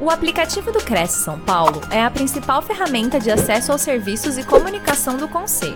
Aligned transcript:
O 0.00 0.10
aplicativo 0.10 0.70
do 0.70 0.78
Cresce 0.78 1.24
São 1.24 1.40
Paulo 1.40 1.80
é 1.90 2.00
a 2.00 2.08
principal 2.08 2.62
ferramenta 2.62 3.18
de 3.18 3.32
acesso 3.32 3.72
aos 3.72 3.82
serviços 3.82 4.38
e 4.38 4.46
comunicação 4.46 5.16
do 5.16 5.28
Conselho. 5.28 5.74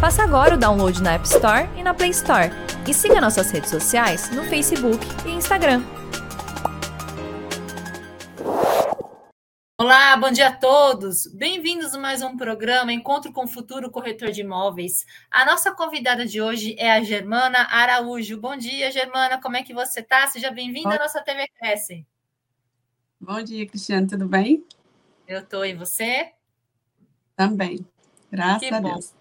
Faça 0.00 0.22
agora 0.22 0.54
o 0.54 0.58
download 0.58 1.02
na 1.02 1.12
App 1.12 1.26
Store 1.26 1.68
e 1.76 1.82
na 1.82 1.92
Play 1.92 2.08
Store. 2.08 2.50
E 2.88 2.94
siga 2.94 3.20
nossas 3.20 3.50
redes 3.50 3.68
sociais 3.68 4.30
no 4.30 4.44
Facebook 4.44 5.06
e 5.26 5.32
Instagram. 5.32 5.82
Olá, 9.78 10.16
bom 10.16 10.30
dia 10.30 10.48
a 10.48 10.56
todos. 10.56 11.26
Bem-vindos 11.26 11.94
a 11.94 11.98
mais 11.98 12.22
um 12.22 12.38
programa 12.38 12.94
Encontro 12.94 13.30
com 13.30 13.44
o 13.44 13.48
Futuro 13.48 13.90
Corretor 13.90 14.30
de 14.30 14.40
Imóveis. 14.40 15.04
A 15.30 15.44
nossa 15.44 15.70
convidada 15.70 16.24
de 16.24 16.40
hoje 16.40 16.74
é 16.78 16.90
a 16.92 17.02
Germana 17.02 17.68
Araújo. 17.70 18.40
Bom 18.40 18.56
dia, 18.56 18.90
Germana. 18.90 19.38
Como 19.38 19.58
é 19.58 19.62
que 19.62 19.74
você 19.74 20.00
está? 20.00 20.26
Seja 20.28 20.50
bem-vinda 20.50 20.94
à 20.94 20.98
nossa 20.98 21.20
TV 21.20 21.46
Cresce. 21.58 22.06
Bom 23.22 23.42
dia, 23.42 23.66
Cristiano, 23.66 24.06
tudo 24.06 24.26
bem? 24.26 24.64
Eu 25.28 25.40
estou, 25.40 25.62
e 25.66 25.74
você? 25.74 26.32
Também, 27.36 27.86
graças 28.32 28.66
que 28.66 28.74
a 28.74 28.80
bom. 28.80 28.94
Deus. 28.94 29.14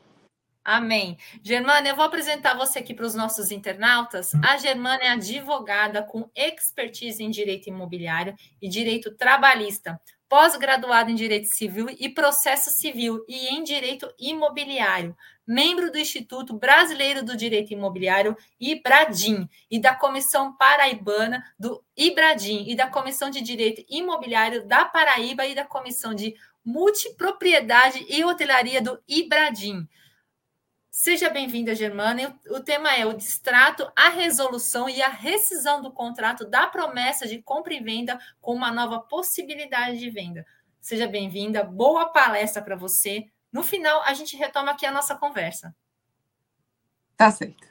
Amém. 0.63 1.17
Germana, 1.43 1.89
eu 1.89 1.97
vou 1.97 2.05
apresentar 2.05 2.55
você 2.55 2.79
aqui 2.79 2.93
para 2.93 3.05
os 3.05 3.13
nossos 3.13 3.51
internautas. 3.51 4.33
A 4.35 4.55
Germana 4.55 5.03
é 5.03 5.09
advogada 5.09 6.01
com 6.01 6.29
expertise 6.33 7.21
em 7.21 7.29
direito 7.29 7.67
imobiliário 7.67 8.33
e 8.61 8.69
direito 8.69 9.13
trabalhista, 9.15 9.99
pós-graduada 10.29 11.09
em 11.09 11.15
direito 11.15 11.47
civil 11.47 11.87
e 11.89 12.07
processo 12.07 12.69
civil 12.69 13.25
e 13.27 13.47
em 13.47 13.63
direito 13.63 14.07
imobiliário, 14.19 15.17
membro 15.45 15.91
do 15.91 15.97
Instituto 15.97 16.53
Brasileiro 16.53 17.25
do 17.25 17.35
Direito 17.35 17.73
Imobiliário, 17.73 18.37
IBRADIM, 18.59 19.49
e 19.71 19.79
da 19.79 19.95
Comissão 19.95 20.55
Paraibana 20.55 21.43
do 21.57 21.83
IBRADIM, 21.97 22.69
e 22.69 22.75
da 22.75 22.87
Comissão 22.87 23.31
de 23.31 23.41
Direito 23.41 23.83
Imobiliário 23.89 24.65
da 24.67 24.85
Paraíba 24.85 25.47
e 25.47 25.55
da 25.55 25.65
Comissão 25.65 26.13
de 26.13 26.35
Multipropriedade 26.63 28.05
e 28.07 28.23
Hotelaria 28.23 28.79
do 28.79 29.01
IBRADIM. 29.07 29.87
Seja 30.91 31.29
bem-vinda, 31.29 31.75
Germana. 31.75 32.35
O 32.49 32.59
tema 32.59 32.95
é 32.95 33.05
o 33.05 33.13
distrato, 33.13 33.89
a 33.95 34.09
resolução 34.09 34.89
e 34.89 35.01
a 35.01 35.07
rescisão 35.07 35.81
do 35.81 35.91
contrato 35.91 36.45
da 36.45 36.65
promessa 36.65 37.27
de 37.27 37.41
compra 37.41 37.73
e 37.73 37.79
venda 37.79 38.19
com 38.41 38.55
uma 38.55 38.71
nova 38.71 38.99
possibilidade 38.99 39.99
de 39.99 40.09
venda. 40.09 40.45
Seja 40.81 41.07
bem-vinda, 41.07 41.63
boa 41.63 42.07
palestra 42.07 42.61
para 42.61 42.75
você. 42.75 43.27
No 43.51 43.61
final, 43.61 44.01
a 44.03 44.13
gente 44.13 44.35
retoma 44.35 44.71
aqui 44.71 44.85
a 44.85 44.91
nossa 44.91 45.15
conversa. 45.15 45.75
Tá 47.15 47.29
certo. 47.29 47.67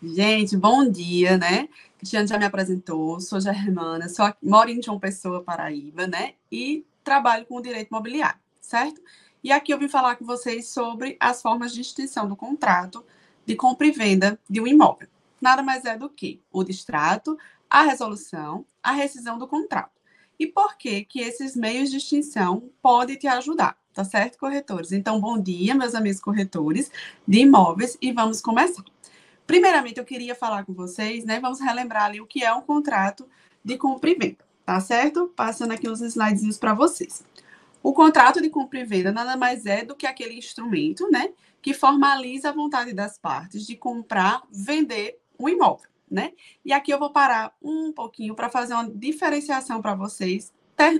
Gente, 0.00 0.56
bom 0.56 0.88
dia, 0.88 1.36
né? 1.36 1.68
Cristiano 1.96 2.28
já 2.28 2.38
me 2.38 2.44
apresentou, 2.44 3.20
sou 3.20 3.40
germana, 3.40 4.08
sou, 4.08 4.32
moro 4.40 4.70
em 4.70 4.80
João 4.80 5.00
Pessoa, 5.00 5.42
Paraíba, 5.42 6.06
né? 6.06 6.34
E 6.52 6.86
trabalho 7.02 7.44
com 7.46 7.56
o 7.56 7.62
direito 7.62 7.88
imobiliário, 7.88 8.38
certo? 8.60 9.00
E 9.42 9.52
aqui 9.52 9.72
eu 9.72 9.78
vim 9.78 9.88
falar 9.88 10.16
com 10.16 10.24
vocês 10.24 10.68
sobre 10.68 11.16
as 11.20 11.40
formas 11.40 11.72
de 11.72 11.80
extinção 11.80 12.28
do 12.28 12.36
contrato 12.36 13.04
de 13.46 13.54
compra 13.54 13.86
e 13.86 13.90
venda 13.90 14.38
de 14.48 14.60
um 14.60 14.66
imóvel. 14.66 15.08
Nada 15.40 15.62
mais 15.62 15.84
é 15.84 15.96
do 15.96 16.10
que 16.10 16.40
o 16.52 16.64
distrato, 16.64 17.38
a 17.70 17.82
resolução, 17.82 18.64
a 18.82 18.92
rescisão 18.92 19.38
do 19.38 19.46
contrato. 19.46 19.98
E 20.38 20.46
por 20.46 20.76
que 20.76 21.04
que 21.04 21.20
esses 21.20 21.56
meios 21.56 21.90
de 21.90 21.96
extinção 21.96 22.70
podem 22.82 23.16
te 23.16 23.26
ajudar? 23.26 23.76
Tá 23.94 24.04
certo, 24.04 24.38
corretores? 24.38 24.92
Então, 24.92 25.20
bom 25.20 25.40
dia, 25.40 25.74
meus 25.74 25.94
amigos 25.94 26.20
corretores 26.20 26.90
de 27.26 27.40
imóveis, 27.40 27.96
e 28.00 28.12
vamos 28.12 28.40
começar. 28.40 28.84
Primeiramente, 29.46 29.98
eu 29.98 30.04
queria 30.04 30.34
falar 30.34 30.64
com 30.64 30.72
vocês, 30.72 31.24
né? 31.24 31.40
Vamos 31.40 31.58
relembrar 31.58 32.04
ali 32.04 32.20
o 32.20 32.26
que 32.26 32.44
é 32.44 32.52
um 32.52 32.60
contrato 32.60 33.26
de 33.64 33.76
compra 33.76 34.10
e 34.10 34.14
venda, 34.14 34.44
tá 34.64 34.78
certo? 34.78 35.32
Passando 35.34 35.72
aqui 35.72 35.88
uns 35.88 36.00
slidezinhos 36.00 36.58
para 36.58 36.74
vocês. 36.74 37.24
O 37.88 37.94
contrato 37.94 38.42
de 38.42 38.50
compra 38.50 38.80
e 38.80 38.84
venda 38.84 39.10
nada 39.10 39.34
mais 39.34 39.64
é 39.64 39.82
do 39.82 39.96
que 39.96 40.06
aquele 40.06 40.34
instrumento, 40.34 41.10
né? 41.10 41.32
Que 41.62 41.72
formaliza 41.72 42.50
a 42.50 42.52
vontade 42.52 42.92
das 42.92 43.16
partes 43.16 43.66
de 43.66 43.76
comprar, 43.76 44.42
vender 44.52 45.18
um 45.38 45.48
imóvel, 45.48 45.88
né? 46.10 46.34
E 46.62 46.70
aqui 46.70 46.90
eu 46.90 46.98
vou 46.98 47.08
parar 47.08 47.56
um 47.62 47.90
pouquinho 47.90 48.34
para 48.34 48.50
fazer 48.50 48.74
uma 48.74 48.90
diferenciação 48.90 49.80
para 49.80 49.94
vocês 49.94 50.52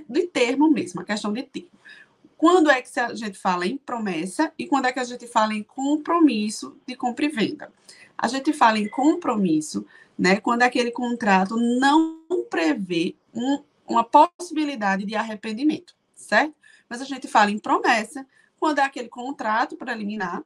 de 0.09 0.21
termo 0.29 0.71
mesmo, 0.71 1.01
a 1.01 1.03
questão 1.03 1.31
de 1.31 1.43
termo. 1.43 1.69
Quando 2.35 2.71
é 2.71 2.81
que 2.81 2.99
a 2.99 3.13
gente 3.13 3.37
fala 3.37 3.67
em 3.67 3.77
promessa 3.77 4.51
e 4.57 4.65
quando 4.65 4.85
é 4.85 4.91
que 4.91 4.99
a 4.99 5.03
gente 5.03 5.27
fala 5.27 5.53
em 5.53 5.61
compromisso 5.61 6.75
de 6.87 6.95
compra 6.95 7.25
e 7.25 7.29
venda? 7.29 7.71
A 8.17 8.27
gente 8.27 8.51
fala 8.51 8.79
em 8.79 8.89
compromisso, 8.89 9.85
né, 10.17 10.37
quando 10.37 10.63
aquele 10.63 10.89
contrato 10.89 11.55
não 11.55 12.17
prevê 12.49 13.15
um, 13.31 13.61
uma 13.87 14.03
possibilidade 14.03 15.05
de 15.05 15.13
arrependimento, 15.13 15.95
certo? 16.15 16.57
Mas 16.89 17.01
a 17.01 17.05
gente 17.05 17.27
fala 17.27 17.51
em 17.51 17.59
promessa 17.59 18.25
quando 18.59 18.79
é 18.79 18.83
aquele 18.83 19.09
contrato 19.09 19.77
preliminar 19.77 20.43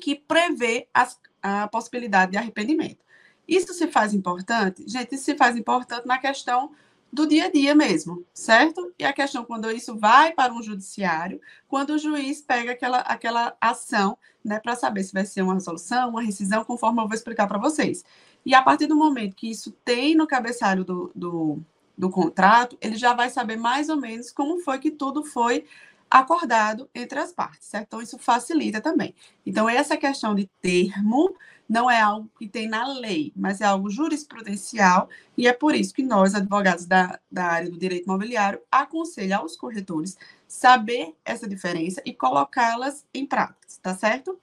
que 0.00 0.14
prevê 0.14 0.88
as, 0.94 1.18
a 1.42 1.68
possibilidade 1.68 2.32
de 2.32 2.38
arrependimento. 2.38 3.04
Isso 3.46 3.72
se 3.72 3.86
faz 3.88 4.14
importante? 4.14 4.84
Gente, 4.86 5.14
isso 5.14 5.24
se 5.24 5.36
faz 5.36 5.56
importante 5.56 6.06
na 6.06 6.18
questão 6.18 6.72
do 7.10 7.26
dia 7.26 7.46
a 7.46 7.50
dia 7.50 7.74
mesmo, 7.74 8.24
certo? 8.34 8.92
E 8.98 9.04
a 9.04 9.12
questão 9.12 9.44
quando 9.44 9.70
isso 9.70 9.96
vai 9.96 10.32
para 10.32 10.52
um 10.52 10.62
judiciário, 10.62 11.40
quando 11.66 11.90
o 11.90 11.98
juiz 11.98 12.42
pega 12.42 12.72
aquela, 12.72 12.98
aquela 12.98 13.56
ação, 13.60 14.18
né, 14.44 14.60
para 14.60 14.76
saber 14.76 15.02
se 15.04 15.12
vai 15.14 15.24
ser 15.24 15.40
uma 15.42 15.54
resolução, 15.54 16.10
uma 16.10 16.22
rescisão, 16.22 16.64
conforme 16.64 17.00
eu 17.00 17.08
vou 17.08 17.14
explicar 17.14 17.46
para 17.46 17.58
vocês. 17.58 18.04
E 18.44 18.54
a 18.54 18.62
partir 18.62 18.86
do 18.86 18.96
momento 18.96 19.34
que 19.34 19.50
isso 19.50 19.72
tem 19.84 20.14
no 20.14 20.26
cabeçalho 20.26 20.84
do, 20.84 21.10
do, 21.14 21.58
do 21.98 22.08
contrato, 22.08 22.78
ele 22.80 22.96
já 22.96 23.12
vai 23.12 23.28
saber 23.28 23.56
mais 23.56 23.88
ou 23.88 23.96
menos 23.96 24.30
como 24.30 24.60
foi 24.60 24.78
que 24.78 24.92
tudo 24.92 25.24
foi 25.24 25.66
acordado 26.08 26.88
entre 26.94 27.18
as 27.18 27.32
partes, 27.32 27.68
certo? 27.68 27.86
Então, 27.88 28.02
isso 28.02 28.18
facilita 28.18 28.80
também. 28.80 29.14
Então, 29.44 29.68
essa 29.68 29.96
questão 29.96 30.34
de 30.34 30.46
termo 30.62 31.34
não 31.68 31.90
é 31.90 32.00
algo 32.00 32.30
que 32.38 32.48
tem 32.48 32.66
na 32.66 32.86
lei, 32.86 33.30
mas 33.36 33.60
é 33.60 33.66
algo 33.66 33.90
jurisprudencial, 33.90 35.08
e 35.36 35.46
é 35.46 35.52
por 35.52 35.74
isso 35.74 35.92
que 35.92 36.02
nós, 36.02 36.34
advogados 36.34 36.86
da, 36.86 37.20
da 37.30 37.44
área 37.44 37.70
do 37.70 37.78
direito 37.78 38.04
imobiliário, 38.04 38.60
aconselhamos 38.70 39.52
aos 39.52 39.56
corretores 39.56 40.16
saber 40.46 41.14
essa 41.24 41.46
diferença 41.46 42.00
e 42.06 42.14
colocá-las 42.14 43.04
em 43.12 43.26
prática, 43.26 43.58
tá 43.82 43.94
certo? 43.94 44.38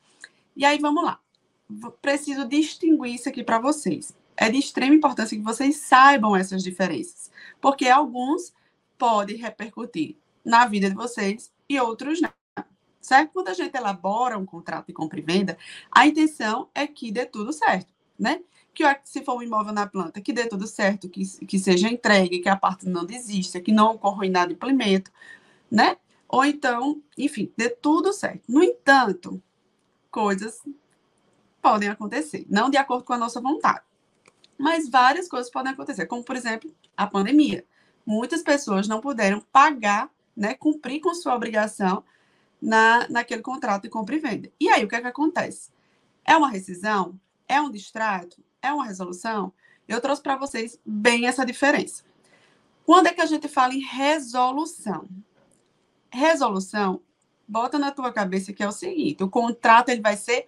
E 0.55 0.63
aí, 0.63 0.77
vamos 0.77 1.03
lá. 1.03 1.19
Preciso 1.99 2.47
distinguir 2.47 3.15
isso 3.15 3.27
aqui 3.27 3.43
para 3.43 3.57
vocês. 3.57 4.15
É 4.37 4.49
de 4.49 4.59
extrema 4.59 4.93
importância 4.93 5.35
que 5.35 5.43
vocês 5.43 5.77
saibam 5.77 6.35
essas 6.35 6.61
diferenças, 6.61 7.31
porque 7.65 7.89
alguns 7.89 8.53
podem 8.95 9.37
repercutir 9.37 10.17
na 10.45 10.67
vida 10.67 10.87
de 10.87 10.95
vocês 10.95 11.51
e 11.67 11.79
outros 11.79 12.21
não 12.21 12.29
certo? 13.01 13.31
Quando 13.33 13.47
a 13.47 13.55
gente 13.55 13.75
elabora 13.75 14.37
um 14.37 14.45
contrato 14.45 14.85
de 14.85 14.93
compra 14.93 15.19
e 15.19 15.23
venda, 15.23 15.57
a 15.91 16.05
intenção 16.05 16.69
é 16.75 16.85
que 16.85 17.11
dê 17.11 17.25
tudo 17.25 17.51
certo, 17.51 17.91
né? 18.19 18.43
Que 18.71 18.83
se 19.03 19.23
for 19.23 19.37
um 19.37 19.41
imóvel 19.41 19.73
na 19.73 19.87
planta, 19.87 20.21
que 20.21 20.31
dê 20.31 20.45
tudo 20.45 20.67
certo, 20.67 21.09
que, 21.09 21.23
que 21.47 21.57
seja 21.57 21.89
entregue, 21.89 22.37
que 22.37 22.49
a 22.49 22.55
parte 22.55 22.87
não 22.87 23.03
desista, 23.03 23.59
que 23.59 23.71
não 23.71 23.95
ocorra 23.95 24.27
inadimplemento, 24.27 25.11
né? 25.69 25.97
Ou 26.29 26.45
então, 26.45 27.01
enfim, 27.17 27.51
dê 27.57 27.67
tudo 27.67 28.13
certo. 28.13 28.43
No 28.47 28.61
entanto, 28.61 29.41
coisas 30.11 30.61
podem 31.59 31.89
acontecer, 31.89 32.45
não 32.47 32.69
de 32.69 32.77
acordo 32.77 33.05
com 33.05 33.13
a 33.13 33.17
nossa 33.17 33.41
vontade. 33.41 33.81
Mas 34.57 34.89
várias 34.89 35.27
coisas 35.27 35.51
podem 35.51 35.73
acontecer, 35.73 36.05
como, 36.05 36.23
por 36.23 36.35
exemplo, 36.35 36.73
a 36.95 37.05
pandemia. 37.05 37.65
Muitas 38.05 38.41
pessoas 38.41 38.87
não 38.87 39.01
puderam 39.01 39.41
pagar, 39.51 40.09
né, 40.35 40.53
cumprir 40.53 41.01
com 41.01 41.13
sua 41.13 41.35
obrigação 41.35 42.03
na, 42.61 43.07
naquele 43.09 43.41
contrato 43.41 43.83
de 43.83 43.89
compra 43.89 44.15
e 44.15 44.19
venda. 44.19 44.51
E 44.59 44.69
aí, 44.69 44.83
o 44.83 44.87
que 44.87 44.95
é 44.95 45.01
que 45.01 45.07
acontece? 45.07 45.71
É 46.23 46.35
uma 46.35 46.49
rescisão? 46.49 47.19
É 47.47 47.61
um 47.61 47.71
distrato? 47.71 48.43
É 48.61 48.71
uma 48.71 48.85
resolução? 48.85 49.53
Eu 49.87 50.01
trouxe 50.01 50.21
para 50.21 50.35
vocês 50.35 50.79
bem 50.85 51.27
essa 51.27 51.45
diferença. 51.45 52.03
Quando 52.85 53.07
é 53.07 53.13
que 53.13 53.21
a 53.21 53.25
gente 53.25 53.47
fala 53.47 53.73
em 53.73 53.79
resolução? 53.79 55.07
Resolução, 56.09 57.01
bota 57.47 57.77
na 57.77 57.91
tua 57.91 58.11
cabeça 58.11 58.53
que 58.53 58.63
é 58.63 58.67
o 58.67 58.71
seguinte: 58.71 59.23
o 59.23 59.29
contrato 59.29 59.89
ele 59.89 60.01
vai 60.01 60.15
ser 60.15 60.47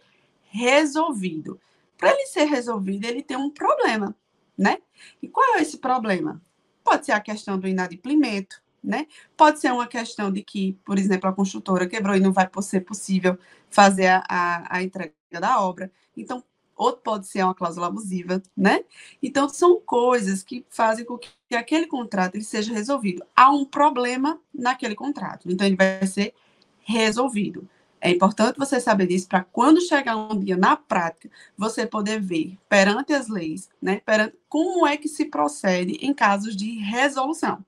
resolvido. 0.50 1.59
Para 1.97 2.11
ele 2.11 2.27
ser 2.27 2.45
resolvido, 2.45 3.05
ele 3.05 3.23
tem 3.23 3.38
um 3.38 3.49
problema, 3.49 4.15
né? 4.57 4.77
E 5.21 5.27
qual 5.27 5.55
é 5.55 5.61
esse 5.61 5.77
problema? 5.77 6.41
Pode 6.83 7.05
ser 7.05 7.11
a 7.11 7.19
questão 7.19 7.59
do 7.59 7.67
inadimplemento, 7.67 8.61
né? 8.83 9.07
Pode 9.35 9.59
ser 9.59 9.71
uma 9.71 9.88
questão 9.88 10.31
de 10.31 10.44
que, 10.44 10.73
por 10.85 10.97
exemplo, 10.97 11.29
a 11.29 11.33
construtora 11.33 11.88
quebrou 11.88 12.15
e 12.15 12.19
não 12.19 12.31
vai 12.31 12.49
ser 12.61 12.81
possível 12.81 13.38
fazer 13.69 14.07
a, 14.07 14.23
a, 14.29 14.77
a 14.77 14.83
entrega 14.83 15.13
da 15.39 15.59
obra. 15.59 15.91
Então, 16.15 16.44
outro 16.75 17.01
pode 17.01 17.27
ser 17.27 17.44
uma 17.44 17.55
cláusula 17.55 17.88
abusiva, 17.88 18.41
né? 18.55 18.85
Então, 19.21 19.49
são 19.49 19.81
coisas 19.81 20.44
que 20.44 20.65
fazem 20.69 21.03
com 21.03 21.17
que 21.17 21.55
aquele 21.55 21.88
contrato 21.88 22.35
ele 22.35 22.44
seja 22.44 22.71
resolvido. 22.71 23.25
Há 23.35 23.51
um 23.51 23.65
problema 23.65 24.39
naquele 24.53 24.95
contrato, 24.95 25.51
então 25.51 25.65
ele 25.65 25.75
vai 25.75 26.05
ser 26.05 26.33
resolvido. 26.79 27.67
É 28.07 28.12
importante 28.12 28.57
você 28.57 28.80
saber 28.80 29.07
disso 29.07 29.27
para 29.27 29.44
quando 29.44 29.81
chegar 29.81 30.15
um 30.15 30.39
dia 30.39 30.57
na 30.57 30.75
prática, 30.75 31.30
você 31.57 31.86
poder 31.86 32.19
ver 32.19 32.57
perante 32.69 33.13
as 33.13 33.27
leis, 33.27 33.69
né, 33.81 34.01
perante, 34.06 34.36
como 34.48 34.86
é 34.88 34.98
que 34.98 35.07
se 35.07 35.25
procede 35.25 35.94
em 36.01 36.13
casos 36.13 36.56
de 36.56 36.80
resolução 36.80 37.63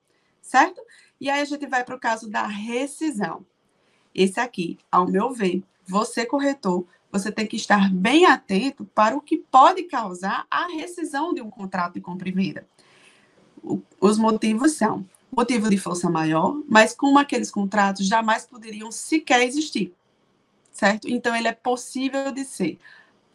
certo? 0.50 0.82
E 1.22 1.30
aí 1.30 1.42
a 1.42 1.46
gente 1.46 1.66
vai 1.68 1.84
para 1.84 1.96
o 1.96 2.00
caso 2.00 2.30
da 2.30 2.48
rescisão. 2.48 3.46
Esse 4.14 4.40
aqui, 4.40 4.80
ao 4.92 5.08
meu 5.08 5.32
ver, 5.32 5.64
você 5.86 6.26
corretor, 6.26 6.86
você 7.12 7.32
tem 7.32 7.46
que 7.46 7.56
estar 7.56 7.92
bem 7.94 8.26
atento 8.26 8.84
para 8.96 9.16
o 9.16 9.22
que 9.22 9.38
pode 9.38 9.84
causar 9.84 10.46
a 10.50 10.68
rescisão 10.68 11.34
de 11.34 11.42
um 11.42 11.50
contrato 11.50 11.94
de 11.94 12.02
compra 12.02 12.30
e 12.30 12.32
venda. 12.32 12.68
Os 14.02 14.18
motivos 14.18 14.74
são 14.74 15.06
motivo 15.32 15.70
de 15.70 15.78
força 15.78 16.10
maior, 16.10 16.60
mas 16.68 16.96
como 16.96 17.20
aqueles 17.20 17.52
contratos 17.52 18.08
jamais 18.08 18.46
poderiam 18.46 18.92
sequer 18.92 19.44
existir, 19.44 19.94
certo? 20.80 21.10
Então 21.10 21.36
ele 21.36 21.50
é 21.50 21.52
possível 21.52 22.32
de 22.32 22.46
ser 22.46 22.80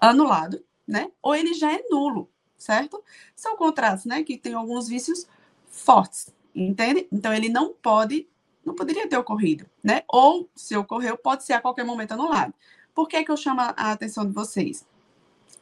anulado, 0.00 0.64
né? 0.88 1.11
Ou 1.20 1.35
ele 1.35 1.52
já 1.52 1.70
é 1.70 1.82
nulo, 1.91 2.31
certo? 2.56 3.05
São 3.37 3.55
contratos, 3.55 4.06
né, 4.06 4.23
que 4.23 4.38
têm 4.38 4.55
alguns 4.55 4.88
vícios 4.88 5.26
fortes, 5.69 6.35
entende? 6.55 7.06
Então 7.12 7.35
ele 7.35 7.50
não 7.50 7.75
pode, 7.75 8.26
não 8.64 8.75
poderia 8.75 9.06
ter 9.06 9.19
ocorrido, 9.19 9.67
né? 9.82 10.02
Ou 10.08 10.49
se 10.55 10.75
ocorreu, 10.75 11.19
pode 11.19 11.44
ser 11.44 11.52
a 11.52 11.61
qualquer 11.61 11.85
momento 11.85 12.12
anulado. 12.12 12.55
Por 12.94 13.08
que, 13.08 13.23
que 13.23 13.31
eu 13.31 13.37
chamo 13.37 13.61
a 13.61 13.93
atenção 13.93 14.25
de 14.25 14.32
vocês? 14.32 14.87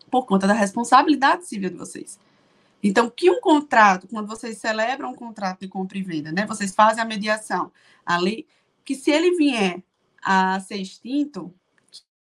Por 0.09 0.25
conta 0.25 0.47
da 0.47 0.55
responsabilidade 0.55 1.47
civil 1.47 1.71
de 1.71 1.77
vocês. 1.77 2.17
Então, 2.81 3.11
que 3.11 3.29
um 3.29 3.41
contrato, 3.41 4.07
quando 4.07 4.29
vocês 4.29 4.59
celebram 4.59 5.11
um 5.11 5.15
contrato 5.15 5.61
de 5.61 5.69
compra 5.69 5.99
e 5.99 6.03
venda, 6.03 6.31
né? 6.31 6.47
Vocês 6.47 6.73
fazem 6.73 7.03
a 7.03 7.07
mediação 7.07 7.73
ali, 8.07 8.47
que 8.85 8.95
se 8.95 9.11
ele 9.11 9.37
vier 9.37 9.83
a 10.23 10.61
ser 10.61 10.77
extinto, 10.77 11.53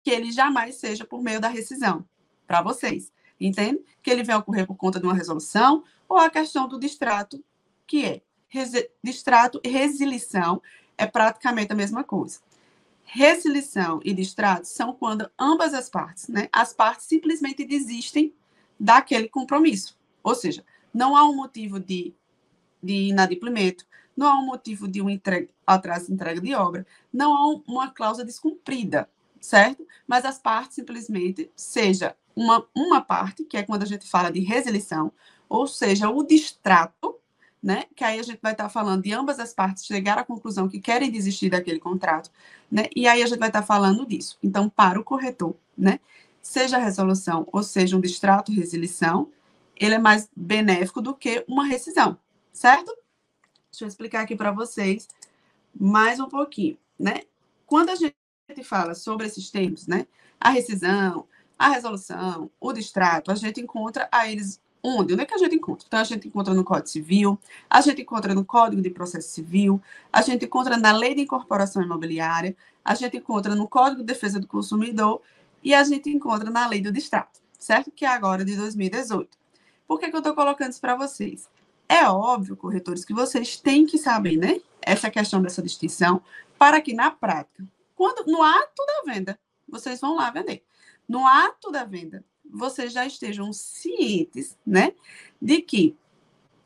que 0.04 0.10
ele 0.10 0.32
jamais 0.32 0.76
seja 0.76 1.06
por 1.06 1.22
meio 1.22 1.40
da 1.40 1.48
rescisão 1.48 2.06
para 2.48 2.62
vocês. 2.62 3.12
Entende? 3.40 3.82
Que 4.04 4.12
ele 4.12 4.24
venha 4.24 4.38
ocorrer 4.38 4.68
por 4.68 4.76
conta 4.76 5.00
de 5.00 5.06
uma 5.06 5.14
resolução 5.14 5.84
ou 6.08 6.18
a 6.18 6.30
questão 6.30 6.68
do 6.68 6.80
distrato, 6.80 7.44
que 7.88 8.06
é 8.06 8.22
distrato 9.04 9.60
e 9.64 9.70
resilição 9.70 10.62
é 10.98 11.08
praticamente 11.08 11.72
a 11.72 11.76
mesma 11.76 12.04
coisa. 12.04 12.40
Resilição 13.04 14.00
e 14.04 14.14
distrato 14.14 14.68
são 14.68 14.94
quando 14.94 15.30
ambas 15.38 15.74
as 15.74 15.90
partes, 15.90 16.28
né, 16.28 16.48
as 16.52 16.74
partes 16.74 17.08
simplesmente 17.08 17.66
desistem 17.66 18.34
daquele 18.80 19.28
compromisso. 19.28 19.98
Ou 20.24 20.36
seja, 20.36 20.64
não 20.94 21.16
há 21.16 21.28
um 21.28 21.36
motivo 21.36 21.80
de, 21.80 22.14
de 22.82 23.10
inadimplemento, 23.10 23.86
não 24.16 24.28
há 24.28 24.40
um 24.40 24.46
motivo 24.46 24.88
de 24.88 25.02
um 25.02 25.08
atraso 25.66 26.08
de 26.08 26.14
entrega 26.14 26.40
de 26.40 26.54
obra, 26.54 26.86
não 27.12 27.34
há 27.34 27.62
uma 27.68 27.90
cláusula 27.90 28.26
descumprida, 28.26 29.10
certo? 29.42 29.86
Mas 30.08 30.24
as 30.24 30.38
partes 30.38 30.76
simplesmente, 30.76 31.52
seja 31.56 32.16
uma, 32.36 32.66
uma 32.76 33.02
parte, 33.02 33.44
que 33.44 33.58
é 33.58 33.64
quando 33.64 33.84
a 33.84 33.88
gente 33.88 34.08
fala 34.08 34.32
de 34.32 34.40
resilição, 34.40 35.12
ou 35.50 35.68
seja, 35.68 36.10
o 36.10 36.24
distrato, 36.24 37.16
né? 37.62 37.86
Que 37.96 38.04
aí 38.04 38.20
a 38.20 38.24
gente 38.24 38.40
vai 38.42 38.54
estar 38.54 38.70
falando 38.70 39.04
de 39.04 39.12
ambas 39.12 39.40
as 39.40 39.54
partes 39.54 39.86
chegar 39.86 40.18
à 40.18 40.24
conclusão 40.24 40.70
que 40.70 40.80
querem 40.80 41.12
desistir 41.12 41.50
daquele 41.50 41.80
contrato, 41.80 42.32
né? 42.72 42.86
E 42.96 43.08
aí 43.08 43.22
a 43.22 43.26
gente 43.26 43.40
vai 43.40 43.50
estar 43.50 43.64
falando 43.64 44.06
disso. 44.06 44.38
Então, 44.42 44.70
para 44.70 45.00
o 45.00 45.04
corretor, 45.04 45.56
né? 45.78 46.00
Seja 46.42 46.78
a 46.78 46.80
resolução 46.80 47.48
ou 47.52 47.62
seja 47.62 47.98
um 47.98 48.02
distrato 48.02 48.52
resilição, 48.52 49.30
ele 49.76 49.96
é 49.96 50.00
mais 50.00 50.30
benéfico 50.36 51.02
do 51.02 51.14
que 51.14 51.44
uma 51.48 51.66
rescisão, 51.66 52.18
certo? 52.54 52.96
Deixa 53.72 53.86
eu 53.86 53.88
explicar 53.88 54.22
aqui 54.22 54.36
para 54.36 54.52
vocês 54.52 55.08
mais 55.74 56.20
um 56.20 56.28
pouquinho, 56.28 56.78
né? 57.00 57.22
Quando 57.66 57.90
a 57.90 57.96
gente 57.96 58.16
fala 58.64 58.94
sobre 58.94 59.28
esses 59.28 59.50
termos, 59.50 59.88
né? 59.88 60.06
A 60.40 60.50
rescisão, 60.50 61.26
a 61.58 61.70
resolução, 61.70 62.50
o 62.60 62.74
distrato, 62.74 63.32
a 63.32 63.36
gente 63.36 63.62
encontra 63.62 64.10
a 64.12 64.30
eles 64.30 64.60
Onde? 64.84 65.14
Onde 65.14 65.22
é 65.22 65.26
que 65.26 65.34
a 65.34 65.38
gente 65.38 65.56
encontra? 65.56 65.86
Então, 65.88 66.00
a 66.00 66.04
gente 66.04 66.28
encontra 66.28 66.54
no 66.54 66.64
Código 66.64 66.88
Civil, 66.88 67.40
a 67.70 67.82
gente 67.82 68.02
encontra 68.02 68.34
no 68.34 68.44
Código 68.44 68.82
de 68.82 68.90
Processo 68.90 69.30
Civil, 69.30 69.80
a 70.12 70.22
gente 70.24 70.46
encontra 70.46 70.76
na 70.76 70.92
Lei 70.92 71.14
de 71.14 71.22
Incorporação 71.22 71.84
Imobiliária, 71.84 72.56
a 72.84 72.96
gente 72.96 73.18
encontra 73.18 73.54
no 73.54 73.68
Código 73.68 74.02
de 74.02 74.08
Defesa 74.08 74.40
do 74.40 74.48
Consumidor 74.48 75.22
e 75.64 75.76
a 75.76 75.84
gente 75.84 76.10
encontra 76.10 76.50
na 76.50 76.68
Lei 76.68 76.82
do 76.82 76.92
Distrato, 76.92 77.40
certo? 77.60 77.92
Que 77.92 78.06
é 78.06 78.08
agora 78.08 78.44
de 78.44 78.56
2018. 78.56 79.38
Por 79.88 80.00
que, 80.00 80.10
que 80.10 80.16
eu 80.16 80.20
estou 80.20 80.34
colocando 80.34 80.72
isso 80.72 80.82
para 80.82 80.96
vocês? 80.96 81.48
É 81.88 82.08
óbvio, 82.08 82.56
corretores, 82.56 83.06
que 83.06 83.14
vocês 83.14 83.58
têm 83.58 83.86
que 83.86 84.00
saber, 84.00 84.38
né? 84.38 84.62
Essa 84.82 85.12
questão 85.12 85.42
dessa 85.42 85.62
distinção, 85.62 86.24
para 86.58 86.82
que 86.82 86.94
na 86.94 87.12
prática, 87.12 87.64
quando 88.02 88.26
no 88.26 88.42
ato 88.42 88.84
da 88.88 89.14
venda, 89.14 89.40
vocês 89.70 90.02
vão 90.02 90.16
lá 90.16 90.32
vender. 90.32 90.64
No 91.08 91.28
ato 91.28 91.72
da 91.72 91.84
venda, 91.84 92.26
vocês 92.44 92.92
já 92.92 93.06
estejam 93.06 93.54
cientes, 93.54 94.58
né, 94.66 94.94
de 95.40 95.62
que 95.62 95.96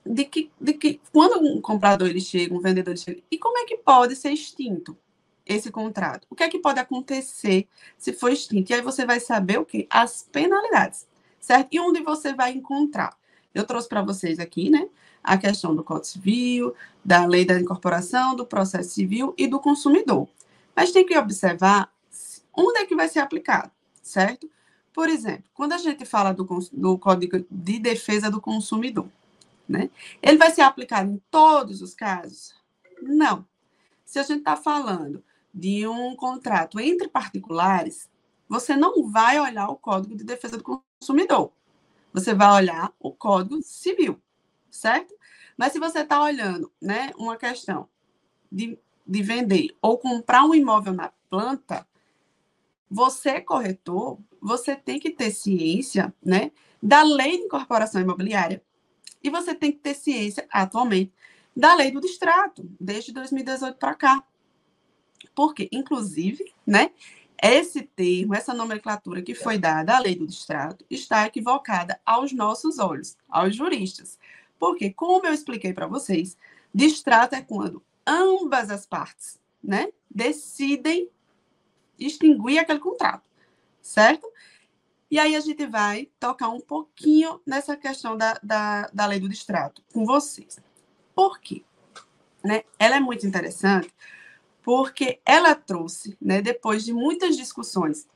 de 0.05 0.23
que, 0.23 0.49
de 0.61 0.73
que 0.75 1.01
quando 1.11 1.45
um 1.45 1.59
comprador 1.59 2.07
ele 2.07 2.21
chega, 2.21 2.53
um 2.53 2.61
vendedor 2.61 2.93
ele 2.93 3.01
chega, 3.01 3.21
e 3.29 3.37
como 3.37 3.57
é 3.57 3.65
que 3.65 3.75
pode 3.75 4.15
ser 4.15 4.31
extinto 4.31 4.97
esse 5.45 5.69
contrato? 5.69 6.25
O 6.29 6.35
que 6.35 6.43
é 6.43 6.47
que 6.47 6.59
pode 6.59 6.79
acontecer 6.79 7.67
se 7.97 8.13
for 8.13 8.31
extinto? 8.31 8.71
E 8.71 8.75
aí 8.75 8.81
você 8.81 9.05
vai 9.05 9.19
saber 9.19 9.59
o 9.59 9.65
que? 9.65 9.85
As 9.89 10.29
penalidades, 10.31 11.05
certo? 11.37 11.67
E 11.69 11.81
onde 11.81 12.01
você 12.01 12.33
vai 12.33 12.53
encontrar? 12.53 13.17
Eu 13.53 13.65
trouxe 13.65 13.89
para 13.89 14.01
vocês 14.01 14.39
aqui, 14.39 14.69
né, 14.69 14.87
a 15.21 15.37
questão 15.37 15.75
do 15.75 15.83
Código 15.83 16.05
Civil, 16.05 16.73
da 17.03 17.25
Lei 17.25 17.43
da 17.43 17.59
Incorporação, 17.59 18.37
do 18.37 18.45
Processo 18.45 18.91
Civil 18.91 19.33
e 19.37 19.47
do 19.47 19.59
consumidor. 19.59 20.29
Mas 20.75 20.91
tem 20.91 21.05
que 21.05 21.17
observar 21.17 21.91
onde 22.53 22.79
é 22.79 22.85
que 22.85 22.95
vai 22.95 23.07
ser 23.07 23.19
aplicado, 23.19 23.71
certo? 24.01 24.49
Por 24.93 25.09
exemplo, 25.09 25.45
quando 25.53 25.73
a 25.73 25.77
gente 25.77 26.05
fala 26.05 26.33
do, 26.33 26.47
do 26.71 26.97
Código 26.97 27.45
de 27.49 27.79
Defesa 27.79 28.29
do 28.29 28.39
Consumidor, 28.41 29.09
né? 29.67 29.89
Ele 30.21 30.37
vai 30.37 30.51
ser 30.51 30.61
aplicado 30.61 31.11
em 31.11 31.21
todos 31.29 31.81
os 31.81 31.93
casos? 31.93 32.53
Não. 33.01 33.45
Se 34.05 34.19
a 34.19 34.23
gente 34.23 34.39
está 34.39 34.55
falando 34.55 35.23
de 35.53 35.87
um 35.87 36.15
contrato 36.15 36.79
entre 36.79 37.07
particulares, 37.07 38.09
você 38.47 38.75
não 38.75 39.09
vai 39.09 39.39
olhar 39.39 39.67
o 39.69 39.75
Código 39.75 40.15
de 40.15 40.23
Defesa 40.23 40.57
do 40.57 40.81
Consumidor. 40.99 41.51
Você 42.13 42.33
vai 42.33 42.51
olhar 42.51 42.93
o 42.99 43.11
Código 43.11 43.61
Civil, 43.61 44.21
certo? 44.69 45.13
Mas 45.57 45.73
se 45.73 45.79
você 45.79 45.99
está 45.99 46.21
olhando, 46.21 46.71
né, 46.81 47.11
uma 47.17 47.37
questão 47.37 47.89
de, 48.51 48.77
de 49.05 49.21
vender 49.21 49.75
ou 49.81 49.97
comprar 49.97 50.43
um 50.43 50.55
imóvel 50.55 50.93
na 50.93 51.11
planta, 51.29 51.87
você, 52.89 53.41
corretor, 53.41 54.19
você 54.41 54.75
tem 54.75 54.99
que 54.99 55.09
ter 55.09 55.31
ciência, 55.31 56.13
né, 56.23 56.51
da 56.81 57.03
lei 57.03 57.37
de 57.37 57.43
incorporação 57.43 58.01
imobiliária. 58.01 58.63
E 59.23 59.29
você 59.29 59.55
tem 59.55 59.71
que 59.71 59.79
ter 59.79 59.95
ciência, 59.95 60.47
atualmente, 60.51 61.11
da 61.55 61.73
lei 61.73 61.91
do 61.91 61.99
distrato, 61.99 62.69
desde 62.79 63.11
2018 63.11 63.77
para 63.77 63.95
cá. 63.95 64.23
Porque, 65.33 65.67
inclusive, 65.71 66.53
né, 66.65 66.91
esse 67.41 67.81
termo, 67.81 68.35
essa 68.35 68.53
nomenclatura 68.53 69.21
que 69.21 69.33
foi 69.33 69.57
dada 69.57 69.95
à 69.95 69.99
lei 69.99 70.15
do 70.15 70.27
distrato, 70.27 70.85
está 70.89 71.25
equivocada 71.25 71.99
aos 72.05 72.31
nossos 72.31 72.79
olhos, 72.79 73.17
aos 73.27 73.55
juristas. 73.55 74.19
Porque, 74.59 74.91
como 74.91 75.25
eu 75.25 75.33
expliquei 75.33 75.73
para 75.73 75.87
vocês, 75.87 76.37
distrato 76.73 77.35
é 77.35 77.41
quando 77.41 77.83
ambas 78.05 78.69
as 78.69 78.85
partes 78.85 79.39
né, 79.63 79.89
decidem 80.09 81.09
extinguir 81.97 82.59
aquele 82.59 82.79
contrato, 82.79 83.23
certo? 83.81 84.27
E 85.09 85.19
aí 85.19 85.35
a 85.35 85.39
gente 85.39 85.65
vai 85.65 86.09
tocar 86.19 86.49
um 86.49 86.59
pouquinho 86.59 87.39
nessa 87.45 87.77
questão 87.77 88.17
da, 88.17 88.39
da, 88.43 88.89
da 88.93 89.05
lei 89.05 89.19
do 89.19 89.29
distrato 89.29 89.81
com 89.93 90.05
vocês. 90.05 90.59
Por 91.13 91.39
quê? 91.39 91.63
Né? 92.43 92.63
Ela 92.77 92.97
é 92.97 92.99
muito 92.99 93.25
interessante 93.25 93.93
porque 94.61 95.19
ela 95.23 95.53
trouxe, 95.53 96.17
né, 96.19 96.41
depois 96.41 96.83
de 96.83 96.91
muitas 96.91 97.37
discussões, 97.37 98.07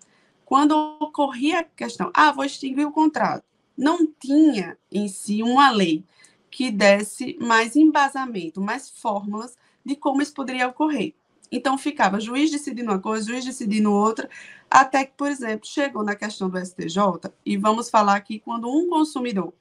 quando 0.44 0.72
ocorria 1.00 1.60
a 1.60 1.64
questão, 1.64 2.12
ah, 2.12 2.32
vou 2.32 2.44
extinguir 2.44 2.88
o 2.88 2.92
contrato, 2.92 3.46
não 3.78 4.08
tinha 4.08 4.76
em 4.92 5.08
si 5.08 5.44
uma 5.44 5.70
lei 5.70 6.04
que 6.50 6.72
desse 6.72 7.38
mais 7.40 7.76
embasamento, 7.76 8.60
mais 8.60 8.90
fórmulas 8.90 9.56
de 9.90 9.96
como 9.96 10.22
isso 10.22 10.34
poderia 10.34 10.68
ocorrer. 10.68 11.14
Então 11.52 11.78
ficava 11.78 12.20
juiz 12.20 12.52
decidindo 12.52 12.92
uma 12.92 13.00
coisa, 13.00 13.28
juiz 13.28 13.44
decidindo 13.44 13.92
outra, 13.92 14.30
até 14.70 15.04
que, 15.04 15.14
por 15.18 15.30
exemplo, 15.30 15.68
chegou 15.68 16.04
na 16.04 16.16
questão 16.16 16.50
do 16.50 16.64
STJ, 16.64 16.98
e 17.46 17.58
vamos 17.58 17.90
falar 17.90 18.16
aqui 18.16 18.40
quando 18.40 18.70
um 18.70 18.88
consumidor 18.88 19.54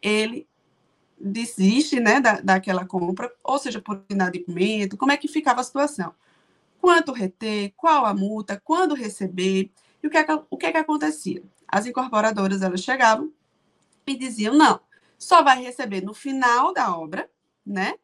ele 0.00 0.46
desiste 1.18 2.00
né, 2.00 2.20
da, 2.20 2.40
daquela 2.40 2.86
compra, 2.86 3.30
ou 3.44 3.58
seja, 3.58 3.80
por 3.80 4.02
inadimplemento, 4.08 4.96
como 4.96 5.12
é 5.12 5.16
que 5.16 5.28
ficava 5.28 5.60
a 5.60 5.64
situação? 5.64 6.14
Quanto 6.80 7.12
reter, 7.12 7.72
qual 7.76 8.06
a 8.06 8.14
multa, 8.14 8.60
quando 8.62 8.94
receber, 8.94 9.70
e 10.02 10.06
o 10.06 10.10
que 10.10 10.16
é 10.16 10.24
que, 10.24 10.32
o 10.50 10.56
que, 10.56 10.66
é 10.66 10.72
que 10.72 10.78
acontecia? 10.78 11.42
As 11.68 11.86
incorporadoras 11.86 12.62
elas 12.62 12.80
chegavam 12.80 13.32
e 14.06 14.16
diziam, 14.16 14.54
não, 14.54 14.80
só 15.18 15.42
vai 15.42 15.62
receber 15.62 16.02
no 16.02 16.14
final 16.14 16.72
da 16.72 16.96
obra, 16.96 17.28
né? 17.64 17.94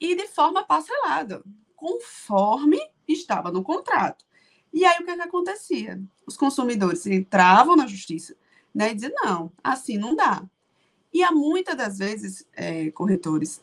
E 0.00 0.14
de 0.14 0.26
forma 0.26 0.64
parcelada 0.64 1.42
conforme 1.76 2.78
estava 3.06 3.50
no 3.50 3.62
contrato. 3.62 4.24
E 4.72 4.84
aí 4.84 4.98
o 5.00 5.04
que, 5.04 5.10
é 5.10 5.16
que 5.16 5.22
acontecia? 5.22 6.00
Os 6.26 6.36
consumidores 6.36 7.06
entravam 7.06 7.74
na 7.74 7.86
justiça 7.86 8.36
né, 8.74 8.92
e 8.92 8.94
diziam, 8.94 9.12
não, 9.24 9.52
assim 9.64 9.98
não 9.98 10.14
dá. 10.14 10.44
E 11.12 11.22
há 11.24 11.32
muitas 11.32 11.76
das 11.76 11.98
vezes, 11.98 12.46
é, 12.52 12.90
corretores, 12.92 13.60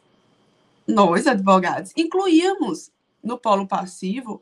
nós, 0.86 1.27
advogados, 1.27 1.94
incluíamos 1.96 2.91
no 3.24 3.38
polo 3.38 3.67
passivo 3.67 4.41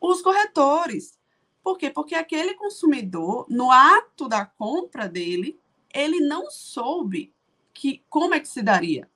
os 0.00 0.20
corretores. 0.20 1.18
Por 1.62 1.78
quê? 1.78 1.90
Porque 1.90 2.14
aquele 2.14 2.54
consumidor, 2.54 3.46
no 3.48 3.70
ato 3.70 4.28
da 4.28 4.44
compra 4.44 5.08
dele, 5.08 5.58
ele 5.94 6.20
não 6.20 6.50
soube 6.50 7.32
que 7.72 8.02
como 8.10 8.34
é 8.34 8.40
que 8.40 8.48
se 8.48 8.62
daria. 8.62 9.08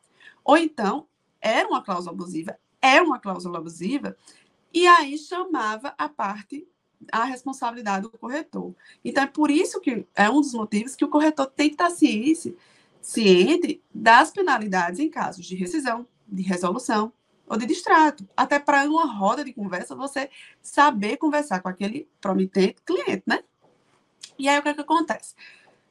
Ou 0.45 0.57
então, 0.57 1.07
era 1.41 1.69
uma 1.69 1.83
cláusula 1.83 2.13
abusiva, 2.13 2.59
é 2.81 3.01
uma 3.01 3.19
cláusula 3.19 3.59
abusiva, 3.59 4.17
e 4.73 4.87
aí 4.87 5.17
chamava 5.17 5.95
a 5.97 6.09
parte 6.09 6.67
a 7.13 7.25
responsabilidade 7.25 8.03
do 8.03 8.19
corretor. 8.19 8.75
Então, 9.05 9.25
é 9.25 9.27
por 9.27 9.51
isso 9.51 9.81
que 9.81 10.07
é 10.15 10.29
um 10.31 10.41
dos 10.41 10.53
motivos 10.53 10.97
que 10.97 11.05
o 11.05 11.09
corretor 11.09 11.47
tem 11.47 11.69
que 11.69 11.75
estar 11.75 11.91
ciente, 11.91 12.57
ciente 13.01 13.83
das 13.95 14.31
penalidades 14.31 14.99
em 14.99 15.09
casos 15.09 15.45
de 15.45 15.55
rescisão, 15.55 16.07
de 16.27 16.43
resolução 16.43 17.13
ou 17.47 17.57
de 17.57 17.67
distrato. 17.67 18.27
Até 18.37 18.59
para 18.59 18.85
uma 18.85 19.07
roda 19.07 19.45
de 19.45 19.53
conversa, 19.53 19.95
você 19.95 20.31
saber 20.61 21.17
conversar 21.17 21.61
com 21.61 21.69
aquele 21.69 22.09
promitente 22.21 22.83
cliente, 22.85 23.23
né? 23.27 23.43
E 24.39 24.49
aí, 24.49 24.59
o 24.59 24.63
que, 24.63 24.69
é 24.69 24.75
que 24.75 24.81
acontece? 24.81 25.35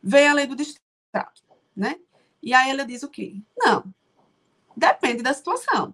Vem 0.04 0.28
a 0.28 0.34
lei 0.34 0.46
do 0.46 0.56
distrato, 0.56 1.44
né? 1.76 1.96
E 2.44 2.54
aí 2.54 2.70
ela 2.70 2.86
diz 2.86 3.02
o 3.02 3.10
quê? 3.10 3.42
Não, 3.58 3.84
depende 4.76 5.24
da 5.24 5.34
situação. 5.34 5.94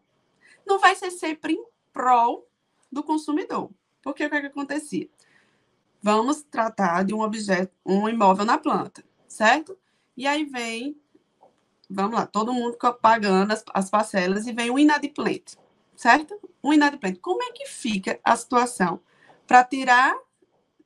Não 0.65 0.79
vai 0.79 0.95
ser 0.95 1.11
sempre 1.11 1.53
em 1.53 1.65
prol 1.91 2.47
do 2.91 3.03
consumidor. 3.03 3.69
Porque 4.01 4.25
o 4.25 4.29
que, 4.29 4.35
é 4.35 4.41
que 4.41 4.47
acontecia? 4.47 5.09
Vamos 6.01 6.41
tratar 6.41 7.03
de 7.03 7.13
um 7.13 7.21
objeto, 7.21 7.71
um 7.85 8.09
imóvel 8.09 8.45
na 8.45 8.57
planta, 8.57 9.03
certo? 9.27 9.77
E 10.17 10.25
aí 10.25 10.45
vem, 10.45 10.99
vamos 11.87 12.15
lá, 12.15 12.25
todo 12.25 12.53
mundo 12.53 12.77
pagando 12.99 13.51
as, 13.51 13.63
as 13.71 13.89
parcelas 13.89 14.47
e 14.47 14.51
vem 14.51 14.71
um 14.71 14.79
inadimplente, 14.79 15.57
certo? 15.95 16.39
Um 16.63 16.73
inadimplente. 16.73 17.19
Como 17.19 17.43
é 17.43 17.51
que 17.51 17.67
fica 17.67 18.19
a 18.23 18.35
situação 18.35 18.99
para 19.45 19.63
tirar 19.63 20.17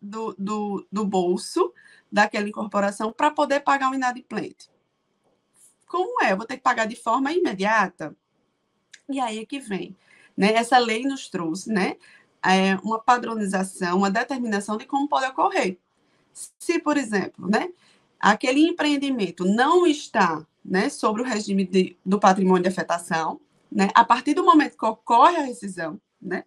do, 0.01 0.35
do, 0.37 0.85
do 0.91 1.05
bolso 1.05 1.73
daquela 2.11 2.49
incorporação 2.49 3.13
para 3.13 3.31
poder 3.31 3.61
pagar 3.61 3.89
um 3.89 3.95
inadimplente? 3.95 4.69
Como 5.95 6.21
é? 6.21 6.35
Vou 6.35 6.45
ter 6.45 6.57
que 6.57 6.61
pagar 6.61 6.85
de 6.87 6.97
forma 6.97 7.31
imediata? 7.31 8.13
E 9.07 9.17
aí 9.17 9.39
é 9.39 9.45
que 9.45 9.61
vem. 9.61 9.95
Né? 10.35 10.51
Essa 10.51 10.77
lei 10.77 11.03
nos 11.03 11.29
trouxe 11.29 11.71
né? 11.71 11.95
é, 12.43 12.75
uma 12.83 12.99
padronização, 12.99 13.99
uma 13.99 14.11
determinação 14.11 14.75
de 14.75 14.85
como 14.85 15.07
pode 15.07 15.27
ocorrer. 15.27 15.77
Se, 16.59 16.79
por 16.79 16.97
exemplo, 16.97 17.49
né, 17.49 17.69
aquele 18.19 18.59
empreendimento 18.59 19.45
não 19.45 19.87
está 19.87 20.45
né, 20.65 20.89
sobre 20.89 21.21
o 21.21 21.25
regime 21.25 21.65
de, 21.65 21.95
do 22.05 22.19
patrimônio 22.19 22.63
de 22.63 22.67
afetação, 22.67 23.39
né, 23.71 23.87
a 23.95 24.03
partir 24.03 24.33
do 24.33 24.43
momento 24.43 24.77
que 24.77 24.85
ocorre 24.85 25.37
a 25.37 25.43
rescisão, 25.43 25.97
né, 26.21 26.43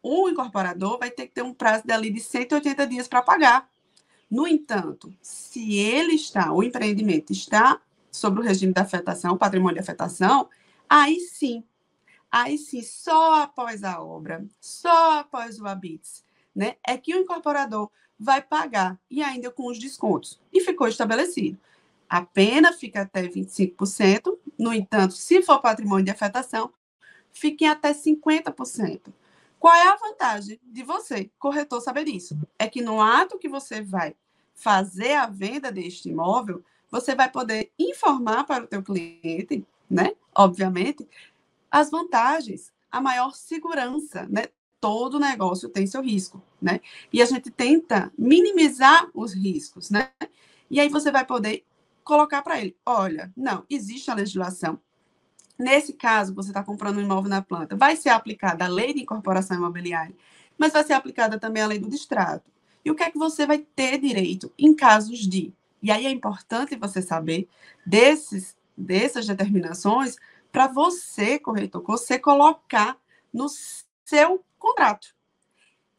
o 0.00 0.28
incorporador 0.28 1.00
vai 1.00 1.10
ter 1.10 1.26
que 1.26 1.34
ter 1.34 1.42
um 1.42 1.52
prazo 1.52 1.84
dali 1.84 2.12
de 2.12 2.20
180 2.20 2.86
dias 2.86 3.08
para 3.08 3.22
pagar. 3.22 3.68
No 4.30 4.46
entanto, 4.46 5.12
se 5.20 5.80
ele 5.80 6.14
está, 6.14 6.52
o 6.52 6.62
empreendimento 6.62 7.32
está 7.32 7.80
sobre 8.10 8.40
o 8.40 8.42
regime 8.42 8.72
da 8.72 8.82
afetação, 8.82 9.36
patrimônio 9.36 9.74
de 9.74 9.80
afetação, 9.80 10.48
aí 10.88 11.20
sim 11.20 11.64
Aí 12.30 12.56
sim, 12.56 12.80
só 12.82 13.42
após 13.42 13.82
a 13.82 14.00
obra, 14.00 14.46
só 14.60 15.18
após 15.18 15.58
o 15.58 15.66
habits, 15.66 16.24
né, 16.54 16.76
é 16.86 16.96
que 16.96 17.14
o 17.14 17.18
incorporador 17.18 17.90
vai 18.18 18.40
pagar, 18.40 19.00
e 19.10 19.22
ainda 19.22 19.50
com 19.50 19.66
os 19.66 19.78
descontos. 19.78 20.40
E 20.52 20.60
ficou 20.60 20.86
estabelecido. 20.86 21.58
A 22.08 22.22
pena 22.22 22.72
fica 22.72 23.02
até 23.02 23.26
25%, 23.26 24.38
no 24.58 24.72
entanto, 24.72 25.14
se 25.14 25.42
for 25.42 25.60
patrimônio 25.60 26.04
de 26.04 26.10
afetação, 26.10 26.72
fiquem 27.32 27.68
até 27.68 27.92
50%. 27.92 29.12
Qual 29.58 29.74
é 29.74 29.88
a 29.88 29.96
vantagem 29.96 30.60
de 30.62 30.82
você, 30.82 31.30
corretor, 31.38 31.80
saber 31.80 32.06
isso? 32.06 32.38
É 32.58 32.68
que 32.68 32.80
no 32.80 33.00
ato 33.00 33.38
que 33.38 33.48
você 33.48 33.82
vai 33.82 34.14
fazer 34.54 35.14
a 35.14 35.26
venda 35.26 35.72
deste 35.72 36.08
imóvel, 36.08 36.64
você 36.90 37.14
vai 37.14 37.30
poder 37.30 37.72
informar 37.78 38.44
para 38.44 38.64
o 38.64 38.66
teu 38.66 38.82
cliente, 38.82 39.66
né? 39.88 40.12
Obviamente, 40.34 41.08
as 41.70 41.90
vantagens, 41.90 42.72
a 42.90 43.00
maior 43.00 43.34
segurança, 43.34 44.26
né? 44.28 44.46
Todo 44.80 45.20
negócio 45.20 45.68
tem 45.68 45.86
seu 45.86 46.02
risco, 46.02 46.42
né? 46.60 46.80
E 47.12 47.20
a 47.20 47.26
gente 47.26 47.50
tenta 47.50 48.12
minimizar 48.18 49.08
os 49.14 49.34
riscos, 49.34 49.90
né? 49.90 50.10
E 50.70 50.80
aí 50.80 50.88
você 50.88 51.12
vai 51.12 51.24
poder 51.24 51.64
colocar 52.02 52.42
para 52.42 52.60
ele: 52.60 52.76
olha, 52.84 53.32
não, 53.36 53.64
existe 53.68 54.10
a 54.10 54.14
legislação. 54.14 54.80
Nesse 55.58 55.92
caso, 55.92 56.34
você 56.34 56.50
está 56.50 56.64
comprando 56.64 56.96
um 56.96 57.02
imóvel 57.02 57.28
na 57.28 57.42
planta, 57.42 57.76
vai 57.76 57.94
ser 57.94 58.08
aplicada 58.08 58.64
a 58.64 58.68
lei 58.68 58.94
de 58.94 59.02
incorporação 59.02 59.58
imobiliária, 59.58 60.16
mas 60.56 60.72
vai 60.72 60.82
ser 60.82 60.94
aplicada 60.94 61.38
também 61.38 61.62
a 61.62 61.66
lei 61.66 61.78
do 61.78 61.90
distrato. 61.90 62.50
E 62.82 62.90
o 62.90 62.94
que 62.94 63.02
é 63.02 63.10
que 63.10 63.18
você 63.18 63.46
vai 63.46 63.58
ter 63.58 63.98
direito 63.98 64.50
em 64.58 64.74
casos 64.74 65.18
de? 65.18 65.52
E 65.82 65.90
aí 65.90 66.06
é 66.06 66.10
importante 66.10 66.76
você 66.76 67.00
saber 67.00 67.48
desses, 67.86 68.56
dessas 68.76 69.26
determinações 69.26 70.16
para 70.52 70.66
você, 70.66 71.38
corretor, 71.38 71.82
você 71.82 72.18
colocar 72.18 72.98
no 73.32 73.46
seu 74.04 74.44
contrato. 74.58 75.14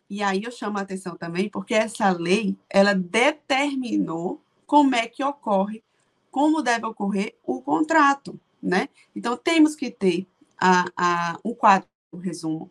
E 0.10 0.22
aí 0.22 0.44
eu 0.44 0.52
chamo 0.52 0.78
a 0.78 0.82
atenção 0.82 1.16
também, 1.16 1.50
porque 1.50 1.74
essa 1.74 2.12
lei, 2.12 2.58
ela 2.70 2.94
determinou 2.94 4.42
como 4.66 4.94
é 4.94 5.08
que 5.08 5.24
ocorre, 5.24 5.82
como 6.30 6.62
deve 6.62 6.86
ocorrer 6.86 7.36
o 7.46 7.62
contrato, 7.62 8.40
né? 8.62 8.90
Então, 9.16 9.38
temos 9.38 9.76
que 9.76 9.90
ter 9.90 10.28
a, 10.60 10.86
a, 10.96 11.40
um 11.44 11.54
quadro, 11.54 11.88
um 12.12 12.18
resumo. 12.18 12.70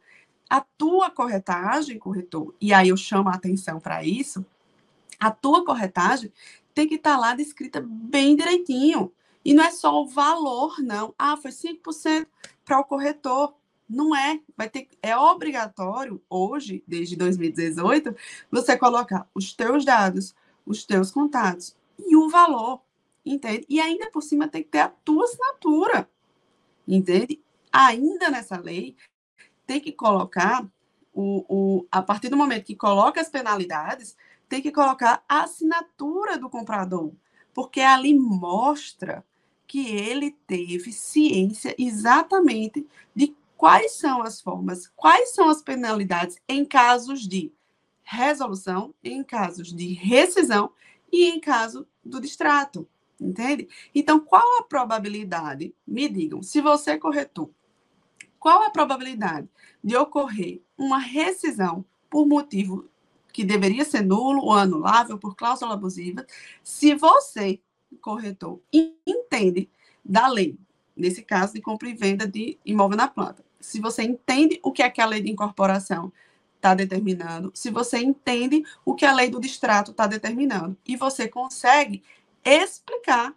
A 0.48 0.60
tua 0.60 1.10
corretagem, 1.10 1.98
corretor, 1.98 2.54
e 2.60 2.74
aí 2.74 2.90
eu 2.90 2.96
chamo 2.96 3.28
a 3.28 3.34
atenção 3.34 3.80
para 3.80 4.04
isso, 4.04 4.44
a 5.18 5.30
tua 5.30 5.64
corretagem 5.64 6.32
tem 6.74 6.88
que 6.88 6.96
estar 6.96 7.14
tá 7.14 7.18
lá 7.18 7.34
descrita 7.34 7.80
bem 7.84 8.36
direitinho. 8.36 9.12
E 9.44 9.54
não 9.54 9.64
é 9.64 9.70
só 9.70 10.02
o 10.02 10.06
valor, 10.06 10.80
não. 10.80 11.14
Ah, 11.18 11.36
foi 11.36 11.50
5% 11.50 12.26
para 12.64 12.78
o 12.78 12.84
corretor. 12.84 13.54
Não 13.88 14.14
é. 14.14 14.40
Vai 14.56 14.68
ter, 14.68 14.88
é 15.02 15.16
obrigatório, 15.16 16.22
hoje, 16.28 16.84
desde 16.86 17.16
2018, 17.16 18.14
você 18.50 18.76
colocar 18.76 19.28
os 19.34 19.52
teus 19.52 19.84
dados, 19.84 20.34
os 20.64 20.84
teus 20.84 21.10
contatos 21.10 21.76
e 21.98 22.14
o 22.16 22.28
valor. 22.28 22.82
Entende? 23.24 23.66
E 23.68 23.80
ainda 23.80 24.10
por 24.10 24.22
cima 24.22 24.48
tem 24.48 24.62
que 24.62 24.70
ter 24.70 24.80
a 24.80 24.88
tua 24.88 25.24
assinatura. 25.24 26.08
Entende? 26.86 27.40
Ainda 27.72 28.30
nessa 28.30 28.58
lei, 28.58 28.96
tem 29.66 29.80
que 29.80 29.92
colocar 29.92 30.64
o, 31.12 31.44
o, 31.48 31.86
a 31.90 32.02
partir 32.02 32.28
do 32.28 32.36
momento 32.36 32.64
que 32.64 32.74
coloca 32.74 33.20
as 33.20 33.28
penalidades, 33.28 34.16
tem 34.50 34.60
que 34.60 34.72
colocar 34.72 35.24
a 35.28 35.44
assinatura 35.44 36.36
do 36.36 36.50
comprador, 36.50 37.12
porque 37.54 37.80
ali 37.80 38.12
mostra 38.18 39.24
que 39.64 39.86
ele 39.86 40.32
teve 40.44 40.92
ciência 40.92 41.72
exatamente 41.78 42.84
de 43.14 43.32
quais 43.56 43.92
são 43.92 44.20
as 44.22 44.40
formas, 44.40 44.88
quais 44.96 45.32
são 45.36 45.48
as 45.48 45.62
penalidades 45.62 46.36
em 46.48 46.64
casos 46.64 47.28
de 47.28 47.52
resolução, 48.02 48.92
em 49.04 49.22
casos 49.22 49.72
de 49.72 49.92
rescisão 49.92 50.72
e 51.12 51.26
em 51.26 51.38
caso 51.38 51.86
do 52.04 52.20
distrato, 52.20 52.88
entende? 53.20 53.68
Então, 53.94 54.18
qual 54.18 54.58
a 54.58 54.64
probabilidade? 54.64 55.72
Me 55.86 56.08
digam, 56.08 56.42
se 56.42 56.60
você 56.60 56.92
é 56.92 56.98
corretor, 56.98 57.48
qual 58.36 58.64
a 58.64 58.70
probabilidade 58.70 59.48
de 59.84 59.96
ocorrer 59.96 60.60
uma 60.76 60.98
rescisão 60.98 61.84
por 62.10 62.26
motivo 62.26 62.90
que 63.32 63.44
deveria 63.44 63.84
ser 63.84 64.02
nulo 64.02 64.42
ou 64.42 64.52
anulável 64.52 65.18
por 65.18 65.36
cláusula 65.36 65.74
abusiva, 65.74 66.26
se 66.62 66.94
você 66.94 67.60
corretor 68.00 68.60
entende 68.72 69.68
da 70.04 70.28
lei, 70.28 70.56
nesse 70.96 71.22
caso 71.22 71.54
de 71.54 71.60
compra 71.60 71.88
e 71.88 71.94
venda 71.94 72.26
de 72.26 72.58
imóvel 72.64 72.96
na 72.96 73.08
planta. 73.08 73.44
Se 73.60 73.80
você 73.80 74.02
entende 74.02 74.58
o 74.62 74.72
que 74.72 74.82
é 74.82 74.90
que 74.90 75.00
a 75.00 75.06
lei 75.06 75.20
de 75.20 75.30
incorporação 75.30 76.12
está 76.56 76.74
determinando, 76.74 77.50
se 77.54 77.70
você 77.70 77.98
entende 77.98 78.62
o 78.84 78.94
que 78.94 79.04
a 79.04 79.14
lei 79.14 79.30
do 79.30 79.40
distrato 79.40 79.90
está 79.90 80.06
determinando, 80.06 80.76
e 80.86 80.96
você 80.96 81.28
consegue 81.28 82.02
explicar 82.44 83.34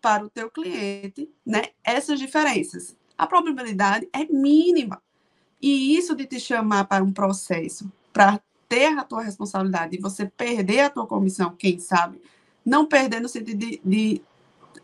para 0.00 0.24
o 0.24 0.30
teu 0.30 0.50
cliente 0.50 1.30
né, 1.44 1.62
essas 1.82 2.18
diferenças. 2.18 2.96
A 3.16 3.26
probabilidade 3.26 4.08
é 4.12 4.24
mínima. 4.24 5.02
E 5.60 5.96
isso 5.96 6.14
de 6.14 6.24
te 6.24 6.38
chamar 6.38 6.84
para 6.84 7.02
um 7.02 7.12
processo, 7.12 7.90
para 8.12 8.40
ter 8.68 8.98
a 8.98 9.04
tua 9.04 9.22
responsabilidade 9.22 9.96
e 9.96 10.00
você 10.00 10.26
perder 10.26 10.80
a 10.80 10.90
tua 10.90 11.06
comissão, 11.06 11.54
quem 11.56 11.78
sabe, 11.78 12.20
não 12.64 12.86
perder 12.86 13.20
no 13.20 13.28
sentido 13.28 13.58
de, 13.58 13.80
de 13.84 14.22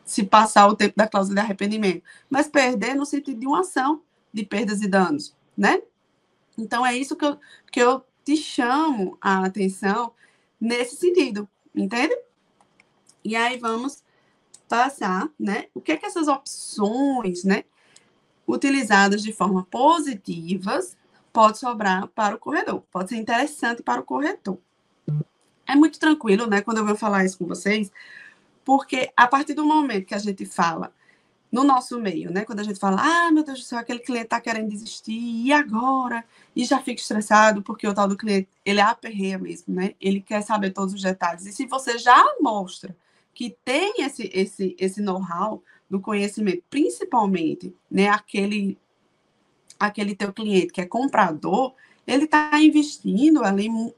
se 0.05 0.23
passar 0.25 0.67
o 0.69 0.77
tempo 0.77 0.95
da 0.97 1.07
cláusula 1.07 1.35
de 1.35 1.41
arrependimento, 1.41 2.03
mas 2.31 2.49
perder 2.49 2.95
no 2.95 3.05
sentido 3.05 3.39
de 3.41 3.47
uma 3.47 3.61
ação 3.61 4.03
de 4.33 4.45
perdas 4.45 4.83
e 4.83 4.89
danos, 4.89 5.37
né? 5.57 5.83
Então, 6.57 6.87
é 6.87 6.97
isso 6.97 7.17
que 7.17 7.25
eu, 7.25 7.39
que 7.71 7.81
eu 7.81 8.05
te 8.25 8.37
chamo 8.37 9.19
a 9.21 9.45
atenção 9.45 10.13
nesse 10.61 10.97
sentido, 10.97 11.49
entende? 11.75 12.17
E 13.25 13.37
aí 13.37 13.59
vamos 13.59 14.03
passar, 14.69 15.29
né? 15.39 15.67
O 15.75 15.81
que 15.81 15.93
é 15.93 15.97
que 15.97 16.07
essas 16.07 16.29
opções, 16.29 17.45
né? 17.45 17.65
utilizadas 18.47 19.23
de 19.23 19.33
forma 19.33 19.65
positivas, 19.65 20.97
pode 21.35 21.59
sobrar 21.59 22.07
para 22.07 22.37
o 22.37 22.39
corredor, 22.39 22.85
pode 22.93 23.11
ser 23.11 23.17
interessante 23.17 23.83
para 23.83 24.01
o 24.01 24.05
corretor. 24.05 24.57
É 25.67 25.75
muito 25.75 25.99
tranquilo, 25.99 26.47
né, 26.47 26.63
quando 26.63 26.79
eu 26.79 26.87
vou 26.87 26.95
falar 26.95 27.25
isso 27.25 27.37
com 27.39 27.47
vocês, 27.47 27.91
porque 28.65 29.11
a 29.17 29.27
partir 29.27 29.53
do 29.53 29.67
momento 29.67 30.07
que 30.07 30.15
a 30.15 30.19
gente 30.19 30.47
fala 30.47 30.93
no 31.51 31.63
nosso 31.63 32.01
meio, 32.01 32.33
né? 32.33 32.45
Quando 32.45 32.59
a 32.59 32.63
gente 32.65 32.81
fala, 32.81 33.01
ah, 33.01 33.31
meu 33.31 33.45
Deus 33.45 33.61
do 33.61 33.65
céu, 33.65 33.79
aquele 33.79 34.01
cliente 34.01 34.25
está 34.25 34.41
querendo 34.41 34.69
desistir, 34.69 35.13
e 35.13 35.53
agora? 35.53 36.25
E 36.55 36.65
já 36.65 36.81
fica 36.81 37.01
estressado, 37.01 37.63
porque 37.63 37.87
o 37.87 37.95
tal 37.95 38.09
do 38.09 38.17
cliente, 38.17 38.49
ele 38.65 38.81
aperreia 38.81 39.39
mesmo, 39.39 39.73
né? 39.73 39.95
Ele 40.01 40.21
quer 40.21 40.43
saber 40.43 40.73
todos 40.73 40.93
os 40.93 41.01
detalhes. 41.01 41.47
E 41.47 41.53
se 41.53 41.65
você 41.67 41.97
já 41.97 42.25
mostra 42.41 42.97
que 43.33 43.57
tem 43.65 44.03
esse, 44.03 44.29
esse, 44.35 44.75
esse 44.81 45.01
know-how 45.01 45.63
do 45.89 46.01
conhecimento, 46.01 46.65
principalmente, 46.69 47.73
né? 47.89 48.09
Aquele, 48.09 48.77
aquele 49.87 50.15
teu 50.15 50.33
cliente 50.33 50.73
que 50.73 50.81
é 50.81 50.87
comprador, 50.87 51.75
ele 52.07 52.25
está 52.25 52.51
investindo 52.61 53.43
ali 53.43 53.69
um, 53.69 53.93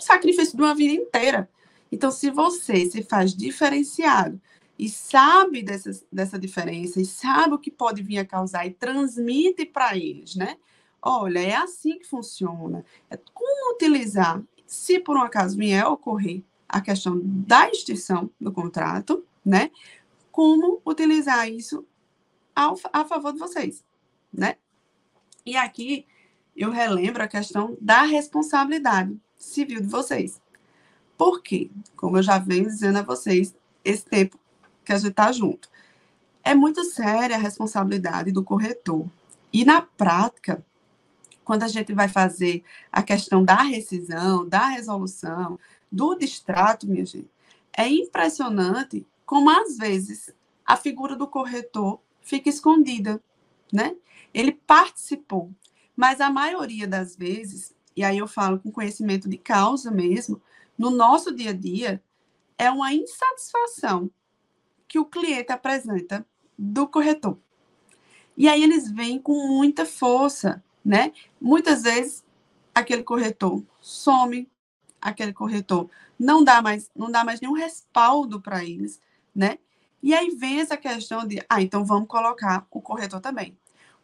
sacrifício 0.00 0.56
de 0.56 0.62
uma 0.62 0.74
vida 0.74 0.92
inteira. 0.92 1.48
Então, 1.90 2.10
se 2.10 2.30
você 2.30 2.86
se 2.86 3.02
faz 3.02 3.34
diferenciado, 3.34 4.40
e 4.78 4.88
sabe 4.88 5.62
dessa, 5.62 5.90
dessa 6.10 6.38
diferença, 6.38 7.00
e 7.00 7.04
sabe 7.04 7.54
o 7.54 7.58
que 7.58 7.70
pode 7.70 8.02
vir 8.02 8.18
a 8.18 8.24
causar, 8.24 8.66
e 8.66 8.72
transmite 8.72 9.64
para 9.64 9.96
eles, 9.96 10.34
né? 10.34 10.56
Olha, 11.00 11.40
é 11.40 11.54
assim 11.54 11.98
que 11.98 12.06
funciona. 12.06 12.84
É 13.10 13.18
como 13.32 13.74
utilizar, 13.74 14.42
se 14.66 14.98
por 14.98 15.16
um 15.16 15.22
acaso 15.22 15.56
vier 15.56 15.84
a 15.84 15.88
ocorrer 15.88 16.42
a 16.68 16.80
questão 16.80 17.20
da 17.22 17.68
extinção 17.68 18.30
do 18.40 18.50
contrato, 18.50 19.24
né? 19.44 19.70
Como 20.30 20.80
utilizar 20.86 21.50
isso 21.50 21.84
ao, 22.54 22.78
a 22.92 23.04
favor 23.04 23.32
de 23.32 23.38
vocês, 23.38 23.84
né? 24.32 24.56
E 25.44 25.56
aqui 25.56 26.06
eu 26.56 26.70
relembro 26.70 27.22
a 27.22 27.28
questão 27.28 27.76
da 27.80 28.02
responsabilidade 28.02 29.16
civil 29.36 29.80
de 29.80 29.88
vocês. 29.88 30.40
Por 31.16 31.42
quê? 31.42 31.70
Como 31.96 32.18
eu 32.18 32.22
já 32.22 32.38
venho 32.38 32.64
dizendo 32.64 32.98
a 32.98 33.02
vocês, 33.02 33.54
esse 33.84 34.04
tempo 34.04 34.38
que 34.84 34.92
a 34.92 34.98
gente 34.98 35.10
está 35.10 35.30
junto. 35.32 35.68
É 36.44 36.54
muito 36.54 36.84
séria 36.84 37.36
a 37.36 37.38
responsabilidade 37.38 38.32
do 38.32 38.42
corretor. 38.42 39.06
E 39.52 39.64
na 39.64 39.82
prática, 39.82 40.64
quando 41.44 41.62
a 41.62 41.68
gente 41.68 41.92
vai 41.92 42.08
fazer 42.08 42.64
a 42.90 43.02
questão 43.02 43.44
da 43.44 43.62
rescisão, 43.62 44.48
da 44.48 44.66
resolução, 44.66 45.58
do 45.90 46.14
distrato, 46.14 46.86
minha 46.86 47.04
gente, 47.04 47.30
é 47.76 47.88
impressionante 47.88 49.06
como 49.24 49.50
às 49.50 49.76
vezes 49.76 50.32
a 50.64 50.76
figura 50.76 51.16
do 51.16 51.26
corretor 51.26 52.00
fica 52.20 52.48
escondida, 52.48 53.22
né? 53.72 53.94
Ele 54.32 54.52
participou, 54.52 55.50
mas 55.96 56.20
a 56.20 56.30
maioria 56.30 56.86
das 56.86 57.16
vezes, 57.16 57.74
e 57.96 58.02
aí 58.02 58.18
eu 58.18 58.26
falo 58.26 58.58
com 58.58 58.70
conhecimento 58.70 59.28
de 59.28 59.36
causa 59.36 59.90
mesmo, 59.90 60.40
no 60.78 60.90
nosso 60.90 61.34
dia 61.34 61.50
a 61.50 61.54
dia, 61.54 62.02
é 62.56 62.70
uma 62.70 62.92
insatisfação 62.92 64.10
que 64.88 64.98
o 64.98 65.04
cliente 65.04 65.52
apresenta 65.52 66.26
do 66.56 66.86
corretor. 66.86 67.38
E 68.36 68.48
aí 68.48 68.62
eles 68.62 68.90
vêm 68.90 69.18
com 69.18 69.46
muita 69.48 69.84
força, 69.84 70.62
né? 70.84 71.12
Muitas 71.40 71.82
vezes 71.82 72.24
aquele 72.74 73.02
corretor 73.02 73.62
some, 73.80 74.50
aquele 75.00 75.32
corretor 75.32 75.90
não 76.18 76.42
dá 76.42 76.62
mais, 76.62 76.90
não 76.94 77.10
dá 77.10 77.24
mais 77.24 77.40
nenhum 77.40 77.54
respaldo 77.54 78.40
para 78.40 78.64
eles, 78.64 79.00
né? 79.34 79.58
E 80.02 80.14
aí 80.14 80.30
vem 80.30 80.60
essa 80.60 80.76
questão 80.76 81.26
de, 81.26 81.44
ah, 81.48 81.60
então 81.60 81.84
vamos 81.84 82.08
colocar 82.08 82.66
o 82.70 82.80
corretor 82.80 83.20
também. 83.20 83.56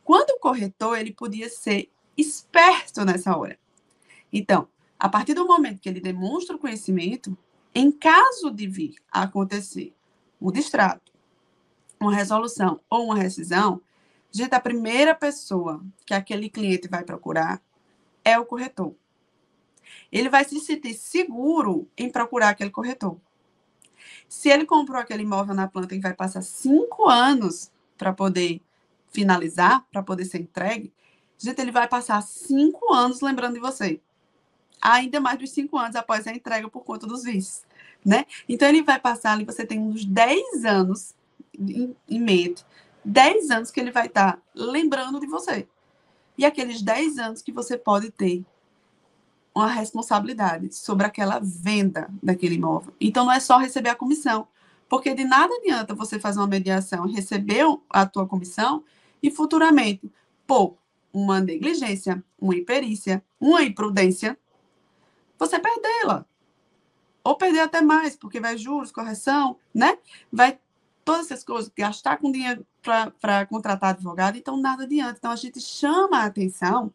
Quando 0.08 0.30
o 0.30 0.40
corretor, 0.40 0.98
ele 0.98 1.12
podia 1.12 1.50
ser 1.50 1.92
esperto 2.16 3.04
nessa 3.04 3.36
hora. 3.36 3.58
Então, 4.32 4.66
a 4.98 5.06
partir 5.06 5.34
do 5.34 5.46
momento 5.46 5.82
que 5.82 5.86
ele 5.86 6.00
demonstra 6.00 6.56
o 6.56 6.58
conhecimento, 6.58 7.36
em 7.74 7.92
caso 7.92 8.50
de 8.50 8.66
vir 8.66 8.94
a 9.12 9.24
acontecer 9.24 9.94
um 10.40 10.50
distrato, 10.50 11.12
uma 12.00 12.14
resolução 12.14 12.80
ou 12.88 13.04
uma 13.04 13.16
rescisão, 13.16 13.82
gente, 14.32 14.54
a 14.54 14.60
primeira 14.60 15.14
pessoa 15.14 15.84
que 16.06 16.14
aquele 16.14 16.48
cliente 16.48 16.88
vai 16.88 17.04
procurar 17.04 17.60
é 18.24 18.38
o 18.38 18.46
corretor. 18.46 18.94
Ele 20.10 20.30
vai 20.30 20.42
se 20.46 20.58
sentir 20.58 20.94
seguro 20.94 21.86
em 21.98 22.10
procurar 22.10 22.48
aquele 22.48 22.70
corretor. 22.70 23.18
Se 24.26 24.48
ele 24.48 24.64
comprou 24.64 24.98
aquele 24.98 25.24
imóvel 25.24 25.54
na 25.54 25.68
planta 25.68 25.94
e 25.94 26.00
vai 26.00 26.14
passar 26.14 26.40
cinco 26.40 27.06
anos 27.06 27.70
para 27.98 28.10
poder 28.10 28.62
finalizar, 29.10 29.84
para 29.90 30.02
poder 30.02 30.24
ser 30.24 30.40
entregue, 30.40 30.92
gente, 31.38 31.60
ele 31.60 31.72
vai 31.72 31.88
passar 31.88 32.22
cinco 32.22 32.92
anos 32.92 33.20
lembrando 33.20 33.54
de 33.54 33.60
você. 33.60 34.00
Ainda 34.80 35.20
mais 35.20 35.38
dos 35.38 35.50
cinco 35.50 35.76
anos 35.76 35.96
após 35.96 36.26
a 36.26 36.32
entrega 36.32 36.68
por 36.68 36.84
conta 36.84 37.06
dos 37.06 37.24
vícios 37.24 37.68
né? 38.04 38.24
Então 38.48 38.68
ele 38.68 38.82
vai 38.82 38.98
passar 38.98 39.32
ali, 39.32 39.44
você 39.44 39.66
tem 39.66 39.78
uns 39.78 40.04
10 40.04 40.64
anos 40.64 41.14
em, 41.58 42.20
mente, 42.20 42.64
10 43.04 43.50
anos 43.50 43.70
que 43.70 43.80
ele 43.80 43.90
vai 43.90 44.06
estar 44.06 44.32
tá 44.32 44.42
lembrando 44.54 45.20
de 45.20 45.26
você. 45.26 45.68
E 46.36 46.44
aqueles 46.44 46.82
10 46.82 47.18
anos 47.18 47.42
que 47.42 47.52
você 47.52 47.76
pode 47.76 48.10
ter 48.10 48.44
uma 49.54 49.66
responsabilidade 49.66 50.72
sobre 50.72 51.04
aquela 51.04 51.40
venda 51.40 52.08
daquele 52.22 52.54
imóvel. 52.54 52.94
Então 53.00 53.24
não 53.24 53.32
é 53.32 53.40
só 53.40 53.58
receber 53.58 53.90
a 53.90 53.96
comissão, 53.96 54.46
porque 54.88 55.14
de 55.14 55.24
nada 55.24 55.52
adianta 55.56 55.94
você 55.94 56.20
fazer 56.20 56.38
uma 56.38 56.46
mediação, 56.46 57.06
receber 57.06 57.64
a 57.90 58.06
tua 58.06 58.26
comissão 58.26 58.84
e 59.22 59.30
futuramente, 59.30 60.10
pô, 60.46 60.76
uma 61.12 61.40
negligência, 61.40 62.22
uma 62.38 62.54
imperícia, 62.54 63.24
uma 63.40 63.62
imprudência, 63.62 64.38
você 65.38 65.58
perdê-la 65.58 66.26
ou 67.24 67.36
perder 67.36 67.60
até 67.60 67.80
mais, 67.82 68.16
porque 68.16 68.40
vai 68.40 68.56
juros, 68.56 68.90
correção, 68.90 69.58
né? 69.74 69.98
Vai 70.32 70.58
todas 71.04 71.30
essas 71.30 71.44
coisas, 71.44 71.70
gastar 71.76 72.18
com 72.18 72.32
dinheiro 72.32 72.66
para 73.20 73.46
contratar 73.46 73.90
advogado, 73.90 74.36
então 74.36 74.56
nada 74.56 74.84
adianta. 74.84 75.16
Então 75.18 75.30
a 75.30 75.36
gente 75.36 75.60
chama 75.60 76.18
a 76.18 76.24
atenção 76.24 76.92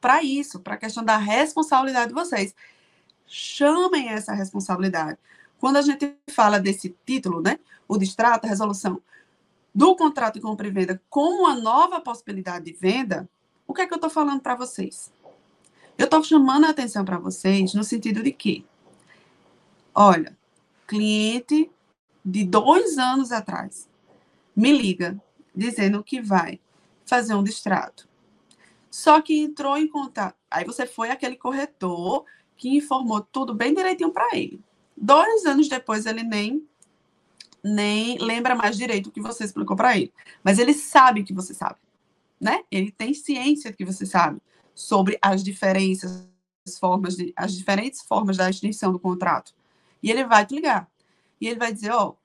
para 0.00 0.22
isso, 0.22 0.60
para 0.60 0.74
a 0.74 0.78
questão 0.78 1.04
da 1.04 1.16
responsabilidade 1.16 2.08
de 2.08 2.14
vocês. 2.14 2.54
Chamem 3.26 4.08
essa 4.08 4.32
responsabilidade. 4.32 5.18
Quando 5.58 5.76
a 5.76 5.82
gente 5.82 6.16
fala 6.30 6.58
desse 6.58 6.96
título, 7.04 7.42
né? 7.42 7.58
O 7.86 7.98
distrato, 7.98 8.46
a 8.46 8.48
resolução 8.48 9.02
do 9.74 9.94
contrato 9.96 10.34
de 10.34 10.40
compra 10.40 10.66
e 10.66 10.70
venda 10.70 11.00
como 11.08 11.42
uma 11.42 11.54
nova 11.54 12.00
possibilidade 12.00 12.64
de 12.64 12.72
venda, 12.72 13.28
o 13.66 13.74
que 13.74 13.82
é 13.82 13.86
que 13.86 13.92
eu 13.92 13.96
estou 13.96 14.10
falando 14.10 14.40
para 14.40 14.54
vocês? 14.54 15.12
Eu 15.96 16.04
estou 16.04 16.22
chamando 16.24 16.64
a 16.64 16.70
atenção 16.70 17.04
para 17.04 17.18
vocês 17.18 17.74
no 17.74 17.84
sentido 17.84 18.22
de 18.22 18.32
que 18.32 18.64
Olha, 19.94 20.36
cliente 20.86 21.70
de 22.24 22.44
dois 22.44 22.96
anos 22.96 23.32
atrás 23.32 23.88
me 24.54 24.72
liga 24.72 25.20
dizendo 25.54 26.02
que 26.02 26.22
vai 26.22 26.60
fazer 27.04 27.34
um 27.34 27.42
distrato. 27.42 28.08
Só 28.90 29.20
que 29.20 29.38
entrou 29.38 29.76
em 29.76 29.88
contato. 29.88 30.36
Aí 30.50 30.64
você 30.64 30.86
foi 30.86 31.10
aquele 31.10 31.36
corretor 31.36 32.24
que 32.56 32.76
informou 32.76 33.20
tudo 33.20 33.54
bem 33.54 33.74
direitinho 33.74 34.12
para 34.12 34.28
ele. 34.32 34.62
Dois 34.96 35.44
anos 35.44 35.68
depois 35.68 36.06
ele 36.06 36.22
nem 36.22 36.66
nem 37.62 38.18
lembra 38.18 38.54
mais 38.54 38.76
direito 38.76 39.08
o 39.08 39.12
que 39.12 39.20
você 39.20 39.44
explicou 39.44 39.76
para 39.76 39.96
ele, 39.96 40.12
mas 40.42 40.58
ele 40.58 40.74
sabe 40.74 41.22
que 41.22 41.32
você 41.32 41.54
sabe, 41.54 41.76
né? 42.40 42.62
Ele 42.70 42.90
tem 42.90 43.12
ciência 43.14 43.72
que 43.72 43.84
você 43.84 44.06
sabe 44.06 44.40
sobre 44.74 45.18
as 45.20 45.44
diferenças, 45.44 46.26
as 46.66 46.78
formas 46.78 47.16
de, 47.16 47.32
as 47.36 47.54
diferentes 47.54 48.02
formas 48.02 48.36
da 48.36 48.48
extinção 48.48 48.92
do 48.92 48.98
contrato. 48.98 49.54
E 50.02 50.10
ele 50.10 50.24
vai 50.24 50.46
te 50.46 50.54
ligar. 50.54 50.88
E 51.40 51.46
ele 51.46 51.58
vai 51.58 51.72
dizer, 51.72 51.90
ó, 51.90 52.08
oh, 52.08 52.16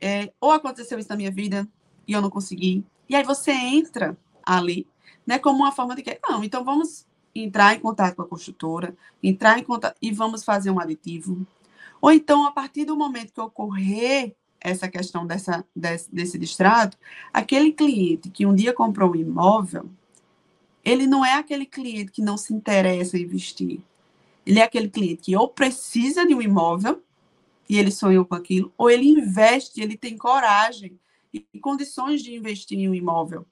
é, 0.00 0.32
ou 0.40 0.50
aconteceu 0.50 0.98
isso 0.98 1.08
na 1.08 1.16
minha 1.16 1.30
vida 1.30 1.68
e 2.06 2.12
eu 2.12 2.22
não 2.22 2.30
consegui. 2.30 2.84
E 3.08 3.14
aí 3.14 3.22
você 3.22 3.52
entra 3.52 4.16
ali, 4.42 4.86
né, 5.26 5.38
como 5.38 5.58
uma 5.58 5.72
forma 5.72 5.94
de 5.94 6.02
que, 6.02 6.18
não, 6.26 6.42
então 6.42 6.64
vamos 6.64 7.06
entrar 7.34 7.74
em 7.74 7.80
contato 7.80 8.16
com 8.16 8.22
a 8.22 8.28
construtora, 8.28 8.96
entrar 9.22 9.58
em 9.58 9.62
contato 9.62 9.96
e 10.00 10.10
vamos 10.10 10.42
fazer 10.42 10.70
um 10.70 10.80
aditivo. 10.80 11.46
Ou 12.00 12.10
então, 12.10 12.46
a 12.46 12.50
partir 12.50 12.84
do 12.84 12.96
momento 12.96 13.32
que 13.32 13.40
ocorrer 13.40 14.34
essa 14.60 14.88
questão 14.88 15.26
dessa, 15.26 15.64
desse, 15.74 16.14
desse 16.14 16.38
distrato, 16.38 16.98
aquele 17.32 17.72
cliente 17.72 18.30
que 18.30 18.44
um 18.44 18.54
dia 18.54 18.72
comprou 18.72 19.12
um 19.12 19.16
imóvel, 19.16 19.88
ele 20.84 21.06
não 21.06 21.24
é 21.24 21.34
aquele 21.34 21.66
cliente 21.66 22.12
que 22.12 22.22
não 22.22 22.36
se 22.36 22.52
interessa 22.52 23.18
em 23.18 23.22
investir. 23.22 23.80
Ele 24.46 24.58
é 24.58 24.62
aquele 24.62 24.88
cliente 24.88 25.22
que 25.22 25.36
ou 25.36 25.48
precisa 25.48 26.26
de 26.26 26.34
um 26.34 26.42
imóvel 26.42 27.02
e 27.68 27.78
ele 27.78 27.90
sonhou 27.90 28.24
com 28.24 28.34
aquilo, 28.34 28.72
ou 28.76 28.90
ele 28.90 29.06
investe, 29.06 29.80
ele 29.80 29.96
tem 29.96 30.16
coragem 30.16 30.98
e 31.32 31.60
condições 31.60 32.22
de 32.22 32.34
investir 32.34 32.78
em 32.78 32.88
um 32.88 32.94
imóvel. 32.94 33.46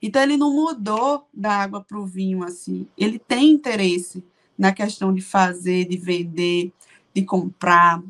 Então 0.00 0.22
ele 0.22 0.36
não 0.36 0.52
mudou 0.54 1.26
da 1.34 1.56
água 1.56 1.82
para 1.82 1.98
o 1.98 2.06
vinho 2.06 2.44
assim. 2.44 2.86
Ele 2.96 3.18
tem 3.18 3.50
interesse 3.50 4.24
na 4.56 4.72
questão 4.72 5.12
de 5.12 5.20
fazer, 5.20 5.86
de 5.86 5.96
vender, 5.96 6.72
de 7.12 7.22
comprar, 7.22 8.00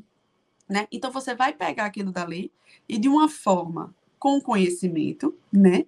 né? 0.69 0.87
Então 0.93 1.11
você 1.11 1.35
vai 1.35 1.53
pegar 1.53 1.87
aquilo 1.87 2.13
dali 2.13 2.53
e 2.89 2.99
de 2.99 3.09
uma 3.09 3.29
forma 3.29 3.95
com 4.19 4.41
conhecimento, 4.41 5.35
né? 5.53 5.85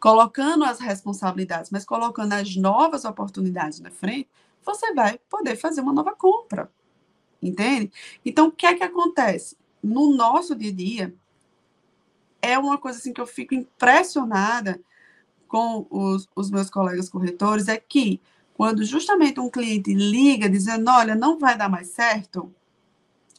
colocando 0.00 0.64
as 0.64 0.78
responsabilidades, 0.78 1.70
mas 1.70 1.84
colocando 1.84 2.32
as 2.32 2.54
novas 2.56 3.04
oportunidades 3.04 3.80
na 3.80 3.90
frente, 3.90 4.28
você 4.64 4.92
vai 4.92 5.18
poder 5.28 5.56
fazer 5.56 5.80
uma 5.80 5.92
nova 5.92 6.14
compra. 6.14 6.70
Entende? 7.42 7.90
Então, 8.24 8.48
o 8.48 8.52
que 8.52 8.66
é 8.66 8.74
que 8.74 8.82
acontece? 8.82 9.56
No 9.82 10.14
nosso 10.14 10.54
dia 10.54 10.70
a 10.70 10.74
dia, 10.74 11.14
é 12.42 12.58
uma 12.58 12.78
coisa 12.78 12.98
assim 12.98 13.12
que 13.12 13.20
eu 13.20 13.26
fico 13.26 13.54
impressionada 13.54 14.80
com 15.46 15.86
os, 15.90 16.28
os 16.34 16.50
meus 16.50 16.68
colegas 16.68 17.08
corretores, 17.08 17.68
é 17.68 17.76
que 17.76 18.20
quando 18.54 18.84
justamente 18.84 19.40
um 19.40 19.48
cliente 19.48 19.94
liga 19.94 20.48
dizendo, 20.48 20.90
olha, 20.90 21.14
não 21.14 21.38
vai 21.38 21.56
dar 21.56 21.68
mais 21.68 21.88
certo, 21.88 22.52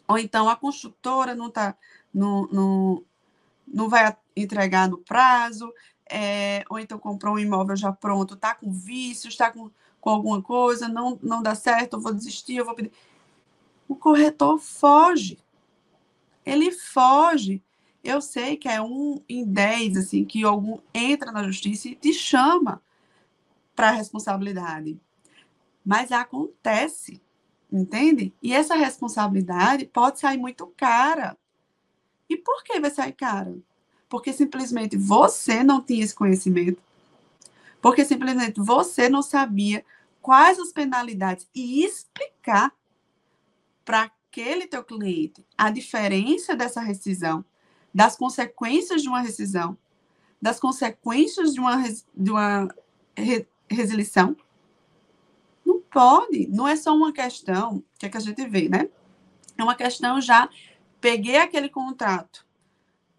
ou 0.10 0.18
então 0.18 0.50
a 0.50 0.56
construtora 0.56 1.36
não 1.36 1.52
tá, 1.52 1.78
não, 2.12 2.48
não, 2.48 3.04
não 3.68 3.88
vai 3.88 4.18
entregar 4.36 4.90
no 4.90 4.98
prazo, 4.98 5.72
é, 6.10 6.64
ou 6.68 6.80
então 6.80 6.98
comprou 6.98 7.36
um 7.36 7.40
imóvel 7.40 7.76
já 7.76 7.94
pronto, 7.94 8.34
está 8.34 8.56
com 8.56 8.72
vícios, 8.72 9.36
está 9.36 9.52
com, 9.52 9.70
com 10.02 10.10
alguma 10.10 10.42
coisa, 10.42 10.88
não, 10.88 11.20
não 11.22 11.44
dá 11.44 11.54
certo, 11.54 11.94
eu 11.94 12.02
vou 12.02 12.12
desistir, 12.12 12.56
eu 12.56 12.66
vou 12.66 12.74
pedir. 12.74 12.92
O 13.88 13.96
corretor 13.96 14.58
foge. 14.58 15.38
Ele 16.44 16.72
foge. 16.72 17.62
Eu 18.04 18.20
sei 18.20 18.58
que 18.58 18.68
é 18.68 18.82
um 18.82 19.22
em 19.30 19.46
dez, 19.46 19.96
assim, 19.96 20.26
que 20.26 20.44
algum 20.44 20.80
entra 20.92 21.32
na 21.32 21.44
justiça 21.44 21.88
e 21.88 21.94
te 21.94 22.14
chama 22.14 22.82
para 23.76 23.90
a 23.90 23.92
responsabilidade. 23.94 25.00
Mas 25.86 26.12
acontece, 26.12 27.22
entende? 27.72 28.34
E 28.42 28.54
essa 28.54 28.76
responsabilidade 28.76 29.86
pode 29.86 30.20
sair 30.20 30.38
muito 30.38 30.68
cara. 30.78 31.38
E 32.30 32.38
por 32.38 32.64
que 32.64 32.80
vai 32.80 32.92
sair 32.92 33.14
cara? 33.14 33.56
porque 34.10 34.34
simplesmente 34.34 34.98
você 34.98 35.64
não 35.64 35.80
tinha 35.80 36.04
esse 36.04 36.16
conhecimento, 36.16 36.82
porque 37.80 38.04
simplesmente 38.04 38.60
você 38.60 39.08
não 39.08 39.22
sabia 39.22 39.86
quais 40.20 40.60
as 40.60 40.74
penalidades 40.74 41.48
e 41.56 41.86
explicar 41.86 42.74
para 43.86 44.04
aquele 44.04 44.68
teu 44.68 44.84
cliente 44.84 45.46
a 45.56 45.70
diferença 45.70 46.56
dessa 46.56 46.82
rescisão, 46.82 47.46
das 47.94 48.18
consequências 48.18 49.02
de 49.02 49.08
uma 49.08 49.22
rescisão, 49.22 49.78
das 50.42 50.60
consequências 50.60 51.54
de 51.54 51.60
uma, 51.60 51.84
de 52.16 52.32
uma 52.32 52.68
re, 53.16 53.48
resilição. 53.70 54.36
Pode, 55.92 56.48
não 56.48 56.68
é 56.68 56.76
só 56.76 56.96
uma 56.96 57.12
questão, 57.12 57.84
que 57.98 58.06
é 58.06 58.10
que 58.10 58.18
a 58.18 58.22
gente 58.22 58.46
vê, 58.48 58.70
né? 58.70 58.90
É 59.58 59.64
uma 59.64 59.76
questão 59.76 60.22
já, 60.22 60.50
peguei 61.02 61.38
aquele 61.38 61.70
contrato, 61.70 62.46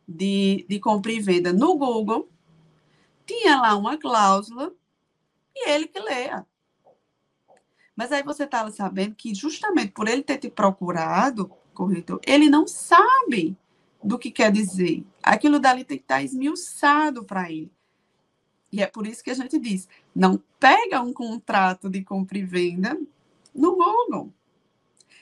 de, 0.07 0.67
de 0.69 0.81
compra 0.81 1.13
e 1.13 1.21
venda 1.21 1.53
no 1.53 1.77
Google, 1.77 2.29
tinha 3.25 3.61
lá 3.61 3.77
uma 3.77 3.97
cláusula 3.97 4.75
e 5.55 5.69
ele 5.69 5.87
que 5.87 6.01
leia. 6.01 6.47
Mas 7.95 8.11
aí 8.11 8.23
você 8.23 8.45
estava 8.45 8.71
sabendo 8.71 9.15
que 9.15 9.35
justamente 9.35 9.93
por 9.93 10.09
ele 10.09 10.23
ter 10.23 10.39
te 10.39 10.51
procurado, 10.51 11.51
corretor, 11.75 12.21
ele 12.27 12.49
não 12.49 12.67
sabe 12.67 13.57
do 14.03 14.19
que 14.19 14.31
quer 14.31 14.51
dizer. 14.51 15.05
Aquilo 15.23 15.61
dali 15.61 15.85
tem 15.85 15.99
que 15.99 16.05
estar 16.05 16.23
esmiuçado 16.23 17.25
para 17.25 17.51
ele. 17.51 17.71
E 18.73 18.83
é 18.83 18.87
por 18.87 19.07
isso 19.07 19.23
que 19.23 19.31
a 19.31 19.35
gente 19.35 19.59
diz: 19.59 19.89
não 20.15 20.43
pega 20.59 21.01
um 21.01 21.13
contrato 21.13 21.89
de 21.89 22.03
compra 22.03 22.39
e 22.39 22.45
venda 22.45 23.01
no 23.55 23.77
Google. 23.77 24.33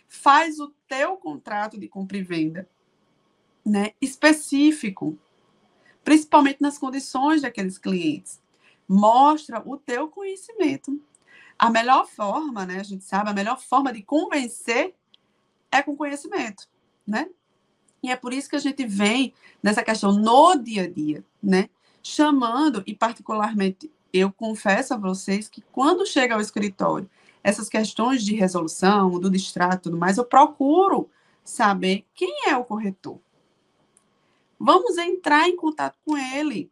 Faz 0.08 0.58
o 0.58 0.72
teu 0.86 1.16
contrato 1.16 1.78
de 1.78 1.88
compra 1.88 2.16
e 2.16 2.22
venda 2.22 2.68
né, 3.64 3.92
específico, 4.00 5.18
principalmente 6.02 6.60
nas 6.60 6.78
condições 6.78 7.42
daqueles 7.42 7.78
clientes. 7.78 8.40
Mostra 8.88 9.62
o 9.64 9.76
teu 9.76 10.08
conhecimento. 10.08 11.00
A 11.58 11.70
melhor 11.70 12.06
forma, 12.06 12.64
né, 12.64 12.80
a 12.80 12.84
gente 12.84 13.04
sabe, 13.04 13.30
a 13.30 13.34
melhor 13.34 13.60
forma 13.60 13.92
de 13.92 14.02
convencer 14.02 14.94
é 15.70 15.82
com 15.82 15.96
conhecimento, 15.96 16.66
né? 17.06 17.28
E 18.02 18.10
é 18.10 18.16
por 18.16 18.32
isso 18.32 18.48
que 18.48 18.56
a 18.56 18.60
gente 18.60 18.86
vem 18.86 19.34
nessa 19.62 19.82
questão 19.82 20.12
no 20.12 20.54
dia 20.54 20.84
a 20.84 20.88
dia, 20.88 21.24
né? 21.42 21.68
Chamando, 22.02 22.82
e 22.86 22.94
particularmente 22.94 23.90
eu 24.12 24.32
confesso 24.32 24.94
a 24.94 24.96
vocês 24.96 25.48
que 25.48 25.62
quando 25.72 26.06
chega 26.06 26.34
ao 26.34 26.40
escritório, 26.40 27.08
essas 27.42 27.68
questões 27.68 28.22
de 28.22 28.34
resolução, 28.34 29.18
do 29.18 29.30
distrato 29.30 29.76
e 29.76 29.82
tudo 29.82 29.96
mais, 29.96 30.18
eu 30.18 30.24
procuro 30.24 31.08
saber 31.44 32.04
quem 32.14 32.48
é 32.48 32.56
o 32.56 32.64
corretor. 32.64 33.18
Vamos 34.58 34.98
entrar 34.98 35.48
em 35.48 35.56
contato 35.56 35.96
com 36.04 36.16
ele. 36.16 36.70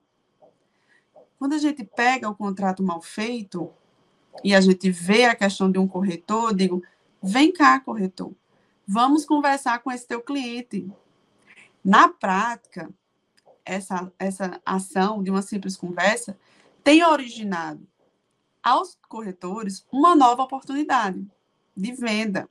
Quando 1.39 1.55
a 1.55 1.59
gente 1.59 1.85
pega 1.85 2.29
o 2.29 2.35
contrato 2.35 2.83
mal 2.83 3.01
feito 3.01 3.71
e 4.43 4.55
a 4.55 4.61
gente 4.61 4.91
vê 4.91 5.25
a 5.25 5.37
questão 5.37 5.71
de 5.71 5.79
um 5.79 5.87
corretor, 5.87 6.55
digo: 6.55 6.83
vem 7.23 7.53
cá, 7.53 7.79
corretor, 7.79 8.33
vamos 8.87 9.25
conversar 9.25 9.79
com 9.81 9.91
esse 9.91 10.07
teu 10.07 10.21
cliente. 10.21 10.91
Na 11.85 12.09
prática, 12.09 12.91
essa, 13.65 14.13
essa 14.19 14.61
ação 14.65 15.23
de 15.23 15.31
uma 15.31 15.43
simples 15.43 15.77
conversa 15.77 16.37
tem 16.87 17.03
originado 17.03 17.85
aos 18.63 18.97
corretores 19.09 19.85
uma 19.91 20.15
nova 20.15 20.45
oportunidade 20.45 21.27
de 21.77 21.93
venda. 21.93 22.49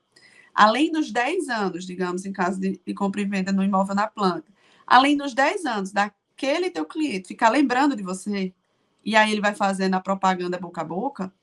Além 0.53 0.91
dos 0.91 1.09
10 1.09 1.47
anos, 1.47 1.85
digamos, 1.85 2.25
em 2.25 2.33
caso 2.33 2.59
de, 2.59 2.81
de 2.85 2.93
compra 2.93 3.21
e 3.21 3.25
venda 3.25 3.53
no 3.53 3.63
imóvel 3.63 3.95
na 3.95 4.07
planta, 4.07 4.51
além 4.85 5.15
dos 5.15 5.33
10 5.33 5.65
anos 5.65 5.93
daquele 5.93 6.69
teu 6.69 6.83
cliente 6.83 7.29
ficar 7.29 7.47
lembrando 7.47 7.95
de 7.95 8.03
você, 8.03 8.53
e 9.05 9.15
aí 9.15 9.31
ele 9.31 9.39
vai 9.39 9.55
fazendo 9.55 9.93
a 9.93 10.01
propaganda 10.01 10.59
boca 10.59 10.81
a 10.81 10.83
boca, 10.83 11.33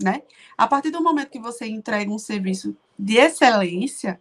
né? 0.00 0.22
A 0.56 0.68
partir 0.68 0.92
do 0.92 1.02
momento 1.02 1.30
que 1.30 1.40
você 1.40 1.66
entrega 1.66 2.08
um 2.08 2.20
serviço 2.20 2.76
de 2.96 3.16
excelência, 3.16 4.20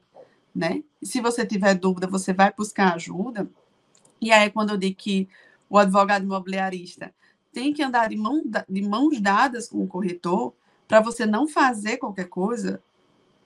né? 0.56 0.84
Se 1.04 1.22
você 1.22 1.46
tiver 1.46 1.76
dúvida, 1.76 2.08
você 2.08 2.34
vai 2.34 2.52
buscar 2.52 2.96
ajuda. 2.96 3.48
E 4.20 4.32
aí, 4.32 4.50
quando 4.50 4.72
eu 4.72 4.78
digo 4.78 4.96
que 4.96 5.30
o 5.70 5.78
advogado 5.78 6.24
imobiliarista 6.24 7.14
tem 7.52 7.74
que 7.74 7.84
andar 7.84 8.10
de, 8.10 8.16
mão, 8.16 8.44
de 8.68 8.82
mãos 8.82 9.20
dadas 9.20 9.68
com 9.68 9.84
o 9.84 9.88
corretor, 9.88 10.54
para 10.88 11.02
você 11.02 11.26
não 11.26 11.48
fazer 11.48 11.98
qualquer 11.98 12.30
coisa, 12.30 12.82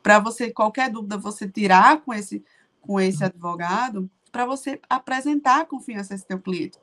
para 0.03 0.19
você, 0.19 0.51
qualquer 0.51 0.89
dúvida, 0.89 1.17
você 1.17 1.47
tirar 1.47 2.01
com 2.01 2.13
esse, 2.13 2.43
com 2.81 2.99
esse 2.99 3.23
advogado, 3.23 4.09
para 4.31 4.45
você 4.45 4.79
apresentar 4.89 5.65
confiança 5.65 6.13
a 6.13 6.15
esse 6.15 6.25
teu 6.25 6.39
cliente. 6.39 6.79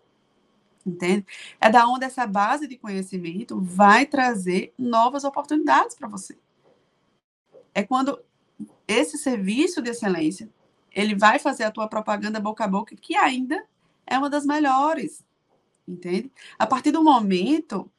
Entende? 0.86 1.26
É 1.60 1.70
da 1.70 1.86
onde 1.86 2.04
essa 2.04 2.26
base 2.26 2.66
de 2.66 2.76
conhecimento 2.76 3.60
vai 3.60 4.06
trazer 4.06 4.72
novas 4.78 5.24
oportunidades 5.24 5.94
para 5.94 6.08
você. 6.08 6.38
É 7.74 7.82
quando 7.82 8.18
esse 8.86 9.18
serviço 9.18 9.82
de 9.82 9.90
excelência, 9.90 10.48
ele 10.90 11.14
vai 11.14 11.38
fazer 11.38 11.64
a 11.64 11.70
tua 11.70 11.88
propaganda 11.88 12.40
boca 12.40 12.64
a 12.64 12.68
boca, 12.68 12.96
que 12.96 13.14
ainda 13.14 13.64
é 14.06 14.18
uma 14.18 14.30
das 14.30 14.46
melhores. 14.46 15.24
Entende? 15.88 16.30
A 16.58 16.66
partir 16.66 16.90
do 16.90 17.02
momento, 17.02 17.90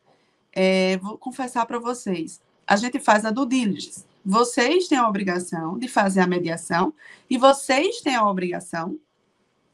é, 0.54 0.98
vou 0.98 1.18
confessar 1.18 1.66
para 1.66 1.80
vocês, 1.80 2.40
a 2.68 2.76
gente 2.76 3.00
faz 3.00 3.26
a 3.26 3.32
do 3.32 3.48
diligence. 3.48 4.06
Vocês 4.24 4.88
têm 4.88 4.98
a 4.98 5.08
obrigação 5.08 5.80
de 5.80 5.88
fazer 5.88 6.20
a 6.20 6.28
mediação 6.28 6.94
e 7.28 7.38
vocês 7.38 8.02
têm 8.02 8.16
a 8.16 8.30
obrigação 8.30 9.00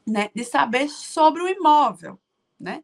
né, 0.06 0.30
de 0.34 0.44
saber 0.44 0.88
sobre 0.88 1.42
o 1.42 1.48
imóvel, 1.48 2.18
né? 2.58 2.82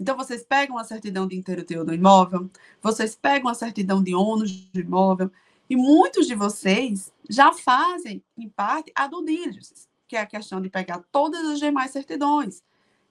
Então, 0.00 0.16
vocês 0.16 0.42
pegam 0.42 0.76
a 0.76 0.82
certidão 0.82 1.28
de 1.28 1.36
inteiro 1.36 1.62
teor 1.62 1.84
do 1.84 1.94
imóvel, 1.94 2.50
vocês 2.82 3.14
pegam 3.14 3.48
a 3.48 3.54
certidão 3.54 4.02
de 4.02 4.12
ônus 4.14 4.50
do 4.72 4.80
imóvel, 4.80 5.30
e 5.70 5.76
muitos 5.76 6.26
de 6.26 6.34
vocês 6.34 7.12
já 7.30 7.52
fazem, 7.52 8.20
em 8.36 8.48
parte, 8.48 8.90
a 8.96 9.06
do 9.06 9.24
diligence, 9.24 9.86
que 10.08 10.16
é 10.16 10.20
a 10.20 10.26
questão 10.26 10.60
de 10.60 10.68
pegar 10.68 11.04
todas 11.12 11.46
as 11.46 11.60
demais 11.60 11.92
certidões, 11.92 12.64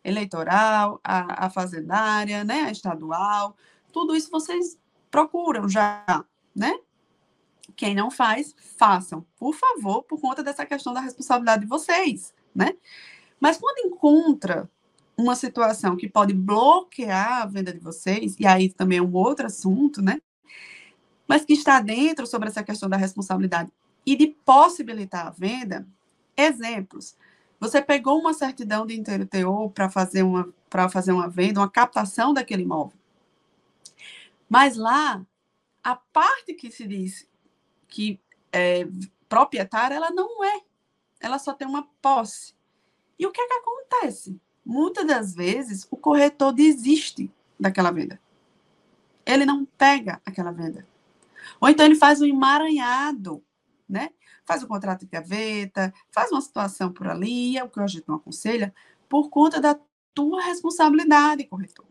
eleitoral, 0.03 0.99
a, 1.03 1.45
a 1.45 1.49
fazendária, 1.49 2.43
né, 2.43 2.63
a 2.63 2.71
estadual, 2.71 3.55
tudo 3.91 4.15
isso 4.15 4.31
vocês 4.31 4.77
procuram 5.09 5.67
já, 5.67 6.25
né? 6.55 6.79
Quem 7.75 7.95
não 7.95 8.09
faz, 8.11 8.55
façam, 8.77 9.25
por 9.37 9.53
favor, 9.53 10.03
por 10.03 10.19
conta 10.19 10.43
dessa 10.43 10.65
questão 10.65 10.93
da 10.93 11.01
responsabilidade 11.01 11.63
de 11.63 11.67
vocês, 11.67 12.33
né? 12.53 12.75
Mas 13.39 13.57
quando 13.57 13.85
encontra 13.85 14.69
uma 15.17 15.35
situação 15.35 15.95
que 15.95 16.09
pode 16.09 16.33
bloquear 16.33 17.43
a 17.43 17.45
venda 17.45 17.71
de 17.71 17.79
vocês, 17.79 18.35
e 18.39 18.45
aí 18.45 18.69
também 18.69 18.97
é 18.99 19.01
um 19.01 19.13
outro 19.13 19.45
assunto, 19.45 20.01
né? 20.01 20.19
Mas 21.27 21.45
que 21.45 21.53
está 21.53 21.79
dentro 21.79 22.25
sobre 22.25 22.49
essa 22.49 22.63
questão 22.63 22.89
da 22.89 22.97
responsabilidade 22.97 23.71
e 24.05 24.15
de 24.15 24.27
possibilitar 24.27 25.27
a 25.27 25.31
venda, 25.31 25.87
exemplos. 26.35 27.15
Você 27.62 27.80
pegou 27.80 28.19
uma 28.19 28.34
certidão 28.34 28.88
de 28.88 29.00
inteiro 29.00 29.24
teor 29.24 29.69
para 29.69 29.88
fazer 29.88 30.24
uma 30.24 30.52
para 30.67 30.89
fazer 30.89 31.12
uma 31.12 31.30
venda, 31.30 31.60
uma 31.60 31.69
captação 31.69 32.34
daquele 32.34 32.63
imóvel. 32.63 32.97
Mas 34.50 34.78
lá, 34.78 35.24
a 35.84 35.95
parte 35.95 36.54
que 36.54 36.71
se 36.71 36.88
diz 36.88 37.28
que 37.88 38.19
é 38.52 38.88
proprietária, 39.28 39.95
ela 39.95 40.10
não 40.10 40.43
é. 40.43 40.62
Ela 41.19 41.38
só 41.38 41.54
tem 41.54 41.67
uma 41.67 41.88
posse. 42.02 42.56
E 43.19 43.28
o 43.28 43.32
que 43.32 43.39
é 43.39 43.47
que 43.47 43.54
acontece? 43.54 44.39
Muitas 44.65 45.06
das 45.06 45.36
vezes 45.36 45.86
o 45.91 45.97
corretor 45.97 46.54
desiste 46.54 47.30
daquela 47.60 47.91
venda. 47.91 48.19
Ele 49.26 49.45
não 49.45 49.65
pega 49.65 50.21
aquela 50.26 50.52
venda. 50.52 50.88
Ou 51.60 51.69
então 51.69 51.86
ele 51.86 51.95
faz 51.95 52.21
um 52.21 52.26
emaranhado, 52.26 53.43
né? 53.88 54.10
Faz 54.45 54.63
um 54.63 54.67
contrato 54.67 55.01
de 55.01 55.08
gaveta, 55.08 55.93
faz 56.10 56.32
uma 56.32 56.41
situação 56.41 56.91
por 56.91 57.08
ali, 57.08 57.58
é 57.58 57.63
o 57.63 57.69
que 57.69 57.80
a 57.80 57.88
gente 57.88 58.08
não 58.08 58.15
aconselha, 58.15 58.73
por 59.08 59.30
conta 59.30 59.60
da 59.60 59.80
tua 60.13 60.41
responsabilidade, 60.43 61.45
corretor. 61.45 61.86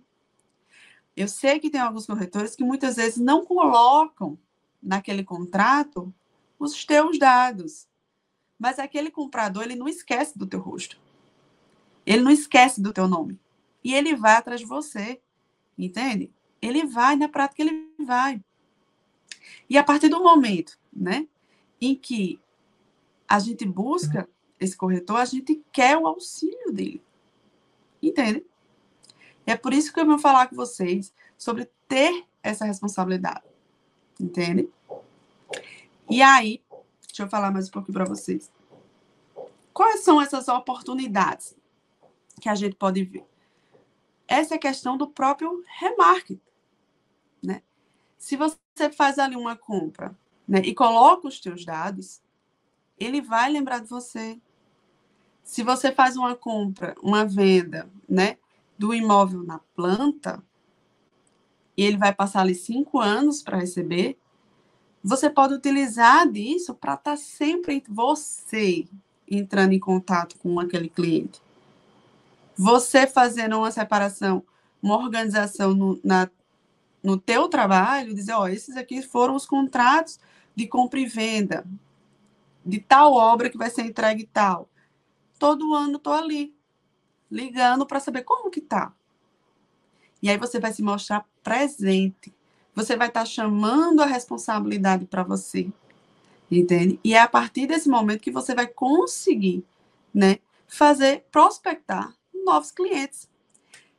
Eu 1.16 1.28
sei 1.28 1.58
que 1.58 1.70
tem 1.70 1.80
alguns 1.80 2.06
corretores 2.06 2.54
que 2.54 2.64
muitas 2.64 2.96
vezes 2.96 3.18
não 3.18 3.44
colocam 3.44 4.38
naquele 4.82 5.22
contrato 5.22 6.12
os 6.58 6.84
teus 6.84 7.18
dados. 7.18 7.88
Mas 8.58 8.78
aquele 8.78 9.10
comprador, 9.10 9.64
ele 9.64 9.74
não 9.74 9.88
esquece 9.88 10.38
do 10.38 10.46
teu 10.46 10.60
rosto. 10.60 11.00
Ele 12.04 12.22
não 12.22 12.30
esquece 12.30 12.80
do 12.80 12.92
teu 12.92 13.08
nome. 13.08 13.38
E 13.82 13.94
ele 13.94 14.14
vai 14.14 14.34
atrás 14.34 14.60
de 14.60 14.66
você. 14.66 15.20
Entende? 15.78 16.30
Ele 16.60 16.84
vai, 16.86 17.16
na 17.16 17.28
prática, 17.28 17.62
ele 17.62 17.90
vai. 17.98 18.42
E 19.68 19.78
a 19.78 19.84
partir 19.84 20.08
do 20.08 20.22
momento, 20.22 20.78
né, 20.92 21.26
em 21.80 21.94
que 21.94 22.40
a 23.28 23.38
gente 23.38 23.64
busca 23.64 24.28
esse 24.58 24.76
corretor, 24.76 25.16
a 25.16 25.24
gente 25.24 25.64
quer 25.72 25.96
o 25.96 26.06
auxílio 26.06 26.72
dele. 26.72 27.02
Entende? 28.02 28.44
É 29.46 29.56
por 29.56 29.72
isso 29.72 29.92
que 29.92 30.00
eu 30.00 30.06
vou 30.06 30.18
falar 30.18 30.48
com 30.48 30.56
vocês 30.56 31.12
sobre 31.38 31.70
ter 31.88 32.26
essa 32.42 32.64
responsabilidade. 32.64 33.44
Entende? 34.20 34.68
E 36.08 36.20
aí, 36.22 36.62
deixa 37.06 37.22
eu 37.22 37.28
falar 37.28 37.50
mais 37.50 37.68
um 37.68 37.70
pouquinho 37.72 37.94
para 37.94 38.04
vocês. 38.04 38.52
Quais 39.72 40.00
são 40.00 40.20
essas 40.20 40.48
oportunidades 40.48 41.56
que 42.40 42.48
a 42.48 42.54
gente 42.54 42.76
pode 42.76 43.02
ver? 43.04 43.24
Essa 44.28 44.54
é 44.54 44.56
a 44.56 44.60
questão 44.60 44.96
do 44.96 45.08
próprio 45.08 45.64
remarketing, 45.78 46.40
né? 47.42 47.62
Se 48.18 48.36
você 48.36 48.58
faz 48.94 49.18
ali 49.18 49.34
uma 49.34 49.56
compra, 49.56 50.16
né, 50.50 50.58
e 50.64 50.74
coloca 50.74 51.28
os 51.28 51.38
teus 51.38 51.64
dados, 51.64 52.20
ele 52.98 53.20
vai 53.20 53.48
lembrar 53.52 53.78
de 53.78 53.88
você. 53.88 54.36
Se 55.44 55.62
você 55.62 55.92
faz 55.92 56.16
uma 56.16 56.34
compra, 56.34 56.96
uma 57.00 57.24
venda, 57.24 57.88
né, 58.08 58.36
do 58.76 58.92
imóvel 58.92 59.44
na 59.44 59.60
planta, 59.76 60.42
e 61.76 61.84
ele 61.84 61.96
vai 61.96 62.12
passar 62.12 62.40
ali 62.40 62.56
cinco 62.56 62.98
anos 62.98 63.44
para 63.44 63.58
receber, 63.58 64.18
você 65.04 65.30
pode 65.30 65.54
utilizar 65.54 66.28
disso 66.28 66.74
para 66.74 66.94
estar 66.94 67.12
tá 67.12 67.16
sempre 67.16 67.84
você 67.88 68.88
entrando 69.30 69.72
em 69.72 69.78
contato 69.78 70.36
com 70.38 70.58
aquele 70.58 70.88
cliente. 70.88 71.40
Você 72.56 73.06
fazendo 73.06 73.56
uma 73.56 73.70
separação, 73.70 74.42
uma 74.82 74.96
organização 74.96 75.72
no, 75.74 76.00
na, 76.02 76.28
no 77.04 77.16
teu 77.16 77.46
trabalho, 77.46 78.12
dizer, 78.12 78.32
ó, 78.32 78.48
esses 78.48 78.76
aqui 78.76 79.00
foram 79.00 79.36
os 79.36 79.46
contratos 79.46 80.18
de 80.54 80.66
compra 80.66 81.00
e 81.00 81.06
venda 81.06 81.64
de 82.64 82.78
tal 82.78 83.14
obra 83.14 83.50
que 83.50 83.58
vai 83.58 83.70
ser 83.70 83.82
entregue 83.82 84.28
tal. 84.32 84.68
Todo 85.38 85.74
ano 85.74 85.96
estou 85.96 86.12
ali 86.12 86.54
ligando 87.30 87.86
para 87.86 88.00
saber 88.00 88.22
como 88.22 88.50
que 88.50 88.60
tá. 88.60 88.92
E 90.22 90.28
aí 90.28 90.36
você 90.36 90.60
vai 90.60 90.72
se 90.72 90.82
mostrar 90.82 91.26
presente. 91.42 92.32
Você 92.74 92.96
vai 92.96 93.08
estar 93.08 93.20
tá 93.20 93.26
chamando 93.26 94.02
a 94.02 94.06
responsabilidade 94.06 95.06
para 95.06 95.22
você. 95.22 95.70
Entende? 96.50 96.98
E 97.02 97.14
é 97.14 97.20
a 97.20 97.28
partir 97.28 97.66
desse 97.66 97.88
momento 97.88 98.20
que 98.20 98.30
você 98.30 98.54
vai 98.54 98.66
conseguir, 98.66 99.64
né, 100.12 100.38
fazer 100.66 101.24
prospectar 101.30 102.12
novos 102.44 102.70
clientes. 102.70 103.28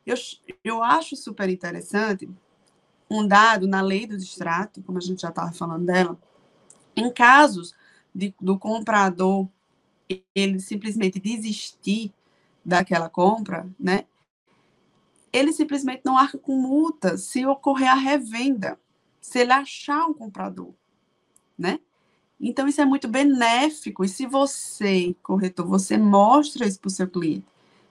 Eu, 0.05 0.15
eu 0.63 0.83
acho 0.83 1.15
super 1.15 1.49
interessante 1.49 2.29
um 3.09 3.25
dado 3.27 3.67
na 3.67 3.81
lei 3.81 4.05
do 4.05 4.17
distrato, 4.17 4.81
como 4.83 4.97
a 4.97 5.01
gente 5.01 5.21
já 5.21 5.29
estava 5.29 5.51
falando 5.51 5.85
dela, 5.85 6.17
em 6.95 7.11
casos 7.11 7.73
de, 8.13 8.33
do 8.39 8.57
comprador 8.57 9.47
ele 10.35 10.59
simplesmente 10.59 11.19
desistir 11.19 12.13
daquela 12.63 13.09
compra, 13.09 13.69
né? 13.79 14.05
Ele 15.31 15.53
simplesmente 15.53 16.01
não 16.03 16.17
arca 16.17 16.37
com 16.37 16.57
multa 16.57 17.17
se 17.17 17.45
ocorrer 17.45 17.89
a 17.89 17.95
revenda, 17.95 18.77
se 19.21 19.39
ele 19.39 19.53
achar 19.53 20.05
um 20.05 20.13
comprador, 20.13 20.73
né? 21.57 21.79
Então 22.39 22.67
isso 22.67 22.81
é 22.81 22.85
muito 22.85 23.07
benéfico. 23.07 24.03
E 24.03 24.09
se 24.09 24.25
você, 24.25 25.15
corretor, 25.21 25.65
você 25.65 25.97
mostra 25.97 26.65
isso 26.65 26.79
para 26.79 26.87
o 26.87 26.91
seu 26.91 27.07
cliente, 27.07 27.45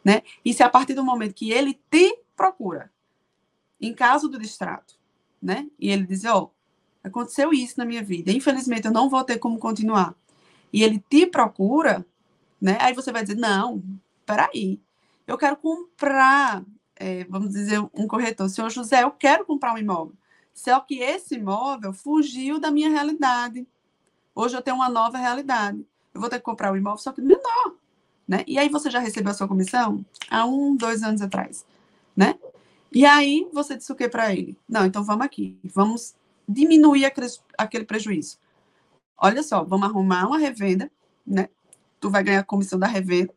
né? 0.05 0.23
E 0.45 0.53
se 0.53 0.63
a 0.63 0.69
partir 0.69 0.95
do 0.95 1.05
momento 1.05 1.35
que 1.35 1.51
ele 1.51 1.81
te 1.91 2.19
procura, 2.37 2.93
em 3.81 3.95
caso 3.95 4.29
do 4.29 4.39
distrato, 4.39 4.99
né? 5.41 5.67
E 5.79 5.91
ele 5.91 6.05
diz, 6.05 6.25
ó, 6.25 6.43
oh, 6.43 6.51
aconteceu 7.03 7.53
isso 7.53 7.75
na 7.79 7.85
minha 7.85 8.03
vida, 8.03 8.31
infelizmente 8.33 8.87
eu 8.87 8.93
não 8.93 9.09
vou 9.09 9.25
ter 9.25 9.39
como 9.39 9.59
continuar. 9.59 10.15
E 10.73 10.83
ele 10.83 11.03
te 11.09 11.27
procura, 11.27 12.07
né? 12.61 12.77
Aí 12.81 12.95
você 12.95 13.11
vai 13.11 13.23
dizer, 13.23 13.37
não, 13.37 13.83
peraí, 14.25 14.81
eu 15.27 15.37
quero 15.39 15.57
comprar, 15.57 16.65
é, 16.97 17.25
vamos 17.25 17.51
dizer, 17.51 17.81
um 17.95 18.07
corretor. 18.07 18.49
Senhor 18.49 18.71
José, 18.71 19.03
eu 19.03 19.11
quero 19.11 19.45
comprar 19.45 19.75
um 19.75 19.79
imóvel. 19.79 20.15
Só 20.53 20.81
que 20.81 20.99
esse 20.99 21.37
imóvel 21.37 21.93
fugiu 21.93 22.59
da 22.61 22.71
minha 22.71 22.91
realidade. 22.91 23.67
Hoje 24.35 24.57
eu 24.57 24.63
tenho 24.63 24.77
uma 24.77 24.89
nova 24.89 25.19
realidade. 25.19 25.85
Eu 26.13 26.21
vou 26.21 26.29
ter 26.29 26.39
que 26.39 26.45
comprar 26.45 26.73
um 26.73 26.77
imóvel, 26.77 26.99
só 26.99 27.13
que 27.13 27.23
menor. 27.23 27.75
Né? 28.27 28.45
E 28.47 28.59
aí 28.59 28.69
você 28.69 28.91
já 28.91 28.99
recebeu 28.99 29.31
a 29.31 29.35
sua 29.35 29.49
comissão? 29.49 30.05
Há 30.31 30.45
um, 30.45 30.77
dois 30.77 31.03
anos 31.03 31.23
atrás. 31.23 31.65
Né? 32.17 32.39
E 32.93 33.07
aí 33.07 33.49
você 33.53 33.77
disse 33.77 33.91
o 33.91 33.97
que 33.97 34.09
para 34.09 34.33
ele? 34.33 34.59
Não, 34.69 34.85
então 34.85 35.03
vamos 35.03 35.25
aqui. 35.25 35.59
Vamos 35.65 36.15
diminuir 36.51 37.05
aquele, 37.05 37.29
aquele 37.57 37.85
prejuízo. 37.85 38.39
Olha 39.17 39.43
só, 39.43 39.63
vamos 39.63 39.89
arrumar 39.89 40.27
uma 40.27 40.39
revenda, 40.39 40.91
né? 41.27 41.49
Tu 42.01 42.11
vai 42.11 42.23
ganhar 42.23 42.41
a 42.41 42.45
comissão 42.45 42.79
da 42.79 42.87
revenda. 42.87 43.33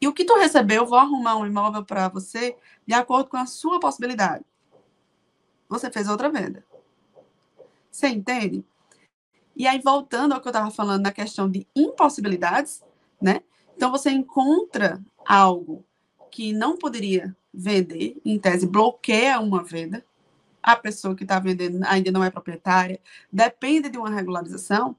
E 0.00 0.08
o 0.08 0.12
que 0.12 0.24
tu 0.24 0.36
recebeu, 0.36 0.82
eu 0.82 0.86
vou 0.86 0.98
arrumar 0.98 1.36
um 1.36 1.46
imóvel 1.46 1.84
para 1.84 2.08
você 2.08 2.56
de 2.86 2.92
acordo 2.92 3.30
com 3.30 3.36
a 3.36 3.46
sua 3.46 3.80
possibilidade. 3.80 4.44
Você 5.68 5.90
fez 5.90 6.08
outra 6.08 6.28
venda. 6.28 6.64
Você 7.90 8.08
entende? 8.08 8.64
E 9.56 9.66
aí, 9.66 9.80
voltando 9.80 10.32
ao 10.32 10.40
que 10.40 10.48
eu 10.48 10.50
estava 10.50 10.70
falando 10.70 11.04
na 11.04 11.12
questão 11.12 11.48
de 11.48 11.66
impossibilidades, 11.74 12.82
né? 13.20 13.40
Então, 13.76 13.90
você 13.90 14.10
encontra 14.10 15.00
algo 15.24 15.84
que 16.30 16.52
não 16.52 16.76
poderia 16.76 17.34
vender, 17.52 18.20
em 18.24 18.36
tese, 18.38 18.66
bloqueia 18.66 19.38
uma 19.38 19.62
venda. 19.62 20.04
A 20.64 20.74
pessoa 20.74 21.14
que 21.14 21.24
está 21.24 21.38
vendendo 21.38 21.84
ainda 21.84 22.10
não 22.10 22.24
é 22.24 22.30
proprietária, 22.30 22.98
depende 23.30 23.90
de 23.90 23.98
uma 23.98 24.10
regularização. 24.10 24.96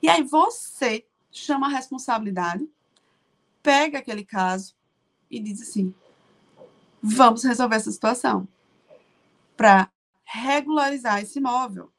E 0.00 0.08
aí, 0.08 0.22
você 0.22 1.04
chama 1.30 1.66
a 1.66 1.70
responsabilidade 1.70 2.66
pega 3.64 3.98
aquele 3.98 4.24
caso 4.26 4.74
e 5.30 5.40
diz 5.40 5.62
assim: 5.62 5.92
vamos 7.02 7.42
resolver 7.42 7.76
essa 7.76 7.90
situação 7.90 8.46
para 9.56 9.90
regularizar 10.22 11.22
esse 11.22 11.38
imóvel. 11.38 11.90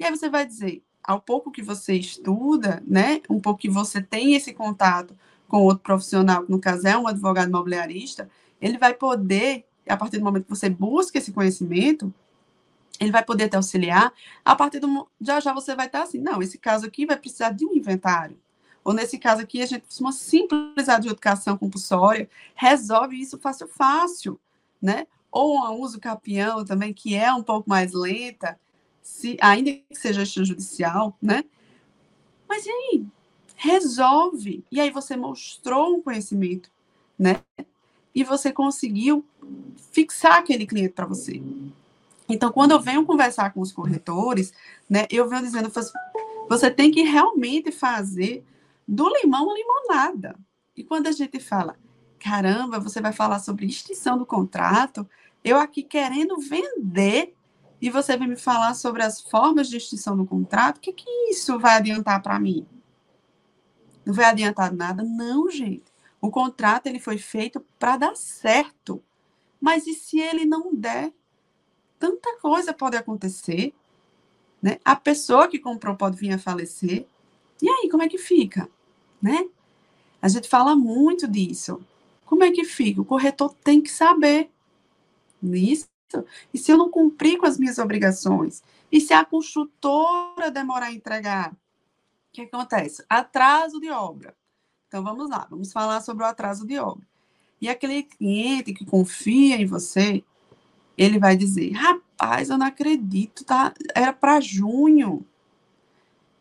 E 0.00 0.04
aí 0.04 0.10
você 0.10 0.30
vai 0.30 0.46
dizer, 0.46 0.82
ao 1.04 1.20
pouco 1.20 1.52
que 1.52 1.62
você 1.62 1.94
estuda, 1.94 2.82
né, 2.86 3.20
um 3.28 3.38
pouco 3.38 3.60
que 3.60 3.68
você 3.70 4.02
tem 4.02 4.34
esse 4.34 4.52
contato 4.54 5.16
com 5.46 5.62
outro 5.62 5.82
profissional, 5.82 6.44
que 6.44 6.50
no 6.50 6.60
caso 6.60 6.88
é 6.88 6.96
um 6.96 7.06
advogado 7.06 7.48
imobiliarista, 7.48 8.28
ele 8.60 8.78
vai 8.78 8.94
poder, 8.94 9.66
a 9.88 9.96
partir 9.96 10.18
do 10.18 10.24
momento 10.24 10.44
que 10.44 10.50
você 10.50 10.68
busca 10.68 11.18
esse 11.18 11.32
conhecimento, 11.32 12.12
ele 12.98 13.10
vai 13.10 13.24
poder 13.24 13.48
te 13.48 13.56
auxiliar. 13.56 14.12
A 14.44 14.54
partir 14.56 14.78
do 14.78 15.08
já 15.20 15.40
já 15.40 15.52
você 15.52 15.74
vai 15.74 15.86
estar 15.86 16.02
assim, 16.02 16.18
não, 16.18 16.42
esse 16.42 16.58
caso 16.58 16.86
aqui 16.86 17.06
vai 17.06 17.16
precisar 17.16 17.50
de 17.50 17.64
um 17.64 17.74
inventário. 17.74 18.38
Ou 18.84 18.94
nesse 18.94 19.18
caso 19.18 19.42
aqui, 19.42 19.60
a 19.62 19.66
gente 19.66 19.84
uma 20.00 20.12
simples 20.12 20.88
adjudicação 20.88 21.58
compulsória, 21.58 22.30
resolve 22.54 23.20
isso 23.20 23.36
fácil, 23.36 23.66
fácil, 23.66 24.40
né? 24.80 25.08
Ou 25.30 25.58
um 25.58 25.80
uso 25.80 25.98
capião 25.98 26.64
também, 26.64 26.94
que 26.94 27.14
é 27.14 27.32
um 27.32 27.42
pouco 27.42 27.68
mais 27.68 27.92
lenta, 27.92 28.58
se, 29.02 29.36
ainda 29.40 29.72
que 29.72 29.84
seja 29.90 30.22
extrajudicial, 30.22 31.16
né? 31.20 31.42
Mas 32.48 32.64
e 32.64 32.70
aí? 32.70 33.06
Resolve. 33.56 34.64
E 34.70 34.80
aí 34.80 34.90
você 34.90 35.16
mostrou 35.16 35.96
um 35.96 36.02
conhecimento, 36.02 36.70
né? 37.18 37.42
E 38.16 38.24
você 38.24 38.50
conseguiu 38.50 39.22
fixar 39.92 40.38
aquele 40.38 40.66
cliente 40.66 40.94
para 40.94 41.04
você. 41.04 41.42
Então, 42.26 42.50
quando 42.50 42.70
eu 42.72 42.80
venho 42.80 43.04
conversar 43.04 43.52
com 43.52 43.60
os 43.60 43.70
corretores, 43.70 44.54
né, 44.88 45.06
eu 45.10 45.28
venho 45.28 45.42
dizendo, 45.42 45.70
você 46.48 46.70
tem 46.70 46.90
que 46.90 47.02
realmente 47.02 47.70
fazer 47.70 48.42
do 48.88 49.06
limão 49.20 49.54
limonada. 49.54 50.34
E 50.74 50.82
quando 50.82 51.08
a 51.08 51.12
gente 51.12 51.38
fala, 51.38 51.76
caramba, 52.18 52.80
você 52.80 53.02
vai 53.02 53.12
falar 53.12 53.38
sobre 53.38 53.66
extinção 53.66 54.16
do 54.16 54.24
contrato, 54.24 55.06
eu 55.44 55.58
aqui 55.58 55.82
querendo 55.82 56.38
vender 56.40 57.34
e 57.80 57.90
você 57.90 58.16
vem 58.16 58.28
me 58.28 58.36
falar 58.36 58.74
sobre 58.74 59.02
as 59.02 59.20
formas 59.20 59.68
de 59.68 59.76
extinção 59.76 60.16
do 60.16 60.24
contrato, 60.24 60.78
o 60.78 60.80
que, 60.80 60.92
que 60.92 61.10
isso 61.30 61.58
vai 61.58 61.76
adiantar 61.76 62.22
para 62.22 62.38
mim? 62.38 62.66
Não 64.04 64.14
vai 64.14 64.24
adiantar 64.24 64.72
nada? 64.72 65.02
Não, 65.02 65.50
gente. 65.50 65.84
O 66.26 66.30
contrato 66.30 66.88
ele 66.88 66.98
foi 66.98 67.18
feito 67.18 67.64
para 67.78 67.96
dar 67.96 68.16
certo. 68.16 69.00
Mas 69.60 69.86
e 69.86 69.94
se 69.94 70.18
ele 70.18 70.44
não 70.44 70.74
der? 70.74 71.14
Tanta 72.00 72.36
coisa 72.40 72.74
pode 72.74 72.96
acontecer. 72.96 73.72
Né? 74.60 74.80
A 74.84 74.96
pessoa 74.96 75.46
que 75.46 75.60
comprou 75.60 75.94
pode 75.94 76.16
vir 76.16 76.32
a 76.32 76.38
falecer. 76.38 77.06
E 77.62 77.70
aí, 77.70 77.88
como 77.88 78.02
é 78.02 78.08
que 78.08 78.18
fica? 78.18 78.68
Né? 79.22 79.48
A 80.20 80.26
gente 80.26 80.48
fala 80.48 80.74
muito 80.74 81.28
disso. 81.28 81.80
Como 82.24 82.42
é 82.42 82.50
que 82.50 82.64
fica? 82.64 83.00
O 83.00 83.04
corretor 83.04 83.54
tem 83.62 83.80
que 83.80 83.92
saber 83.92 84.50
nisso. 85.40 85.86
E 86.52 86.58
se 86.58 86.72
eu 86.72 86.76
não 86.76 86.90
cumprir 86.90 87.38
com 87.38 87.46
as 87.46 87.56
minhas 87.56 87.78
obrigações? 87.78 88.64
E 88.90 89.00
se 89.00 89.14
a 89.14 89.24
construtora 89.24 90.50
demorar 90.50 90.86
a 90.86 90.92
entregar? 90.92 91.52
O 91.52 91.56
que 92.32 92.42
acontece? 92.42 93.04
Atraso 93.08 93.78
de 93.78 93.90
obra. 93.90 94.34
Então 94.96 95.04
vamos 95.04 95.28
lá, 95.28 95.46
vamos 95.50 95.74
falar 95.74 96.00
sobre 96.00 96.24
o 96.24 96.26
atraso 96.26 96.66
de 96.66 96.78
obra. 96.78 97.06
E 97.60 97.68
aquele 97.68 98.02
cliente 98.02 98.72
que 98.72 98.86
confia 98.86 99.56
em 99.56 99.66
você, 99.66 100.24
ele 100.96 101.18
vai 101.18 101.36
dizer: 101.36 101.72
rapaz, 101.72 102.48
eu 102.48 102.56
não 102.56 102.64
acredito, 102.64 103.44
tá? 103.44 103.74
Era 103.94 104.14
para 104.14 104.40
junho. 104.40 105.22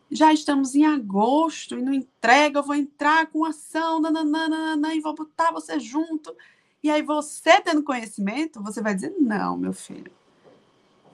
Já 0.10 0.32
estamos 0.32 0.74
em 0.74 0.86
agosto 0.86 1.78
e 1.78 1.82
não 1.82 1.94
entrega, 1.94 2.60
eu 2.60 2.64
vou 2.64 2.76
entrar 2.76 3.28
com 3.28 3.44
ação, 3.44 4.00
nananana, 4.00 4.96
e 4.96 5.02
vou 5.02 5.14
botar 5.14 5.52
você 5.52 5.78
junto. 5.78 6.34
E 6.82 6.90
aí 6.90 7.02
você 7.02 7.60
tendo 7.60 7.84
conhecimento, 7.84 8.64
você 8.64 8.82
vai 8.82 8.96
dizer: 8.96 9.14
não, 9.20 9.58
meu 9.58 9.74
filho, 9.74 10.14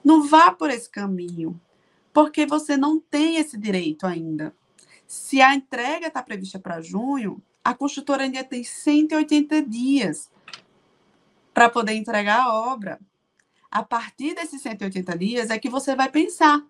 não 0.04 0.28
vá 0.28 0.52
por 0.52 0.70
esse 0.70 0.88
caminho, 0.88 1.60
porque 2.12 2.46
você 2.46 2.76
não 2.76 3.00
tem 3.00 3.38
esse 3.38 3.58
direito 3.58 4.06
ainda. 4.06 4.54
Se 5.12 5.42
a 5.42 5.54
entrega 5.54 6.06
está 6.06 6.22
prevista 6.22 6.58
para 6.58 6.80
junho, 6.80 7.42
a 7.62 7.74
construtora 7.74 8.22
ainda 8.22 8.42
tem 8.42 8.64
180 8.64 9.60
dias 9.60 10.30
para 11.52 11.68
poder 11.68 11.92
entregar 11.92 12.40
a 12.40 12.54
obra. 12.54 12.98
A 13.70 13.82
partir 13.82 14.34
desses 14.34 14.62
180 14.62 15.18
dias 15.18 15.50
é 15.50 15.58
que 15.58 15.68
você 15.68 15.94
vai 15.94 16.08
pensar 16.08 16.64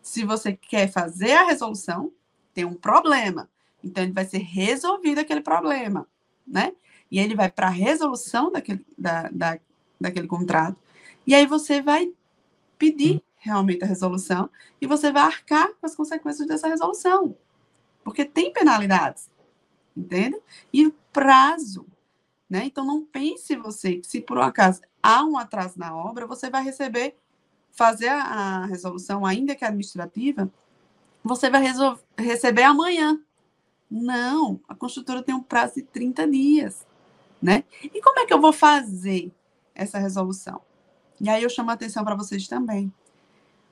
se 0.00 0.24
você 0.24 0.54
quer 0.54 0.90
fazer 0.90 1.32
a 1.32 1.44
resolução, 1.44 2.10
tem 2.54 2.64
um 2.64 2.72
problema. 2.72 3.46
Então, 3.84 4.02
ele 4.02 4.14
vai 4.14 4.24
ser 4.24 4.38
resolvido 4.38 5.18
aquele 5.18 5.42
problema, 5.42 6.08
né? 6.46 6.72
E 7.10 7.18
ele 7.18 7.34
vai 7.34 7.50
para 7.50 7.66
a 7.66 7.70
resolução 7.70 8.50
daquele, 8.50 8.82
da, 8.96 9.28
da, 9.30 9.58
daquele 10.00 10.26
contrato. 10.26 10.78
E 11.26 11.34
aí 11.34 11.44
você 11.44 11.82
vai 11.82 12.10
pedir 12.78 13.22
realmente 13.36 13.84
a 13.84 13.86
resolução 13.86 14.48
e 14.80 14.86
você 14.86 15.12
vai 15.12 15.24
arcar 15.24 15.68
com 15.74 15.84
as 15.84 15.94
consequências 15.94 16.48
dessa 16.48 16.68
resolução. 16.68 17.36
Porque 18.04 18.24
tem 18.24 18.52
penalidades 18.52 19.30
entende? 19.96 20.40
E 20.72 20.90
prazo, 21.12 21.86
né? 22.48 22.64
Então 22.64 22.84
não 22.84 23.04
pense 23.04 23.56
você 23.56 23.96
que 23.96 24.06
se 24.06 24.20
por 24.20 24.38
um 24.38 24.42
acaso 24.42 24.80
há 25.02 25.24
um 25.24 25.36
atraso 25.36 25.78
na 25.78 25.94
obra, 25.94 26.26
você 26.26 26.50
vai 26.50 26.62
receber, 26.64 27.16
fazer 27.70 28.08
a, 28.08 28.22
a 28.22 28.66
resolução, 28.66 29.24
ainda 29.24 29.54
que 29.54 29.64
administrativa, 29.64 30.50
você 31.22 31.48
vai 31.48 31.62
receber 32.18 32.62
amanhã. 32.62 33.20
Não, 33.90 34.58
a 34.68 34.74
construtora 34.74 35.22
tem 35.22 35.34
um 35.34 35.42
prazo 35.42 35.74
de 35.76 35.82
30 35.82 36.26
dias, 36.28 36.86
né? 37.40 37.64
E 37.82 38.00
como 38.00 38.20
é 38.20 38.26
que 38.26 38.32
eu 38.32 38.40
vou 38.40 38.52
fazer 38.52 39.30
essa 39.74 39.98
resolução? 39.98 40.60
E 41.20 41.28
aí 41.28 41.42
eu 41.42 41.50
chamo 41.50 41.70
a 41.70 41.74
atenção 41.74 42.02
para 42.04 42.14
vocês 42.14 42.48
também. 42.48 42.92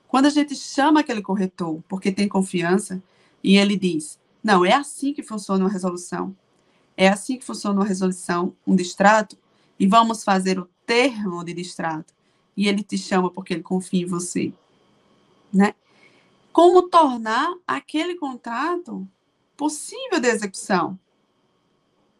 Quando 0.07 0.27
a 0.27 0.29
gente 0.29 0.55
chama 0.55 0.99
aquele 0.99 1.21
corretor, 1.21 1.81
porque 1.87 2.11
tem 2.11 2.27
confiança, 2.27 3.01
e 3.43 3.57
ele 3.57 3.75
diz: 3.75 4.20
não, 4.43 4.65
é 4.65 4.73
assim 4.73 5.13
que 5.13 5.21
funciona 5.21 5.63
uma 5.63 5.69
resolução. 5.69 6.35
É 6.97 7.07
assim 7.07 7.37
que 7.37 7.45
funciona 7.45 7.79
uma 7.79 7.85
resolução, 7.85 8.55
um 8.65 8.75
distrato, 8.75 9.37
e 9.79 9.87
vamos 9.87 10.23
fazer 10.23 10.59
o 10.59 10.69
termo 10.85 11.43
de 11.43 11.53
distrato. 11.53 12.13
E 12.55 12.67
ele 12.67 12.83
te 12.83 12.97
chama 12.97 13.31
porque 13.31 13.53
ele 13.53 13.63
confia 13.63 14.01
em 14.01 14.05
você. 14.05 14.53
Né? 15.53 15.73
Como 16.51 16.89
tornar 16.89 17.53
aquele 17.65 18.15
contrato 18.15 19.07
possível 19.55 20.19
de 20.19 20.27
execução? 20.27 20.99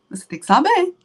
Você 0.10 0.26
tem 0.26 0.40
que 0.40 0.46
saber. 0.46 0.96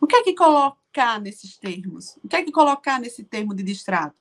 O 0.00 0.06
que 0.06 0.16
é 0.16 0.22
que 0.22 0.34
colocar 0.34 1.20
nesses 1.20 1.56
termos? 1.56 2.18
O 2.24 2.28
que 2.28 2.36
é 2.36 2.42
que 2.42 2.52
colocar 2.52 2.98
nesse 2.98 3.24
termo 3.24 3.54
de 3.54 3.62
distrato? 3.62 4.16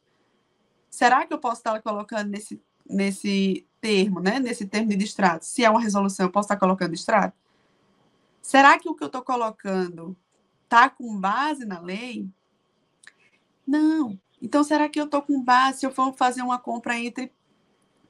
Será 0.89 1.25
que 1.25 1.33
eu 1.33 1.39
posso 1.39 1.59
estar 1.59 1.81
colocando 1.81 2.29
nesse, 2.29 2.61
nesse 2.91 3.65
termo, 3.79 4.19
né, 4.19 4.39
nesse 4.39 4.65
termo 4.65 4.89
de 4.89 4.95
distrato, 4.95 5.43
se 5.45 5.63
é 5.63 5.69
uma 5.69 5.81
resolução, 5.81 6.25
eu 6.25 6.31
posso 6.31 6.45
estar 6.45 6.57
colocando 6.57 6.91
distrato? 6.91 7.35
Será 8.41 8.77
que 8.77 8.89
o 8.89 8.95
que 8.95 9.03
eu 9.03 9.07
estou 9.07 9.21
colocando 9.21 10.15
está 10.63 10.89
com 10.89 11.19
base 11.19 11.65
na 11.65 11.79
lei? 11.79 12.27
Não. 13.65 14.19
Então, 14.41 14.63
será 14.63 14.89
que 14.89 14.99
eu 14.99 15.05
estou 15.05 15.21
com 15.21 15.41
base 15.41 15.79
se 15.79 15.85
eu 15.85 15.91
for 15.91 16.13
fazer 16.13 16.41
uma 16.41 16.57
compra 16.57 16.97
entre 16.97 17.31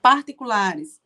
particulares? 0.02 1.00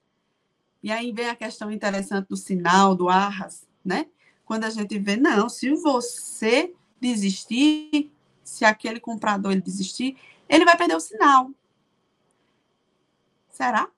E 0.81 0.91
aí 0.91 1.11
vem 1.11 1.29
a 1.29 1.35
questão 1.35 1.71
interessante 1.71 2.27
do 2.27 2.37
sinal, 2.37 2.95
do 2.95 3.09
arras, 3.09 3.67
né? 3.83 4.07
Quando 4.45 4.65
a 4.65 4.69
gente 4.69 4.99
vê, 4.99 5.15
não, 5.15 5.49
se 5.49 5.73
você 5.73 6.73
desistir, 7.01 8.11
se 8.43 8.63
aquele 8.63 8.99
comprador 8.99 9.51
ele 9.51 9.61
desistir, 9.61 10.15
ele 10.47 10.63
vai 10.63 10.77
perder 10.77 10.95
o 10.95 10.99
sinal. 10.99 11.49
Será? 13.55 13.89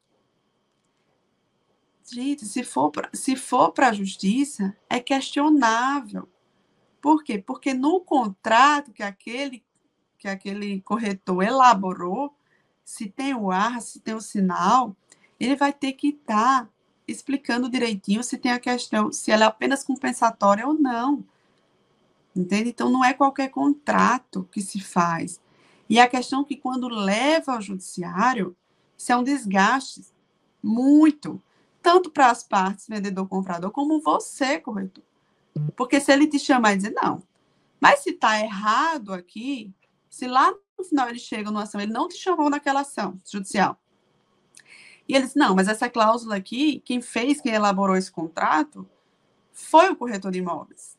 Gente, 2.05 2.45
se 2.45 2.63
for 2.63 2.91
pra, 2.91 3.09
se 3.11 3.35
for 3.35 3.71
para 3.71 3.89
a 3.89 3.93
justiça, 3.93 4.77
é 4.87 4.99
questionável. 4.99 6.29
Por 7.01 7.23
quê? 7.23 7.39
Porque 7.39 7.73
no 7.73 7.99
contrato 8.01 8.93
que 8.93 9.01
aquele 9.01 9.63
que 10.19 10.27
aquele 10.27 10.79
corretor 10.81 11.43
elaborou, 11.43 12.35
se 12.85 13.09
tem 13.09 13.33
o 13.33 13.49
ar, 13.49 13.81
se 13.81 13.99
tem 13.99 14.13
o 14.13 14.21
sinal, 14.21 14.95
ele 15.39 15.55
vai 15.55 15.73
ter 15.73 15.93
que 15.93 16.09
estar 16.09 16.65
tá 16.65 16.69
explicando 17.07 17.67
direitinho 17.67 18.23
se 18.23 18.37
tem 18.37 18.51
a 18.51 18.59
questão, 18.59 19.11
se 19.11 19.31
ela 19.31 19.45
é 19.45 19.47
apenas 19.47 19.83
compensatória 19.83 20.67
ou 20.67 20.75
não. 20.75 21.25
Entende? 22.35 22.69
Então, 22.69 22.91
não 22.91 23.03
é 23.03 23.11
qualquer 23.11 23.49
contrato 23.49 24.47
que 24.51 24.61
se 24.61 24.79
faz. 24.79 25.41
E 25.89 25.99
a 25.99 26.07
questão 26.07 26.41
é 26.41 26.45
que, 26.45 26.57
quando 26.57 26.87
leva 26.87 27.53
ao 27.53 27.61
judiciário, 27.61 28.55
isso 28.97 29.12
é 29.12 29.15
um 29.15 29.23
desgaste 29.23 30.05
muito 30.62 31.41
tanto 31.81 32.10
para 32.10 32.29
as 32.29 32.43
partes, 32.43 32.88
vendedor-comprador, 32.88 33.71
como 33.71 34.01
você, 34.01 34.60
corretor. 34.60 35.03
Porque 35.75 36.01
se 36.01 36.12
ele 36.12 36.27
te 36.27 36.38
chamar 36.38 36.73
e 36.73 36.77
dizer, 36.77 36.91
não, 36.91 37.23
mas 37.79 37.99
se 37.99 38.10
está 38.10 38.39
errado 38.39 39.13
aqui, 39.13 39.71
se 40.10 40.27
lá 40.27 40.53
no 40.77 40.83
final 40.83 41.07
ele 41.10 41.19
chega 41.19 41.49
numa 41.49 41.63
ação, 41.63 41.79
ele 41.79 41.93
não 41.93 42.07
te 42.07 42.17
chamou 42.17 42.49
naquela 42.49 42.81
ação 42.81 43.19
judicial. 43.25 43.79
E 45.07 45.15
ele 45.15 45.25
diz, 45.25 45.36
não, 45.36 45.55
mas 45.55 45.67
essa 45.67 45.89
cláusula 45.89 46.36
aqui, 46.36 46.81
quem 46.83 47.01
fez, 47.01 47.39
quem 47.39 47.53
elaborou 47.53 47.95
esse 47.95 48.12
contrato, 48.12 48.88
foi 49.53 49.89
o 49.89 49.95
corretor 49.95 50.31
de 50.31 50.39
imóveis. 50.39 50.97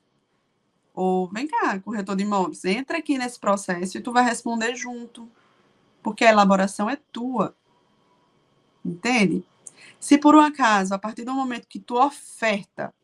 Ou, 0.95 1.29
vem 1.29 1.47
cá, 1.47 1.79
corretor 1.81 2.17
de 2.17 2.23
imóveis, 2.23 2.65
entra 2.65 2.99
aqui 2.99 3.19
nesse 3.19 3.39
processo 3.39 3.99
e 3.99 4.01
tu 4.01 4.13
vai 4.13 4.25
responder 4.25 4.75
junto, 4.75 5.31
porque 6.03 6.25
a 6.25 6.31
elaboração 6.31 6.89
é 6.89 6.97
tua. 7.13 7.55
Entende? 8.89 9.45
Se 10.01 10.17
por 10.17 10.35
um 10.35 10.41
acaso, 10.41 10.95
a 10.95 10.99
partir 10.99 11.25
do 11.25 11.35
momento 11.35 11.69
que 11.69 11.79
tu 11.79 11.97
oferta 11.97 12.95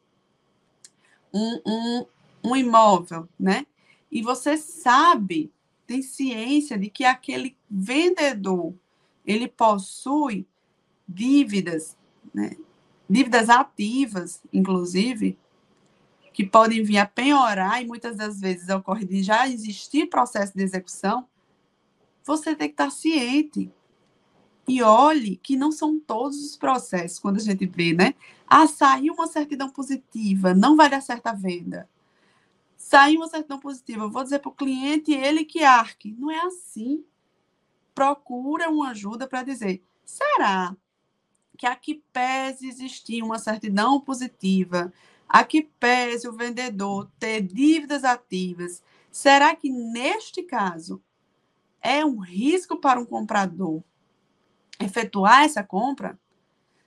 um, 1.33 1.61
um, 1.67 2.07
um 2.45 2.57
imóvel, 2.57 3.29
né? 3.39 3.67
E 4.11 4.23
você 4.23 4.57
sabe, 4.57 5.53
tem 5.87 6.01
ciência 6.01 6.79
de 6.79 6.89
que 6.89 7.05
aquele 7.05 7.57
vendedor, 7.69 8.73
ele 9.27 9.49
possui 9.49 10.47
dívidas, 11.07 11.97
né? 12.33 12.57
dívidas 13.09 13.51
ativas, 13.51 14.41
inclusive, 14.53 15.37
que 16.33 16.47
podem 16.47 16.83
vir 16.83 16.99
a 16.99 17.07
penhorar 17.07 17.83
e 17.83 17.87
muitas 17.87 18.17
das 18.17 18.41
vezes 18.41 18.69
ocorre 18.69 19.05
de 19.05 19.23
já 19.23 19.49
existir 19.49 20.09
processo 20.09 20.57
de 20.57 20.63
execução, 20.63 21.27
você 22.25 22.55
tem 22.55 22.69
que 22.69 22.75
estar 22.75 22.91
ciente 22.91 23.71
e 24.67 24.83
olhe 24.83 25.37
que 25.37 25.57
não 25.57 25.71
são 25.71 25.99
todos 25.99 26.43
os 26.45 26.57
processos, 26.57 27.19
quando 27.19 27.37
a 27.37 27.41
gente 27.41 27.67
vê, 27.67 27.93
né? 27.93 28.15
Ah, 28.47 28.67
saiu 28.67 29.15
uma 29.15 29.27
certidão 29.27 29.69
positiva, 29.69 30.55
não 30.55 30.77
vai 30.77 30.89
dar 30.89 31.03
certa 31.03 31.33
venda. 31.33 31.89
Saiu 32.77 33.21
uma 33.21 33.29
certidão 33.29 33.59
positiva, 33.59 34.09
vou 34.09 34.23
dizer 34.23 34.39
para 34.39 34.51
o 34.51 34.55
cliente 34.55 35.13
ele 35.13 35.45
que 35.45 35.63
arque. 35.63 36.15
Não 36.19 36.31
é 36.31 36.41
assim. 36.41 37.05
Procura 37.95 38.71
uma 38.71 38.91
ajuda 38.91 39.27
para 39.27 39.43
dizer: 39.43 39.83
será 40.05 40.77
que 41.57 41.67
aqui 41.67 42.03
pese 42.13 42.69
existir 42.69 43.23
uma 43.23 43.39
certidão 43.39 44.01
positiva, 44.01 44.93
aqui 45.29 45.63
pese 45.79 46.29
o 46.29 46.33
vendedor 46.33 47.11
ter 47.19 47.43
dívidas 47.43 48.05
ativas, 48.05 48.83
será 49.11 49.55
que 49.55 49.71
neste 49.71 50.43
caso 50.43 51.03
é 51.81 52.05
um 52.05 52.19
risco 52.19 52.77
para 52.77 52.99
um 52.99 53.05
comprador 53.05 53.83
efetuar 54.81 55.45
essa 55.45 55.63
compra, 55.63 56.19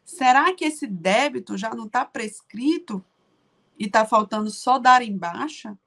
será 0.03 0.53
que 0.53 0.65
esse 0.65 0.87
débito 0.87 1.57
já 1.57 1.73
não 1.73 1.85
está 1.85 2.05
prescrito 2.05 3.03
e 3.77 3.85
está 3.85 4.05
faltando 4.05 4.49
só 4.49 4.79
dar 4.79 5.01
em 5.01 5.17
baixa? 5.17 5.77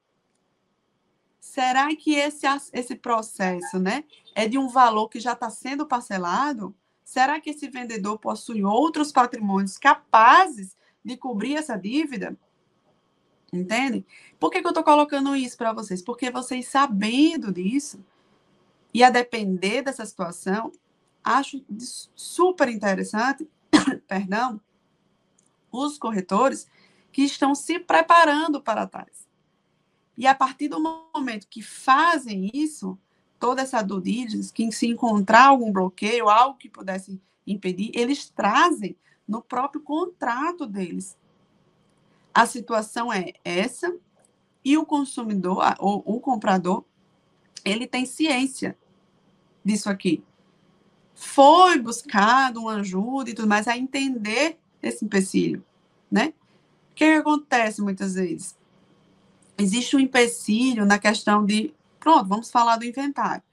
será 1.41 1.93
que 1.95 2.15
esse, 2.15 2.45
esse 2.71 2.95
processo 2.95 3.79
né, 3.79 4.05
é 4.35 4.47
de 4.47 4.57
um 4.57 4.69
valor 4.69 5.09
que 5.09 5.19
já 5.19 5.33
está 5.33 5.49
sendo 5.49 5.85
parcelado? 5.87 6.73
Será 7.03 7.41
que 7.41 7.49
esse 7.49 7.67
vendedor 7.67 8.19
possui 8.19 8.63
outros 8.63 9.11
patrimônios 9.11 9.77
capazes 9.77 10.77
de 11.03 11.17
cobrir 11.17 11.55
essa 11.55 11.75
dívida? 11.75 12.37
Entende? 13.51 14.05
Por 14.39 14.49
que, 14.49 14.61
que 14.61 14.67
eu 14.67 14.71
estou 14.71 14.83
colocando 14.83 15.35
isso 15.35 15.57
para 15.57 15.73
vocês? 15.73 16.01
Porque 16.01 16.31
vocês 16.31 16.67
sabendo 16.67 17.51
disso, 17.51 17.99
e 18.93 19.03
a 19.03 19.09
depender 19.09 19.81
dessa 19.81 20.05
situação, 20.05 20.71
acho 21.23 21.63
super 22.15 22.69
interessante, 22.69 23.47
perdão, 24.07 24.59
os 25.71 25.97
corretores 25.97 26.67
que 27.11 27.23
estão 27.23 27.53
se 27.55 27.79
preparando 27.79 28.61
para 28.61 28.87
tais. 28.87 29.27
E 30.17 30.27
a 30.27 30.35
partir 30.35 30.67
do 30.67 30.79
momento 30.79 31.47
que 31.47 31.61
fazem 31.61 32.51
isso, 32.53 32.97
toda 33.39 33.61
essa 33.61 33.81
diligence, 33.81 34.53
que 34.53 34.71
se 34.71 34.87
encontrar 34.87 35.47
algum 35.47 35.71
bloqueio, 35.71 36.29
algo 36.29 36.57
que 36.57 36.69
pudesse 36.69 37.19
impedir, 37.45 37.91
eles 37.93 38.29
trazem 38.29 38.95
no 39.27 39.41
próprio 39.41 39.81
contrato 39.81 40.65
deles. 40.67 41.17
A 42.33 42.45
situação 42.45 43.11
é 43.11 43.33
essa, 43.43 43.93
e 44.63 44.77
o 44.77 44.85
consumidor, 44.85 45.75
ou 45.79 46.03
o 46.05 46.19
comprador, 46.19 46.85
ele 47.65 47.87
tem 47.87 48.05
ciência 48.05 48.77
disso 49.65 49.89
aqui. 49.89 50.23
Foi 51.15 51.79
buscado 51.79 52.61
uma 52.61 52.75
ajuda 52.75 53.29
e 53.29 53.33
tudo 53.33 53.47
mais 53.47 53.67
a 53.67 53.77
entender 53.77 54.57
esse 54.81 55.05
empecilho, 55.05 55.63
né? 56.09 56.33
O 56.91 56.95
que 56.95 57.05
acontece 57.05 57.81
muitas 57.81 58.15
vezes? 58.15 58.57
Existe 59.57 59.95
um 59.95 59.99
empecilho 59.99 60.85
na 60.85 60.97
questão 60.97 61.45
de, 61.45 61.73
pronto, 61.99 62.27
vamos 62.27 62.49
falar 62.49 62.77
do 62.77 62.85
inventário. 62.85 63.43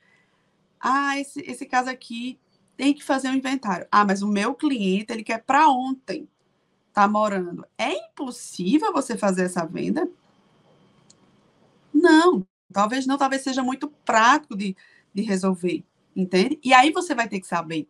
Ah, 0.81 1.19
esse, 1.19 1.41
esse 1.41 1.67
caso 1.67 1.91
aqui 1.91 2.39
tem 2.77 2.95
que 2.95 3.05
fazer 3.05 3.29
um 3.29 3.35
inventário. 3.35 3.87
Ah, 3.91 4.05
mas 4.05 4.23
o 4.23 4.29
meu 4.29 4.55
cliente, 4.55 5.13
ele 5.13 5.25
quer 5.25 5.43
para 5.43 5.69
ontem, 5.69 6.29
tá 6.93 7.07
morando. 7.07 7.67
É 7.77 7.93
impossível 7.93 8.93
você 8.93 9.17
fazer 9.17 9.43
essa 9.43 9.67
venda? 9.67 10.09
Não, 11.93 12.47
talvez 12.73 13.07
não, 13.07 13.19
talvez 13.19 13.43
seja 13.43 13.63
muito 13.63 13.89
prático 13.89 14.57
de, 14.57 14.77
de 15.13 15.23
resolver, 15.23 15.85
entende? 16.19 16.59
E 16.65 16.75
aí 16.75 16.91
você 16.91 17.15
vai 17.15 17.29
ter 17.29 17.41
que 17.41 17.47
saber 17.47 17.89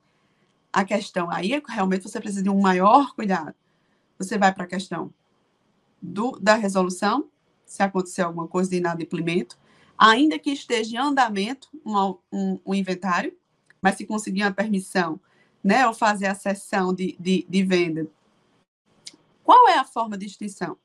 a 0.70 0.85
questão. 0.85 1.31
Aí 1.31 1.55
é 1.55 1.62
realmente 1.66 2.03
você 2.03 2.20
precisa 2.20 2.43
de 2.43 2.51
um 2.51 2.61
maior 2.61 3.14
cuidado. 3.14 3.55
Você 4.18 4.37
vai 4.37 4.53
para 4.53 4.64
a 4.64 4.66
questão 4.66 5.12
do, 6.01 6.39
da 6.39 6.55
resolução, 6.55 7.29
se 7.64 7.83
acontecer 7.83 8.22
alguma 8.22 8.47
coisa 8.47 8.68
de 8.68 8.76
inadimplemento, 8.76 9.59
ainda 9.97 10.39
que 10.39 10.51
esteja 10.51 10.97
em 10.97 10.99
andamento 10.99 11.68
um, 11.85 12.18
um, 12.31 12.61
um 12.66 12.74
inventário, 12.74 13.35
mas 13.81 13.97
se 13.97 14.05
conseguir 14.05 14.43
uma 14.43 14.53
permissão, 14.53 15.18
né, 15.64 15.87
ou 15.87 15.95
fazer 15.95 16.26
a 16.26 16.35
sessão 16.35 16.93
de, 16.95 17.16
de, 17.18 17.47
de 17.49 17.62
venda, 17.64 18.07
qual 19.43 19.68
é 19.68 19.79
a 19.79 19.85
forma 19.85 20.18
de 20.18 20.26
extinção? 20.26 20.76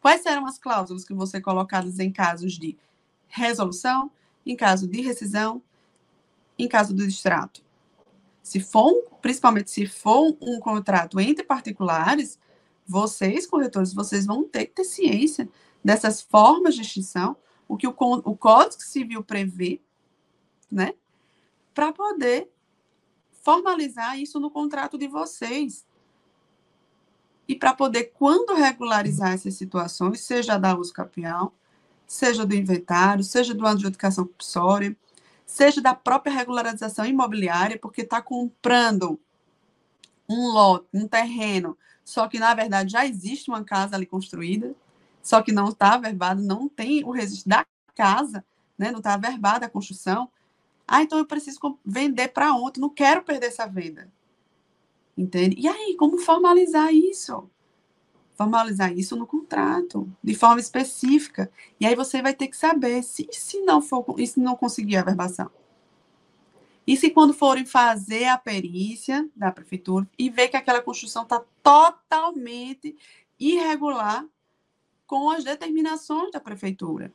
Quais 0.00 0.22
serão 0.22 0.46
as 0.46 0.58
cláusulas 0.58 1.04
que 1.04 1.14
vão 1.14 1.26
ser 1.26 1.42
colocadas 1.42 1.98
em 1.98 2.10
casos 2.10 2.54
de 2.54 2.76
resolução, 3.28 4.10
em 4.44 4.56
caso 4.56 4.86
de 4.86 5.00
rescisão, 5.02 5.62
em 6.58 6.68
caso 6.68 6.94
do 6.94 7.06
distrato? 7.06 7.62
Se 8.42 8.60
for, 8.60 8.94
principalmente 9.20 9.70
se 9.70 9.86
for 9.86 10.36
um 10.40 10.60
contrato 10.60 11.18
entre 11.18 11.44
particulares, 11.44 12.38
vocês, 12.86 13.46
corretores, 13.46 13.92
vocês 13.92 14.24
vão 14.24 14.44
ter 14.44 14.66
que 14.66 14.74
ter 14.74 14.84
ciência 14.84 15.48
dessas 15.84 16.22
formas 16.22 16.74
de 16.74 16.82
extinção, 16.82 17.36
o 17.68 17.76
que 17.76 17.86
o, 17.86 17.94
o 17.98 18.36
Código 18.36 18.82
Civil 18.82 19.24
prevê, 19.24 19.80
né? 20.70 20.94
Para 21.74 21.92
poder 21.92 22.48
formalizar 23.42 24.18
isso 24.18 24.40
no 24.40 24.50
contrato 24.50 24.96
de 24.96 25.08
vocês. 25.08 25.86
E 27.48 27.54
para 27.54 27.74
poder, 27.74 28.12
quando 28.16 28.54
regularizar 28.54 29.32
essas 29.32 29.54
situações, 29.54 30.20
seja 30.20 30.56
da 30.58 30.76
uso 30.76 30.92
capião, 30.92 31.52
seja 32.06 32.44
do 32.44 32.54
inventário, 32.54 33.22
seja 33.22 33.54
do 33.54 33.66
adjudicação 33.66 34.26
compulsória, 34.26 34.96
seja 35.46 35.80
da 35.80 35.94
própria 35.94 36.32
regularização 36.32 37.06
imobiliária, 37.06 37.78
porque 37.78 38.02
está 38.02 38.20
comprando 38.20 39.18
um 40.28 40.48
lote, 40.48 40.88
um 40.92 41.06
terreno, 41.06 41.78
só 42.04 42.26
que 42.26 42.40
na 42.40 42.52
verdade 42.52 42.90
já 42.90 43.06
existe 43.06 43.48
uma 43.48 43.62
casa 43.64 43.94
ali 43.94 44.04
construída, 44.04 44.74
só 45.22 45.40
que 45.40 45.52
não 45.52 45.68
está 45.68 45.94
averbado, 45.94 46.42
não 46.42 46.68
tem 46.68 47.04
o 47.04 47.10
registro 47.10 47.48
da 47.48 47.64
casa, 47.94 48.44
né? 48.76 48.90
não 48.90 48.98
está 48.98 49.14
averbada 49.14 49.66
a 49.66 49.70
construção. 49.70 50.28
Ah, 50.86 51.02
então 51.02 51.18
eu 51.18 51.26
preciso 51.26 51.58
vender 51.84 52.28
para 52.28 52.52
ontem, 52.52 52.80
não 52.80 52.90
quero 52.90 53.22
perder 53.22 53.46
essa 53.46 53.66
venda. 53.66 54.10
Entende? 55.16 55.56
E 55.58 55.66
aí, 55.66 55.96
como 55.96 56.18
formalizar 56.18 56.92
isso? 56.92 57.48
Formalizar 58.36 58.92
isso 58.92 59.16
no 59.16 59.26
contrato, 59.26 60.08
de 60.22 60.34
forma 60.34 60.60
específica. 60.60 61.50
E 61.80 61.86
aí 61.86 61.94
você 61.94 62.20
vai 62.20 62.34
ter 62.34 62.48
que 62.48 62.56
saber 62.56 63.02
se, 63.02 63.26
se 63.32 63.60
não 63.62 63.80
for, 63.80 64.04
e 64.18 64.26
se 64.26 64.38
não 64.38 64.54
conseguir 64.54 64.98
a 64.98 65.02
verbação. 65.02 65.50
E 66.86 66.96
se 66.96 67.10
quando 67.10 67.34
forem 67.34 67.64
fazer 67.64 68.26
a 68.26 68.38
perícia 68.38 69.28
da 69.34 69.50
prefeitura 69.50 70.08
e 70.18 70.30
ver 70.30 70.48
que 70.48 70.56
aquela 70.56 70.80
construção 70.80 71.24
está 71.24 71.42
totalmente 71.62 72.94
irregular 73.40 74.24
com 75.06 75.30
as 75.30 75.42
determinações 75.42 76.30
da 76.30 76.40
prefeitura. 76.40 77.12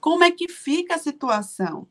Como 0.00 0.24
é 0.24 0.30
que 0.30 0.48
fica 0.48 0.94
a 0.94 0.98
situação 0.98 1.86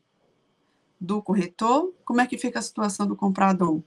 do 1.00 1.22
corretor? 1.22 1.92
Como 2.04 2.20
é 2.20 2.26
que 2.26 2.38
fica 2.38 2.58
a 2.58 2.62
situação 2.62 3.06
do 3.06 3.14
comprador? 3.14 3.82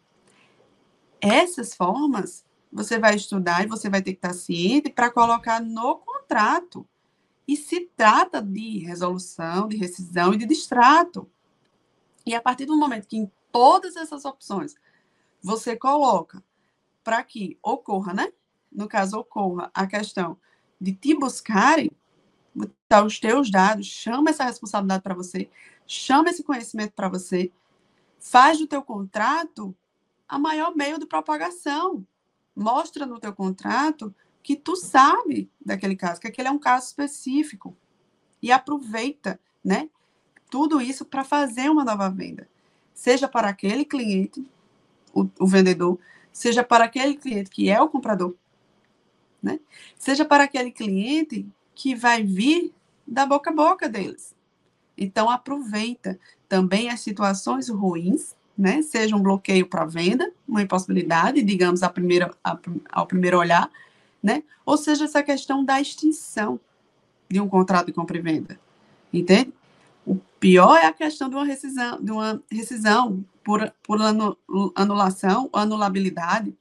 Essas 1.20 1.74
formas 1.74 2.46
você 2.72 2.98
vai 2.98 3.16
estudar 3.16 3.64
e 3.64 3.68
você 3.68 3.90
vai 3.90 4.02
ter 4.02 4.12
que 4.14 4.18
estar 4.18 4.34
ciente 4.34 4.90
para 4.90 5.12
colocar 5.12 5.62
no 5.62 5.98
contrato. 5.98 6.88
E 7.48 7.58
se 7.58 7.82
trata 7.98 8.42
de 8.42 8.80
resolução, 8.80 9.68
de 9.68 9.76
rescisão 9.78 10.34
e 10.34 10.38
de 10.38 10.46
distrato. 10.46 11.30
E 12.26 12.34
a 12.34 12.42
partir 12.42 12.66
do 12.66 12.78
momento 12.78 13.08
que 13.08 13.18
em 13.18 13.32
todas 13.52 13.96
essas 13.96 14.24
opções 14.26 14.76
você 15.42 15.76
coloca 15.76 16.44
para 17.04 17.24
que 17.24 17.58
ocorra, 17.62 18.14
né? 18.14 18.32
No 18.72 18.88
caso, 18.88 19.18
ocorra 19.18 19.70
a 19.74 19.86
questão 19.86 20.38
de 20.80 20.94
te 20.94 21.14
buscarem, 21.14 21.92
botar 22.56 23.06
os 23.06 23.20
teus 23.20 23.52
dados, 23.52 23.88
chama 23.88 24.30
essa 24.30 24.46
responsabilidade 24.46 25.04
para 25.04 25.16
você, 25.16 25.50
chama 25.86 26.30
esse 26.30 26.44
conhecimento 26.44 26.94
para 26.94 27.10
você, 27.10 27.52
faz 28.20 28.60
do 28.60 28.68
teu 28.68 28.82
contrato 28.82 29.76
a 30.28 30.40
maior 30.40 30.76
meio 30.76 30.98
de 30.98 31.06
propagação. 31.06 32.06
Mostra 32.62 33.06
no 33.06 33.20
teu 33.20 33.34
contrato 33.34 34.14
que 34.44 34.56
tu 34.56 34.76
sabe 34.76 35.50
daquele 35.64 35.96
caso, 35.96 36.22
que 36.22 36.28
aquele 36.28 36.48
é 36.48 36.52
um 36.52 36.60
caso 36.60 36.88
específico. 36.88 37.76
E 38.42 38.52
aproveita, 38.52 39.40
né? 39.64 39.90
tudo 40.52 40.82
isso 40.82 41.06
para 41.06 41.24
fazer 41.24 41.72
uma 41.72 41.86
nova 41.86 42.10
venda. 42.10 42.48
Seja 42.94 43.28
para 43.28 43.48
aquele 43.48 43.86
cliente, 43.86 44.46
o, 45.14 45.28
o, 45.40 45.48
vendedor, 45.48 45.98
seja 46.32 46.62
para 46.62 46.84
aquele 46.84 47.16
cliente 47.16 47.50
que 47.50 47.70
é 47.70 47.82
o 47.82 47.88
comprador, 47.88 48.36
né? 49.42 49.60
Seja 49.98 50.26
para 50.26 50.44
aquele 50.44 50.70
cliente 50.70 51.48
que 51.74 51.96
vai 51.96 52.22
vir 52.22 52.74
da 53.08 53.26
boca 53.26 53.50
a 53.50 53.54
boca 53.54 53.88
deles. 53.88 54.36
Então 54.98 55.30
aproveita 55.30 56.20
também 56.50 56.90
as 56.90 57.00
situações 57.00 57.70
ruins, 57.70 58.36
né? 58.56 58.82
Seja 58.82 59.16
um 59.16 59.22
bloqueio 59.22 59.66
para 59.66 59.86
venda, 59.86 60.32
uma 60.52 60.62
impossibilidade, 60.62 61.42
digamos, 61.42 61.82
a 61.82 61.90
primeira, 61.90 62.30
ao 62.92 63.08
primeiro 63.08 63.40
olhar, 63.40 63.70
né? 64.22 64.44
Ou 64.66 64.78
seja, 64.78 65.06
essa 65.06 65.24
questão 65.24 65.64
da 65.64 65.80
extinção 65.80 66.60
de 67.30 67.40
um 67.40 67.48
contrato 67.48 67.88
de 67.88 67.94
compra 67.94 68.18
e 68.18 68.22
venda. 68.22 68.60
Entende? 69.12 69.54
O 70.06 70.16
pior 70.40 70.76
é 70.76 70.86
a 70.86 70.94
questão 70.94 71.30
de 71.30 71.36
uma 71.36 71.46
rescisão, 71.46 72.02
de 72.02 72.12
uma 72.12 72.44
rescisão 72.52 73.24
por, 73.44 73.74
por 73.82 74.00
anulação, 74.76 75.50
anulabilidade. 75.54 76.56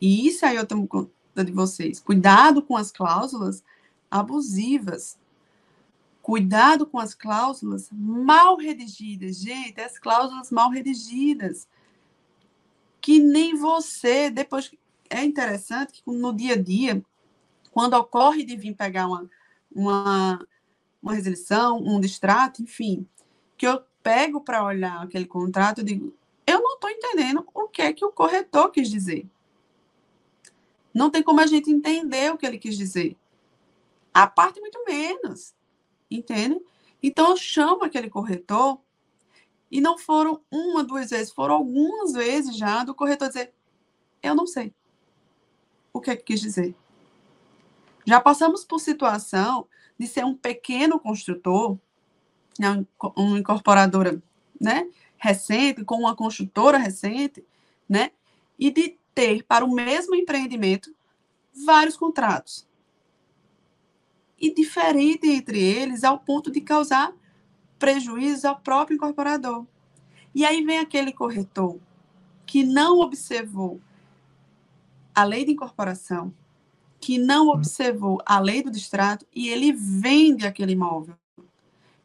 E 0.00 0.26
isso 0.26 0.46
aí 0.46 0.56
eu 0.56 0.66
tomo 0.66 0.86
conta 0.86 1.44
de 1.44 1.52
vocês. 1.52 2.00
Cuidado 2.00 2.62
com 2.62 2.76
as 2.76 2.90
cláusulas 2.90 3.62
abusivas. 4.10 5.18
Cuidado 6.22 6.86
com 6.86 6.98
as 6.98 7.14
cláusulas 7.14 7.88
mal 7.92 8.56
redigidas. 8.56 9.38
Gente, 9.38 9.80
as 9.80 9.98
cláusulas 9.98 10.50
mal 10.50 10.70
redigidas. 10.70 11.66
Que 13.00 13.18
nem 13.18 13.54
você, 13.54 14.30
depois. 14.30 14.70
É 15.08 15.24
interessante 15.24 15.92
que 15.92 16.02
no 16.10 16.32
dia 16.32 16.54
a 16.54 16.56
dia, 16.56 17.02
quando 17.72 17.94
ocorre 17.94 18.44
de 18.44 18.56
vir 18.56 18.74
pegar 18.74 19.08
uma, 19.08 19.28
uma 19.74 20.38
uma 21.02 21.14
resilição, 21.14 21.78
um 21.78 22.00
distrato, 22.00 22.62
enfim, 22.62 23.06
que 23.56 23.66
eu 23.66 23.82
pego 24.02 24.40
para 24.40 24.64
olhar 24.64 25.02
aquele 25.02 25.26
contrato 25.26 25.80
e 25.80 25.84
digo, 25.84 26.14
eu 26.46 26.60
não 26.60 26.74
estou 26.74 26.90
entendendo 26.90 27.46
o 27.54 27.68
que 27.68 27.82
é 27.82 27.92
que 27.92 28.04
o 28.04 28.12
corretor 28.12 28.70
quis 28.70 28.90
dizer. 28.90 29.26
Não 30.92 31.10
tem 31.10 31.22
como 31.22 31.40
a 31.40 31.46
gente 31.46 31.70
entender 31.70 32.32
o 32.32 32.36
que 32.36 32.44
ele 32.44 32.58
quis 32.58 32.76
dizer. 32.76 33.16
A 34.12 34.26
parte 34.26 34.60
muito 34.60 34.82
menos, 34.84 35.54
entende? 36.10 36.60
Então, 37.02 37.30
eu 37.30 37.36
chamo 37.36 37.84
aquele 37.84 38.10
corretor 38.10 38.78
e 39.70 39.80
não 39.80 39.96
foram 39.96 40.40
uma, 40.50 40.82
duas 40.82 41.10
vezes, 41.10 41.32
foram 41.32 41.56
algumas 41.56 42.12
vezes 42.12 42.56
já 42.56 42.82
do 42.82 42.94
corretor 42.94 43.28
dizer: 43.28 43.52
eu 44.22 44.34
não 44.34 44.46
sei 44.46 44.74
o 45.92 46.00
que, 46.00 46.10
é 46.10 46.16
que 46.16 46.24
quis 46.24 46.40
dizer. 46.40 46.74
Já 48.06 48.20
passamos 48.20 48.64
por 48.64 48.78
situação 48.80 49.66
de 49.98 50.06
ser 50.06 50.24
um 50.24 50.34
pequeno 50.34 50.98
construtor, 50.98 51.78
né, 52.58 52.84
uma 53.16 53.38
incorporadora 53.38 54.20
né, 54.60 54.88
recente, 55.16 55.84
com 55.84 55.96
uma 55.96 56.16
construtora 56.16 56.78
recente, 56.78 57.44
né, 57.88 58.10
e 58.58 58.70
de 58.70 58.98
ter 59.14 59.44
para 59.44 59.64
o 59.64 59.72
mesmo 59.72 60.14
empreendimento 60.14 60.94
vários 61.64 61.96
contratos. 61.96 62.66
E 64.38 64.54
diferente 64.54 65.28
entre 65.28 65.62
eles 65.62 66.02
ao 66.02 66.18
ponto 66.18 66.50
de 66.50 66.60
causar 66.60 67.12
prejuízo 67.80 68.46
ao 68.46 68.60
próprio 68.60 68.94
incorporador. 68.94 69.66
E 70.32 70.44
aí 70.44 70.62
vem 70.62 70.78
aquele 70.78 71.12
corretor 71.12 71.80
que 72.46 72.62
não 72.62 73.00
observou 73.00 73.80
a 75.12 75.24
lei 75.24 75.44
de 75.44 75.52
incorporação, 75.52 76.32
que 77.00 77.18
não 77.18 77.48
observou 77.48 78.22
a 78.24 78.38
lei 78.38 78.62
do 78.62 78.70
distrato 78.70 79.26
e 79.34 79.48
ele 79.48 79.72
vende 79.72 80.46
aquele 80.46 80.72
imóvel. 80.72 81.16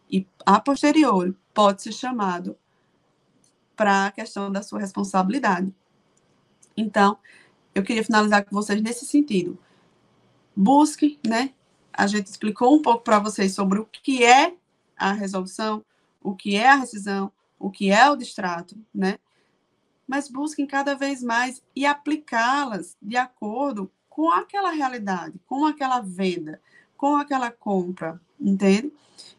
E, 0.09 0.25
a 0.45 0.59
posteriori, 0.59 1.35
pode 1.53 1.83
ser 1.83 1.91
chamado 1.91 2.57
para 3.75 4.07
a 4.07 4.11
questão 4.11 4.51
da 4.51 4.63
sua 4.63 4.79
responsabilidade. 4.79 5.73
Então, 6.77 7.17
eu 7.73 7.83
queria 7.83 8.03
finalizar 8.03 8.45
com 8.45 8.55
vocês 8.55 8.81
nesse 8.81 9.05
sentido. 9.05 9.57
Busque, 10.55 11.19
né? 11.27 11.53
A 11.91 12.07
gente 12.07 12.27
explicou 12.27 12.73
um 12.73 12.81
pouco 12.81 13.03
para 13.03 13.19
vocês 13.19 13.53
sobre 13.53 13.79
o 13.79 13.85
que 13.85 14.23
é 14.23 14.55
a 14.97 15.11
resolução, 15.11 15.83
o 16.21 16.35
que 16.35 16.55
é 16.55 16.69
a 16.69 16.75
rescisão, 16.75 17.31
o 17.59 17.69
que 17.69 17.91
é 17.91 18.09
o 18.09 18.15
distrato, 18.15 18.77
né? 18.93 19.17
Mas 20.07 20.29
busquem 20.29 20.67
cada 20.67 20.95
vez 20.95 21.23
mais 21.23 21.61
e 21.75 21.85
aplicá-las 21.85 22.95
de 23.01 23.17
acordo 23.17 23.91
com 24.09 24.31
aquela 24.31 24.71
realidade, 24.71 25.39
com 25.47 25.65
aquela 25.65 25.99
venda, 25.99 26.61
com 26.95 27.15
aquela 27.15 27.51
compra, 27.51 28.19
entende? 28.39 28.91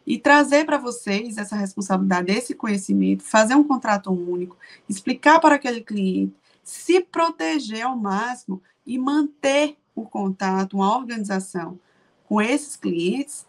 E 0.05 0.17
trazer 0.17 0.65
para 0.65 0.77
vocês 0.77 1.37
essa 1.37 1.55
responsabilidade, 1.55 2.31
esse 2.31 2.53
conhecimento, 2.53 3.23
fazer 3.23 3.55
um 3.55 3.63
contrato 3.63 4.11
único, 4.11 4.57
explicar 4.87 5.39
para 5.39 5.55
aquele 5.55 5.81
cliente, 5.81 6.35
se 6.63 7.01
proteger 7.01 7.83
ao 7.83 7.97
máximo 7.97 8.61
e 8.85 8.97
manter 8.97 9.77
o 9.95 10.05
contato, 10.05 10.75
uma 10.77 10.95
organização 10.95 11.79
com 12.25 12.41
esses 12.41 12.75
clientes 12.75 13.45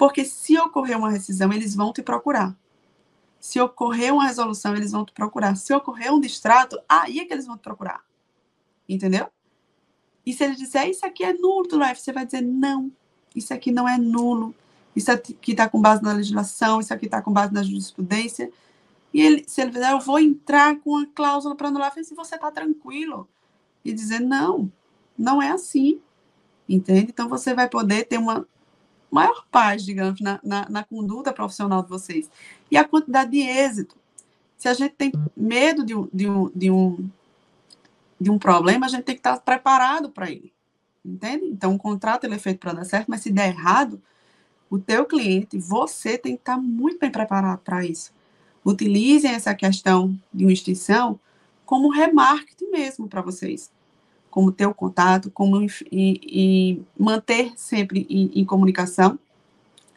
porque 0.00 0.24
se 0.24 0.58
ocorrer 0.58 0.96
uma 0.96 1.10
rescisão, 1.10 1.52
eles 1.52 1.74
vão 1.74 1.92
te 1.92 2.02
procurar. 2.02 2.56
Se 3.38 3.60
ocorrer 3.60 4.14
uma 4.14 4.24
resolução, 4.24 4.74
eles 4.74 4.92
vão 4.92 5.04
te 5.04 5.12
procurar. 5.12 5.54
Se 5.56 5.74
ocorrer 5.74 6.10
um 6.10 6.18
distrato, 6.18 6.80
aí 6.88 7.18
é 7.18 7.26
que 7.26 7.34
eles 7.34 7.46
vão 7.46 7.58
te 7.58 7.60
procurar. 7.60 8.02
Entendeu? 8.88 9.26
E 10.24 10.32
se 10.32 10.42
ele 10.42 10.56
disser, 10.56 10.88
isso 10.88 11.04
aqui 11.04 11.22
é 11.22 11.34
nulo 11.34 11.68
do 11.68 11.76
LF, 11.76 12.00
você 12.00 12.14
vai 12.14 12.24
dizer, 12.24 12.40
não, 12.40 12.90
isso 13.36 13.52
aqui 13.52 13.70
não 13.70 13.86
é 13.86 13.98
nulo. 13.98 14.54
Isso 14.96 15.12
aqui 15.12 15.36
está 15.50 15.68
com 15.68 15.78
base 15.78 16.02
na 16.02 16.14
legislação, 16.14 16.80
isso 16.80 16.94
aqui 16.94 17.04
está 17.04 17.20
com 17.20 17.30
base 17.30 17.52
na 17.52 17.62
jurisprudência. 17.62 18.50
E 19.12 19.20
ele, 19.20 19.44
se 19.46 19.60
ele 19.60 19.70
fizer, 19.70 19.92
eu 19.92 20.00
vou 20.00 20.18
entrar 20.18 20.80
com 20.80 20.92
uma 20.92 21.06
cláusula 21.08 21.54
para 21.54 21.68
anular, 21.68 21.92
se 21.92 22.14
você 22.14 22.36
está 22.36 22.50
tranquilo. 22.50 23.28
E 23.84 23.92
dizer, 23.92 24.20
não, 24.20 24.72
não 25.18 25.42
é 25.42 25.50
assim. 25.50 26.00
Entende? 26.66 27.10
Então, 27.10 27.28
você 27.28 27.52
vai 27.52 27.68
poder 27.68 28.06
ter 28.06 28.16
uma 28.16 28.48
maior 29.10 29.44
paz, 29.50 29.84
digamos, 29.84 30.20
na, 30.20 30.40
na, 30.42 30.68
na, 30.68 30.84
conduta 30.84 31.32
profissional 31.32 31.82
de 31.82 31.88
vocês. 31.88 32.30
E 32.70 32.76
a 32.76 32.84
quantidade 32.84 33.30
de 33.30 33.40
êxito. 33.40 33.96
Se 34.56 34.68
a 34.68 34.74
gente 34.74 34.94
tem 34.94 35.12
medo 35.36 35.84
de 35.84 35.94
um, 35.94 36.08
de 36.12 36.28
um, 36.28 36.50
de 36.54 36.70
um, 36.70 37.10
de 38.20 38.30
um 38.30 38.38
problema, 38.38 38.86
a 38.86 38.88
gente 38.88 39.04
tem 39.04 39.14
que 39.14 39.20
estar 39.20 39.38
preparado 39.40 40.10
para 40.10 40.30
ele. 40.30 40.52
Entende? 41.04 41.46
Então, 41.46 41.74
o 41.74 41.78
contrato 41.78 42.24
ele 42.24 42.34
é 42.34 42.38
feito 42.38 42.58
para 42.58 42.74
dar 42.74 42.84
certo, 42.84 43.08
mas 43.08 43.22
se 43.22 43.30
der 43.30 43.48
errado, 43.48 44.00
o 44.68 44.78
teu 44.78 45.06
cliente, 45.06 45.58
você 45.58 46.18
tem 46.18 46.36
que 46.36 46.42
estar 46.42 46.58
muito 46.58 46.98
bem 46.98 47.10
preparado 47.10 47.60
para 47.60 47.84
isso. 47.84 48.12
Utilizem 48.64 49.30
essa 49.30 49.54
questão 49.54 50.16
de 50.32 50.44
uma 50.44 50.52
extinção 50.52 51.18
como 51.64 51.90
remarketing 51.90 52.70
mesmo 52.70 53.08
para 53.08 53.22
vocês 53.22 53.70
como 54.30 54.52
ter 54.52 54.66
o 54.66 54.74
contato, 54.74 55.30
como 55.30 55.60
e, 55.60 55.70
e 55.92 56.82
manter 56.98 57.52
sempre 57.56 58.06
em, 58.08 58.40
em, 58.40 58.44
comunicação, 58.44 59.18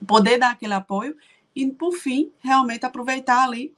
poder 0.05 0.37
dar 0.37 0.51
aquele 0.51 0.73
apoio 0.73 1.15
e, 1.55 1.69
por 1.69 1.93
fim, 1.93 2.31
realmente 2.39 2.85
aproveitar 2.85 3.43
ali 3.43 3.73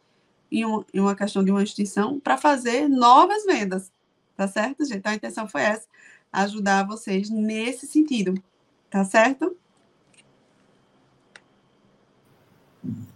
em 0.51 0.63
uma, 0.63 0.85
em 0.93 0.99
uma 0.99 1.15
questão 1.15 1.43
de 1.43 1.51
uma 1.51 1.63
extinção 1.63 2.19
para 2.19 2.37
fazer 2.37 2.87
novas 2.87 3.45
vendas, 3.45 3.91
tá 4.37 4.47
certo, 4.47 4.85
gente? 4.85 4.97
Então, 4.97 5.11
a 5.11 5.15
intenção 5.15 5.47
foi 5.47 5.61
essa, 5.61 5.85
ajudar 6.31 6.87
vocês 6.87 7.29
nesse 7.29 7.85
sentido, 7.85 8.33
tá 8.89 9.03
certo? 9.03 9.55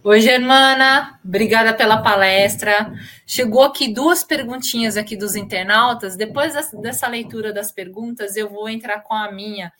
Oi, 0.02 0.20
Germana, 0.22 1.20
obrigada 1.22 1.74
pela 1.74 2.02
palestra. 2.02 2.92
Chegou 3.26 3.62
aqui 3.62 3.92
duas 3.92 4.24
perguntinhas 4.24 4.96
aqui 4.96 5.14
dos 5.14 5.36
internautas. 5.36 6.16
Depois 6.16 6.54
dessa 6.80 7.06
leitura 7.06 7.52
das 7.52 7.70
perguntas, 7.70 8.34
eu 8.34 8.48
vou 8.48 8.68
entrar 8.68 9.00
com 9.02 9.12
a 9.12 9.30
minha. 9.30 9.70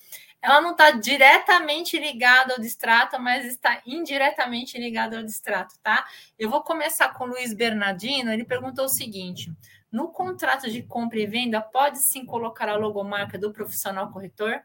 Ela 0.42 0.60
não 0.60 0.72
está 0.72 0.90
diretamente 0.90 1.98
ligada 1.98 2.52
ao 2.52 2.60
distrato, 2.60 3.18
mas 3.18 3.46
está 3.46 3.80
indiretamente 3.86 4.78
ligada 4.78 5.18
ao 5.18 5.24
distrato, 5.24 5.74
tá? 5.82 6.06
Eu 6.38 6.50
vou 6.50 6.62
começar 6.62 7.14
com 7.14 7.24
o 7.24 7.28
Luiz 7.28 7.54
Bernardino. 7.54 8.30
Ele 8.30 8.44
perguntou 8.44 8.84
o 8.84 8.90
seguinte: 8.90 9.50
no 9.90 10.08
contrato 10.08 10.70
de 10.70 10.82
compra 10.82 11.18
e 11.18 11.26
venda, 11.26 11.60
pode 11.62 11.98
sim 11.98 12.26
colocar 12.26 12.68
a 12.68 12.76
logomarca 12.76 13.38
do 13.38 13.52
profissional 13.52 14.10
corretor? 14.10 14.60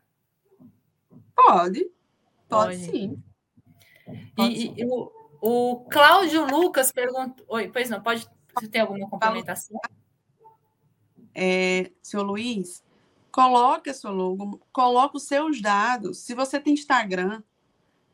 Pode, 1.33 1.89
pode, 2.47 2.75
pode. 2.75 2.77
sim. 2.77 3.23
E, 4.37 4.81
e 4.81 4.85
o, 4.85 5.11
o 5.47 5.75
Cláudio 5.91 6.43
Lucas 6.47 6.91
perguntou. 6.91 7.45
Oi, 7.47 7.67
pois 7.67 7.87
não, 7.87 8.01
pode 8.01 8.27
ter 8.71 8.79
alguma 8.79 9.07
complementação? 9.07 9.79
É, 11.35 11.91
seu 12.01 12.23
Luiz, 12.23 12.83
coloque 13.31 13.91
a 13.91 13.93
sua 13.93 14.09
logo, 14.09 14.59
coloque 14.73 15.17
os 15.17 15.23
seus 15.27 15.61
dados. 15.61 16.17
Se 16.17 16.33
você 16.33 16.59
tem 16.59 16.73
Instagram, 16.73 17.43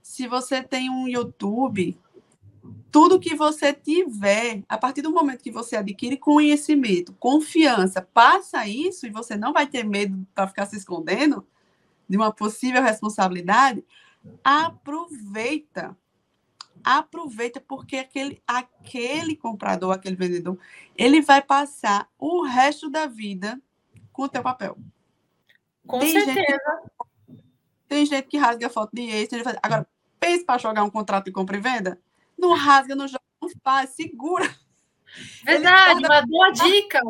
se 0.04 0.28
você 0.28 0.62
tem 0.62 0.90
um 0.90 1.08
YouTube, 1.08 1.98
tudo 2.92 3.18
que 3.18 3.34
você 3.34 3.72
tiver, 3.72 4.62
a 4.68 4.78
partir 4.78 5.02
do 5.02 5.10
momento 5.10 5.42
que 5.42 5.52
você 5.52 5.78
adquire 5.78 6.18
conhecimento, 6.18 7.14
confiança, 7.14 8.02
passa 8.02 8.68
isso 8.68 9.08
e 9.08 9.10
você 9.10 9.38
não 9.38 9.54
vai 9.54 9.68
ter 9.68 9.86
medo 9.86 10.28
para 10.36 10.50
ficar 10.50 10.66
se 10.66 10.76
escondendo 10.76 11.48
de 12.10 12.18
uma 12.18 12.34
possível 12.34 12.84
responsabilidade, 12.84 13.86
aproveita. 14.44 15.96
Aproveita, 16.84 17.60
porque 17.62 17.98
aquele, 17.98 18.42
aquele 18.48 19.36
comprador, 19.36 19.94
aquele 19.94 20.16
vendedor, 20.16 20.58
ele 20.96 21.22
vai 21.22 21.42
passar 21.42 22.10
o 22.18 22.44
resto 22.44 22.90
da 22.90 23.06
vida 23.06 23.62
com 24.12 24.24
o 24.24 24.30
teu 24.30 24.42
papel. 24.42 24.78
Com 25.86 26.00
tem 26.00 26.12
certeza. 26.12 26.36
Gente 26.38 27.42
tem 27.92 28.06
gente 28.06 28.30
que 28.30 28.38
rasga 28.38 28.68
a 28.68 28.70
foto 28.70 28.92
de 28.94 29.02
ex. 29.02 29.28
Faz, 29.44 29.58
agora, 29.62 29.86
pense 30.18 30.46
para 30.46 30.58
jogar 30.58 30.82
um 30.82 30.90
contrato 30.90 31.26
de 31.26 31.32
compra 31.34 31.58
e 31.58 31.60
venda? 31.60 32.00
Não 32.38 32.54
rasga, 32.54 32.96
não 32.96 33.06
joga, 33.06 33.22
não 33.42 33.50
faz, 33.62 33.90
segura. 33.90 34.50
Verdade, 35.44 36.06
uma 36.06 36.26
boa 36.26 36.52
dica. 36.52 37.02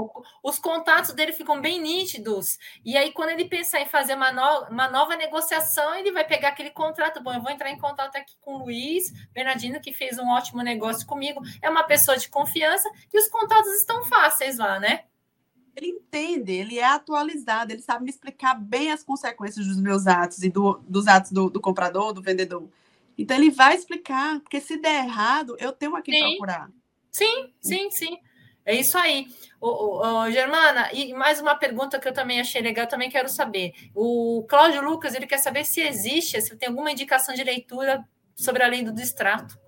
Os 0.44 0.58
contatos 0.58 1.14
dele 1.14 1.34
ficam 1.34 1.62
bem 1.62 1.80
nítidos. 1.80 2.58
E 2.84 2.98
aí, 2.98 3.12
quando 3.12 3.30
ele 3.30 3.46
pensar 3.46 3.82
em 3.82 3.88
fazer 3.88 4.16
uma, 4.16 4.32
no... 4.32 4.70
uma 4.70 4.90
nova 4.90 5.16
negociação, 5.16 5.96
ele 5.96 6.12
vai 6.12 6.26
pegar 6.26 6.50
aquele 6.50 6.72
contrato. 6.72 7.22
Bom, 7.22 7.34
eu 7.34 7.42
vou 7.42 7.52
entrar 7.52 7.70
em 7.70 7.78
contato 7.78 8.16
aqui 8.16 8.36
com 8.42 8.56
o 8.56 8.64
Luiz 8.64 9.12
Bernardino, 9.34 9.82
que 9.82 9.94
fez 9.94 10.18
um 10.18 10.30
ótimo 10.30 10.62
negócio 10.62 11.06
comigo. 11.06 11.42
É 11.62 11.70
uma 11.70 11.84
pessoa 11.84 12.18
de 12.18 12.30
confiança 12.30 12.90
e 13.14 13.18
os 13.18 13.28
contatos 13.28 13.72
estão 13.74 14.04
fáceis 14.06 14.58
lá, 14.58 14.80
né? 14.80 15.04
Ele 15.76 15.88
entende, 15.88 16.52
ele 16.52 16.80
é 16.80 16.86
atualizado, 16.86 17.72
ele 17.72 17.82
sabe 17.82 18.04
me 18.04 18.10
explicar 18.10 18.56
bem 18.56 18.92
as 18.92 19.04
consequências 19.04 19.66
dos 19.66 19.80
meus 19.80 20.06
atos 20.06 20.44
e 20.44 20.50
do, 20.50 20.82
dos 20.86 21.08
atos 21.08 21.32
do, 21.32 21.50
do 21.50 21.62
comprador, 21.62 22.12
do 22.12 22.22
vendedor. 22.22 22.68
Então, 23.18 23.38
ele 23.38 23.50
vai 23.50 23.76
explicar, 23.76 24.40
porque 24.42 24.60
se 24.60 24.78
der 24.78 25.06
errado, 25.06 25.56
eu 25.60 25.72
tenho 25.72 25.96
a 25.96 26.02
quem 26.02 26.14
Sim. 26.14 26.30
procurar. 26.30 26.70
Sim, 27.12 27.54
sim, 27.60 27.92
sim. 27.92 28.18
É 28.66 28.76
isso 28.76 28.98
aí. 28.98 29.28
Germana, 30.32 30.92
e 30.94 31.14
mais 31.14 31.42
uma 31.42 31.56
pergunta 31.56 32.00
que 32.00 32.08
eu 32.08 32.14
também 32.14 32.40
achei 32.40 32.62
legal, 32.62 32.88
também 32.88 33.10
quero 33.10 33.28
saber. 33.28 33.74
O 33.94 34.46
Cláudio 34.48 34.82
Lucas, 34.82 35.14
ele 35.14 35.28
quer 35.28 35.40
saber 35.40 35.66
se 35.66 35.82
existe, 35.82 36.42
se 36.42 36.56
tem 36.56 36.70
alguma 36.70 36.92
indicação 36.92 37.36
de 37.36 37.44
leitura 37.44 38.08
sobre 38.36 38.64
a 38.64 38.68
lei 38.68 38.84
do 38.84 38.94
distrato. 38.94 39.60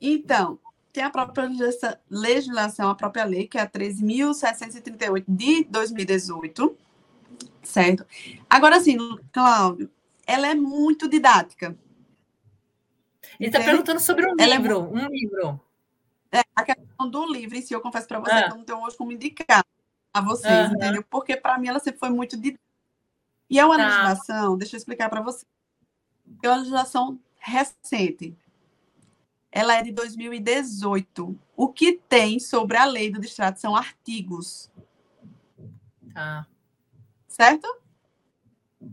Então, 0.00 0.58
tem 0.92 1.02
a 1.02 1.10
própria 1.10 1.48
legislação, 2.10 2.90
a 2.90 2.94
própria 2.94 3.24
lei, 3.24 3.48
que 3.48 3.56
é 3.56 3.62
a 3.62 3.68
13.738 3.68 5.24
de 5.26 5.64
2018, 5.64 6.76
certo? 7.62 8.06
Agora, 8.50 8.78
sim, 8.80 8.98
Cláudio, 9.32 9.90
ela 10.26 10.48
é 10.48 10.54
muito 10.54 11.08
didática. 11.08 11.76
Ele 13.38 13.48
está 13.48 13.60
perguntando 13.60 14.00
sobre 14.00 14.26
um 14.26 14.34
Ela 14.38 14.56
livro. 14.56 14.76
É... 14.76 15.04
Um 15.04 15.08
livro. 15.08 15.60
É, 16.32 16.42
a 16.54 16.64
questão 16.64 17.08
do 17.08 17.32
livro 17.32 17.56
em 17.56 17.62
si, 17.62 17.72
eu 17.72 17.80
confesso 17.80 18.08
para 18.08 18.18
você 18.18 18.32
ah. 18.32 18.42
que 18.44 18.52
eu 18.52 18.56
não 18.56 18.64
tenho 18.64 18.82
hoje 18.82 18.96
como 18.96 19.12
indicar 19.12 19.64
a 20.12 20.20
vocês, 20.20 20.68
uhum. 20.68 20.74
entendeu? 20.74 21.04
Porque 21.08 21.36
para 21.36 21.58
mim 21.58 21.68
ela 21.68 21.78
sempre 21.78 22.00
foi 22.00 22.10
muito 22.10 22.36
de. 22.36 22.58
E 23.48 23.58
é 23.58 23.64
uma 23.64 23.76
tá. 23.76 23.84
legislação, 23.84 24.56
deixa 24.56 24.74
eu 24.74 24.78
explicar 24.78 25.08
para 25.08 25.20
você. 25.20 25.46
É 26.42 26.48
uma 26.48 26.56
legislação 26.56 27.20
recente. 27.36 28.36
Ela 29.52 29.76
é 29.76 29.82
de 29.82 29.92
2018. 29.92 31.38
O 31.56 31.68
que 31.68 31.92
tem 32.08 32.40
sobre 32.40 32.76
a 32.76 32.84
lei 32.84 33.12
do 33.12 33.20
distrato 33.20 33.60
são 33.60 33.76
artigos. 33.76 34.70
Tá. 36.12 36.46
Certo? 37.28 37.68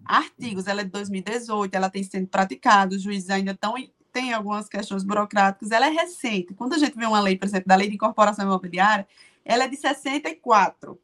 Artigos, 0.06 0.68
ela 0.68 0.82
é 0.82 0.84
de 0.84 0.92
2018, 0.92 1.74
ela 1.74 1.90
tem 1.90 2.04
sendo 2.04 2.28
praticada, 2.28 2.96
os 2.96 3.02
juízes 3.02 3.30
ainda 3.30 3.52
estão 3.52 3.76
tem 4.12 4.34
algumas 4.34 4.68
questões 4.68 5.04
burocráticas, 5.04 5.72
ela 5.72 5.88
é 5.88 5.90
recente. 5.90 6.54
Quando 6.54 6.74
a 6.74 6.78
gente 6.78 6.98
vê 6.98 7.06
uma 7.06 7.20
lei, 7.20 7.38
por 7.38 7.46
exemplo, 7.46 7.68
da 7.68 7.76
lei 7.76 7.88
de 7.88 7.96
incorporação 7.96 8.46
imobiliária, 8.46 9.08
ela 9.44 9.64
é 9.64 9.68
de 9.68 9.78
64. 9.78 11.00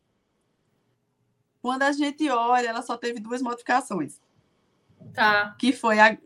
Quando 1.62 1.84
a 1.84 1.92
gente 1.92 2.30
olha, 2.30 2.68
ela 2.68 2.82
só 2.82 2.98
teve 2.98 3.20
duas 3.20 3.42
modificações. 3.42 4.22
Tá. 5.14 5.56
Que 5.60 5.72
foi 5.72 6.00
a 6.00 6.18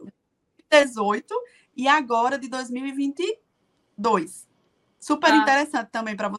18 0.70 1.34
e 1.76 1.88
agora 1.88 2.38
de 2.38 2.48
2022. 2.48 4.48
Super 5.00 5.30
tá. 5.30 5.38
interessante 5.38 5.90
também 5.90 6.16
para 6.16 6.32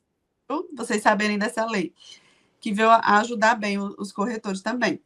vocês 0.75 1.03
saberem 1.03 1.39
dessa 1.39 1.65
lei, 1.65 1.95
que 2.61 2.73
veio 2.73 2.91
a 2.91 3.19
ajudar 3.19 3.57
bem 3.57 3.79
os 3.79 4.13
corretores 4.13 4.63
também. 4.63 5.03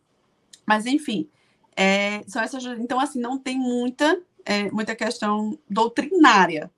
Mas, 0.66 0.84
enfim, 0.84 1.30
é, 1.76 2.24
são 2.26 2.42
essas. 2.42 2.64
Então, 2.64 2.98
assim, 2.98 3.20
não 3.20 3.38
tem 3.38 3.58
muita, 3.58 4.20
é, 4.46 4.70
muita 4.70 4.94
questão 4.94 5.58
doutrinária 5.68 6.70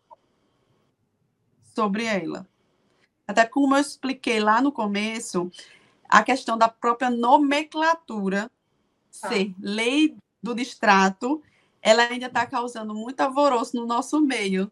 sobre 1.75 2.05
ela. 2.05 2.49
Até 3.27 3.45
como 3.45 3.77
eu 3.77 3.81
expliquei 3.81 4.41
lá 4.41 4.61
no 4.61 4.73
começo, 4.73 5.53
a 6.09 6.23
questão 6.23 6.57
da 6.57 6.66
própria 6.66 7.11
nomenclatura 7.11 8.51
ah. 9.23 9.29
ser 9.29 9.55
lei 9.61 10.16
do 10.43 10.55
distrato, 10.55 11.43
ela 11.83 12.05
ainda 12.05 12.27
está 12.27 12.47
causando 12.47 12.95
muito 12.95 13.21
alvoroço 13.21 13.77
no 13.77 13.87
nosso 13.87 14.19
meio. 14.21 14.71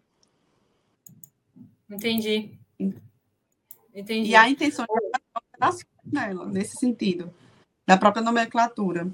Entendi. 1.89 2.59
Entendi. 3.95 4.31
E 4.31 4.35
a 4.35 4.49
intenção 4.49 4.85
é 4.85 5.69
nela, 6.05 6.47
nesse 6.47 6.77
sentido, 6.79 7.33
da 7.87 7.97
própria 7.97 8.23
nomenclatura. 8.23 9.11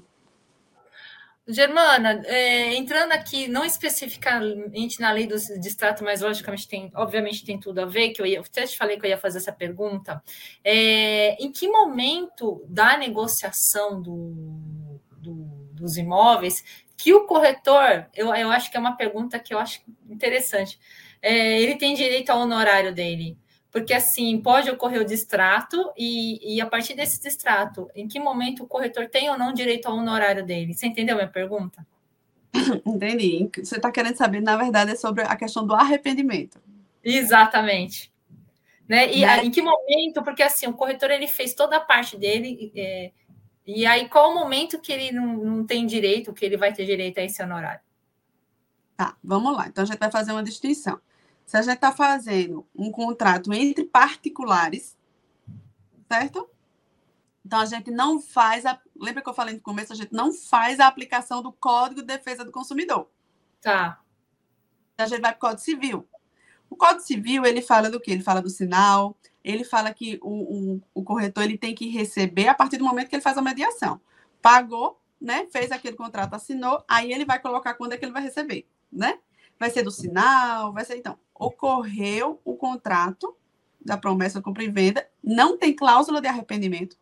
Germana, 1.45 2.21
é, 2.25 2.73
entrando 2.75 3.11
aqui, 3.11 3.49
não 3.49 3.65
especificamente 3.65 5.01
na 5.01 5.11
lei 5.11 5.27
do 5.27 5.35
distrato, 5.59 6.01
mas 6.01 6.21
logicamente 6.21 6.67
tem, 6.67 6.89
obviamente 6.95 7.43
tem 7.43 7.59
tudo 7.59 7.81
a 7.81 7.85
ver, 7.85 8.11
que 8.11 8.21
eu 8.21 8.25
ia, 8.25 8.39
até 8.39 8.65
te 8.65 8.77
falei 8.77 8.97
que 8.97 9.05
eu 9.05 9.09
ia 9.09 9.17
fazer 9.17 9.39
essa 9.39 9.51
pergunta. 9.51 10.23
É, 10.63 11.35
em 11.43 11.51
que 11.51 11.67
momento 11.67 12.63
da 12.69 12.97
negociação 12.97 14.01
do, 14.01 14.99
do, 15.17 15.33
dos 15.73 15.97
imóveis 15.97 16.63
que 16.95 17.13
o 17.13 17.25
corretor, 17.25 18.07
eu, 18.15 18.33
eu 18.33 18.49
acho 18.49 18.71
que 18.71 18.77
é 18.77 18.79
uma 18.79 18.95
pergunta 18.95 19.37
que 19.37 19.53
eu 19.53 19.59
acho 19.59 19.81
interessante, 20.09 20.79
é, 21.21 21.61
ele 21.61 21.75
tem 21.75 21.93
direito 21.93 22.29
ao 22.29 22.39
honorário 22.39 22.93
dele? 22.93 23.37
Porque, 23.73 23.91
assim, 23.91 24.39
pode 24.39 24.69
ocorrer 24.69 25.01
o 25.01 25.05
distrato 25.05 25.91
e, 25.97 26.57
e 26.57 26.61
a 26.61 26.65
partir 26.67 26.93
desse 26.93 27.19
distrato, 27.19 27.89
em 27.95 28.07
que 28.07 28.19
momento 28.19 28.63
o 28.63 28.67
corretor 28.67 29.09
tem 29.09 29.31
ou 29.31 29.37
não 29.37 29.51
direito 29.51 29.87
ao 29.87 29.97
honorário 29.97 30.45
dele? 30.45 30.75
Você 30.75 30.85
entendeu 30.85 31.15
a 31.15 31.17
minha 31.17 31.27
pergunta? 31.27 31.83
Entendi. 32.85 33.49
Você 33.63 33.77
está 33.77 33.91
querendo 33.91 34.15
saber, 34.15 34.41
na 34.41 34.55
verdade, 34.55 34.91
é 34.91 34.95
sobre 34.95 35.23
a 35.23 35.35
questão 35.35 35.65
do 35.65 35.73
arrependimento. 35.73 36.61
Exatamente. 37.03 38.13
Né? 38.87 39.11
E 39.11 39.21
né? 39.21 39.43
em 39.43 39.49
que 39.49 39.63
momento? 39.63 40.21
Porque, 40.23 40.43
assim, 40.43 40.67
o 40.67 40.73
corretor, 40.73 41.09
ele 41.09 41.27
fez 41.27 41.55
toda 41.55 41.77
a 41.77 41.81
parte 41.81 42.15
dele... 42.15 42.71
É, 42.75 43.11
e 43.65 43.87
aí, 43.87 44.07
qual 44.07 44.29
o 44.29 44.35
momento 44.35 44.79
que 44.79 44.91
ele 44.91 45.11
não, 45.11 45.37
não 45.37 45.65
tem 45.65 45.87
direito, 45.87 46.31
que 46.31 46.45
ele 46.45 46.57
vai 46.57 46.71
ter 46.71 46.85
direito 46.85 47.17
a 47.17 47.23
esse 47.23 47.41
honorário? 47.41 47.81
Tá, 48.95 49.17
vamos 49.23 49.57
lá. 49.57 49.67
Então, 49.67 49.83
a 49.83 49.87
gente 49.87 49.97
vai 49.97 50.11
fazer 50.11 50.31
uma 50.31 50.43
distinção. 50.43 51.01
Se 51.45 51.57
a 51.57 51.61
gente 51.61 51.75
está 51.75 51.91
fazendo 51.91 52.65
um 52.75 52.91
contrato 52.91 53.53
entre 53.53 53.83
particulares, 53.83 54.97
certo? 56.07 56.49
Então, 57.45 57.59
a 57.59 57.65
gente 57.65 57.91
não 57.91 58.21
faz 58.21 58.65
a. 58.65 58.79
Lembra 58.95 59.21
que 59.21 59.29
eu 59.29 59.33
falei 59.33 59.53
no 59.53 59.61
começo? 59.61 59.91
A 59.91 59.95
gente 59.95 60.13
não 60.13 60.33
faz 60.33 60.79
a 60.79 60.87
aplicação 60.87 61.41
do 61.41 61.51
Código 61.51 62.01
de 62.01 62.07
Defesa 62.07 62.45
do 62.45 62.51
Consumidor. 62.51 63.09
Tá. 63.61 63.99
A 64.97 65.05
gente 65.05 65.21
vai 65.21 65.31
para 65.31 65.37
o 65.37 65.39
Código 65.39 65.61
Civil. 65.61 66.07
O 66.69 66.75
Código 66.75 67.01
Civil, 67.01 67.45
ele 67.45 67.61
fala 67.61 67.89
do 67.89 67.99
quê? 67.99 68.11
Ele 68.11 68.23
fala 68.23 68.41
do 68.41 68.49
sinal, 68.49 69.15
ele 69.43 69.63
fala 69.63 69.93
que 69.93 70.17
o, 70.21 70.75
o, 70.75 70.81
o 70.93 71.03
corretor 71.03 71.43
ele 71.43 71.57
tem 71.57 71.75
que 71.75 71.89
receber 71.89 72.47
a 72.47 72.53
partir 72.53 72.77
do 72.77 72.85
momento 72.85 73.09
que 73.09 73.15
ele 73.15 73.21
faz 73.21 73.37
a 73.37 73.41
mediação. 73.41 73.99
Pagou, 74.41 74.99
né? 75.19 75.47
Fez 75.51 75.71
aquele 75.71 75.95
contrato, 75.95 76.33
assinou, 76.33 76.83
aí 76.87 77.11
ele 77.11 77.25
vai 77.25 77.39
colocar 77.39 77.73
quando 77.73 77.93
é 77.93 77.97
que 77.97 78.05
ele 78.05 78.11
vai 78.11 78.23
receber, 78.23 78.67
né? 78.91 79.19
Vai 79.59 79.69
ser 79.69 79.83
do 79.83 79.91
sinal, 79.91 80.73
vai 80.73 80.85
ser. 80.85 80.97
Então, 80.97 81.17
ocorreu 81.33 82.39
o 82.43 82.55
contrato 82.55 83.35
da 83.83 83.97
promessa 83.97 84.41
compra 84.41 84.63
e 84.63 84.69
venda, 84.69 85.05
não 85.23 85.57
tem 85.57 85.75
cláusula 85.75 86.21
de 86.21 86.27
arrependimento. 86.27 86.97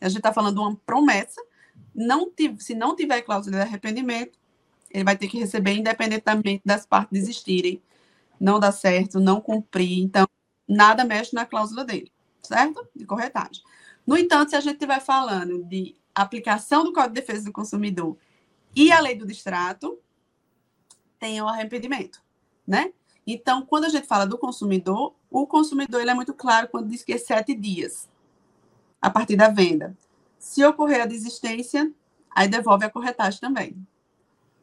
A 0.00 0.08
gente 0.08 0.18
está 0.18 0.32
falando 0.32 0.54
de 0.54 0.60
uma 0.60 0.76
promessa. 0.86 1.40
Não 1.94 2.30
se 2.58 2.74
não 2.74 2.96
tiver 2.96 3.20
cláusula 3.22 3.56
de 3.56 3.62
arrependimento, 3.62 4.38
ele 4.90 5.04
vai 5.04 5.16
ter 5.16 5.28
que 5.28 5.38
receber 5.38 5.72
independentemente 5.72 6.62
das 6.64 6.86
partes 6.86 7.12
desistirem. 7.12 7.82
Não 8.40 8.58
dá 8.58 8.72
certo, 8.72 9.20
não 9.20 9.40
cumprir. 9.40 10.02
Então, 10.02 10.26
nada 10.66 11.04
mexe 11.04 11.34
na 11.34 11.46
cláusula 11.46 11.84
dele, 11.84 12.10
certo? 12.42 12.86
De 12.94 13.04
corretagem. 13.04 13.62
No 14.06 14.16
entanto, 14.16 14.50
se 14.50 14.56
a 14.56 14.60
gente 14.60 14.74
estiver 14.74 15.00
falando 15.00 15.62
de 15.64 15.94
aplicação 16.14 16.84
do 16.84 16.92
Código 16.92 17.14
de 17.14 17.20
Defesa 17.20 17.44
do 17.44 17.52
Consumidor 17.52 18.16
e 18.74 18.90
a 18.90 19.00
lei 19.00 19.14
do 19.14 19.26
distrato, 19.26 19.98
tem 21.22 21.40
o 21.40 21.46
arrependimento, 21.46 22.20
né? 22.66 22.92
Então, 23.24 23.64
quando 23.64 23.84
a 23.84 23.88
gente 23.88 24.08
fala 24.08 24.26
do 24.26 24.36
consumidor, 24.36 25.14
o 25.30 25.46
consumidor 25.46 26.00
ele 26.00 26.10
é 26.10 26.14
muito 26.14 26.34
claro 26.34 26.66
quando 26.66 26.88
diz 26.88 27.04
que 27.04 27.12
é 27.12 27.18
sete 27.18 27.54
dias 27.54 28.10
a 29.00 29.08
partir 29.08 29.36
da 29.36 29.48
venda. 29.48 29.96
Se 30.36 30.64
ocorrer 30.64 31.02
a 31.02 31.06
desistência, 31.06 31.92
aí 32.28 32.48
devolve 32.48 32.84
a 32.84 32.90
corretagem 32.90 33.38
também. 33.38 33.86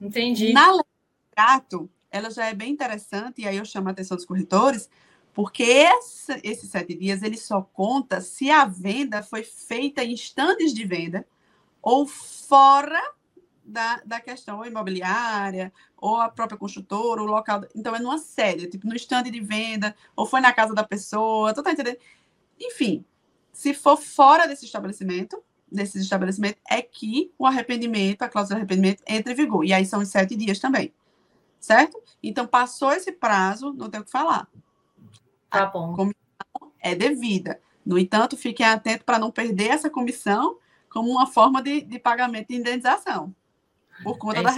Entendi. 0.02 0.52
Na 0.52 0.70
lei 0.70 0.82
do 0.82 1.34
trato, 1.34 1.90
ela 2.12 2.30
já 2.30 2.48
é 2.48 2.54
bem 2.54 2.74
interessante, 2.74 3.42
e 3.42 3.48
aí 3.48 3.56
eu 3.56 3.64
chamo 3.64 3.88
a 3.88 3.92
atenção 3.92 4.18
dos 4.18 4.26
corretores, 4.26 4.90
porque 5.34 5.64
essa, 5.64 6.42
esses 6.44 6.70
sete 6.70 6.94
dias 6.94 7.24
ele 7.24 7.38
só 7.38 7.62
conta 7.62 8.20
se 8.20 8.52
a 8.52 8.66
venda 8.66 9.24
foi 9.24 9.44
feita 9.44 10.04
em 10.04 10.12
estandes 10.12 10.74
de 10.74 10.84
venda 10.84 11.26
ou 11.82 12.06
fora 12.06 13.02
da, 13.70 14.02
da 14.06 14.20
questão 14.20 14.66
imobiliária, 14.66 15.72
ou 15.96 16.18
a 16.18 16.30
própria 16.30 16.58
construtora, 16.58 17.22
o 17.22 17.26
local. 17.26 17.62
Então, 17.76 17.96
é 17.96 18.00
numa 18.00 18.18
sede, 18.18 18.68
tipo 18.68 18.88
no 18.88 18.96
estande 18.96 19.30
de 19.30 19.40
venda, 19.40 19.96
ou 20.16 20.26
foi 20.26 20.42
na 20.42 20.52
casa 20.52 20.74
da 20.74 20.84
pessoa, 20.84 21.54
tu 21.54 21.64
tá 21.64 21.72
entendendo? 21.72 21.98
Enfim, 22.60 23.06
se 23.54 23.74
for 23.74 23.98
fora 23.98 24.48
desse 24.48 24.66
estabelecimento, 24.66 25.42
desses 25.72 26.02
estabelecimentos, 26.02 26.60
é 26.70 26.82
que 26.82 27.32
o 27.38 27.46
arrependimento, 27.46 28.24
a 28.24 28.30
cláusula 28.30 28.56
de 28.56 28.62
arrependimento, 28.62 29.04
entra 29.08 29.32
em 29.32 29.36
vigor. 29.36 29.64
E 29.64 29.72
aí 29.72 29.86
são 29.86 30.02
os 30.02 30.10
sete 30.10 30.36
dias 30.36 30.60
também. 30.60 30.94
Certo? 31.60 32.02
Então, 32.24 32.48
passou 32.48 32.92
esse 32.92 33.12
prazo, 33.12 33.74
não 33.74 33.90
tem 33.90 34.00
o 34.00 34.04
que 34.04 34.12
falar. 34.12 34.48
Tá 35.50 35.66
bom. 35.66 35.94
A 35.94 35.96
comissão 35.96 36.74
é 36.80 36.96
devida. 36.96 37.60
No 37.86 37.98
entanto, 37.98 38.38
fiquem 38.38 38.66
atentos 38.66 39.04
para 39.04 39.20
não 39.20 39.32
perder 39.32 39.70
essa 39.70 39.90
comissão 39.90 40.58
como 40.90 41.12
uma 41.12 41.28
forma 41.28 41.62
de, 41.62 41.82
de 41.82 42.00
pagamento 42.00 42.48
de 42.50 42.56
indenização. 42.56 43.34
Por 44.04 44.18
conta 44.18 44.40
é 44.40 44.44
da. 44.44 44.56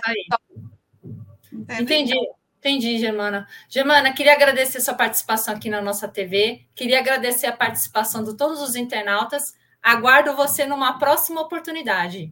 Entendi. 1.79 2.15
Entendi, 2.59 2.99
Germana. 2.99 3.47
Germana, 3.67 4.13
queria 4.13 4.33
agradecer 4.33 4.79
sua 4.81 4.93
participação 4.93 5.55
aqui 5.55 5.67
na 5.67 5.81
nossa 5.81 6.07
TV. 6.07 6.63
Queria 6.75 6.99
agradecer 6.99 7.47
a 7.47 7.57
participação 7.57 8.23
de 8.23 8.37
todos 8.37 8.61
os 8.61 8.75
internautas. 8.75 9.55
Aguardo 9.81 10.35
você 10.35 10.63
numa 10.63 10.99
próxima 10.99 11.41
oportunidade. 11.41 12.31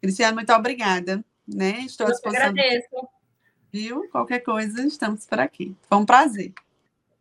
Cristiano, 0.00 0.34
muito 0.34 0.52
obrigada. 0.52 1.24
Né? 1.46 1.82
Estou 1.82 2.08
disposição. 2.08 2.48
Agradeço. 2.48 2.88
Viu? 3.72 4.08
Qualquer 4.10 4.40
coisa, 4.40 4.84
estamos 4.84 5.24
por 5.26 5.38
aqui. 5.38 5.76
Foi 5.88 5.98
um 5.98 6.04
prazer. 6.04 6.52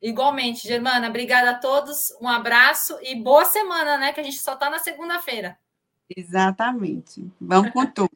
Igualmente, 0.01 0.67
Germana. 0.67 1.09
Obrigada 1.09 1.51
a 1.51 1.59
todos. 1.59 2.11
Um 2.19 2.27
abraço 2.27 2.97
e 3.03 3.15
boa 3.15 3.45
semana, 3.45 3.99
né? 3.99 4.11
Que 4.13 4.19
a 4.19 4.23
gente 4.23 4.39
só 4.39 4.55
está 4.55 4.67
na 4.67 4.79
segunda-feira. 4.79 5.59
Exatamente. 6.17 7.31
Vamos 7.39 7.71
com 7.71 7.85
tudo. 7.85 8.09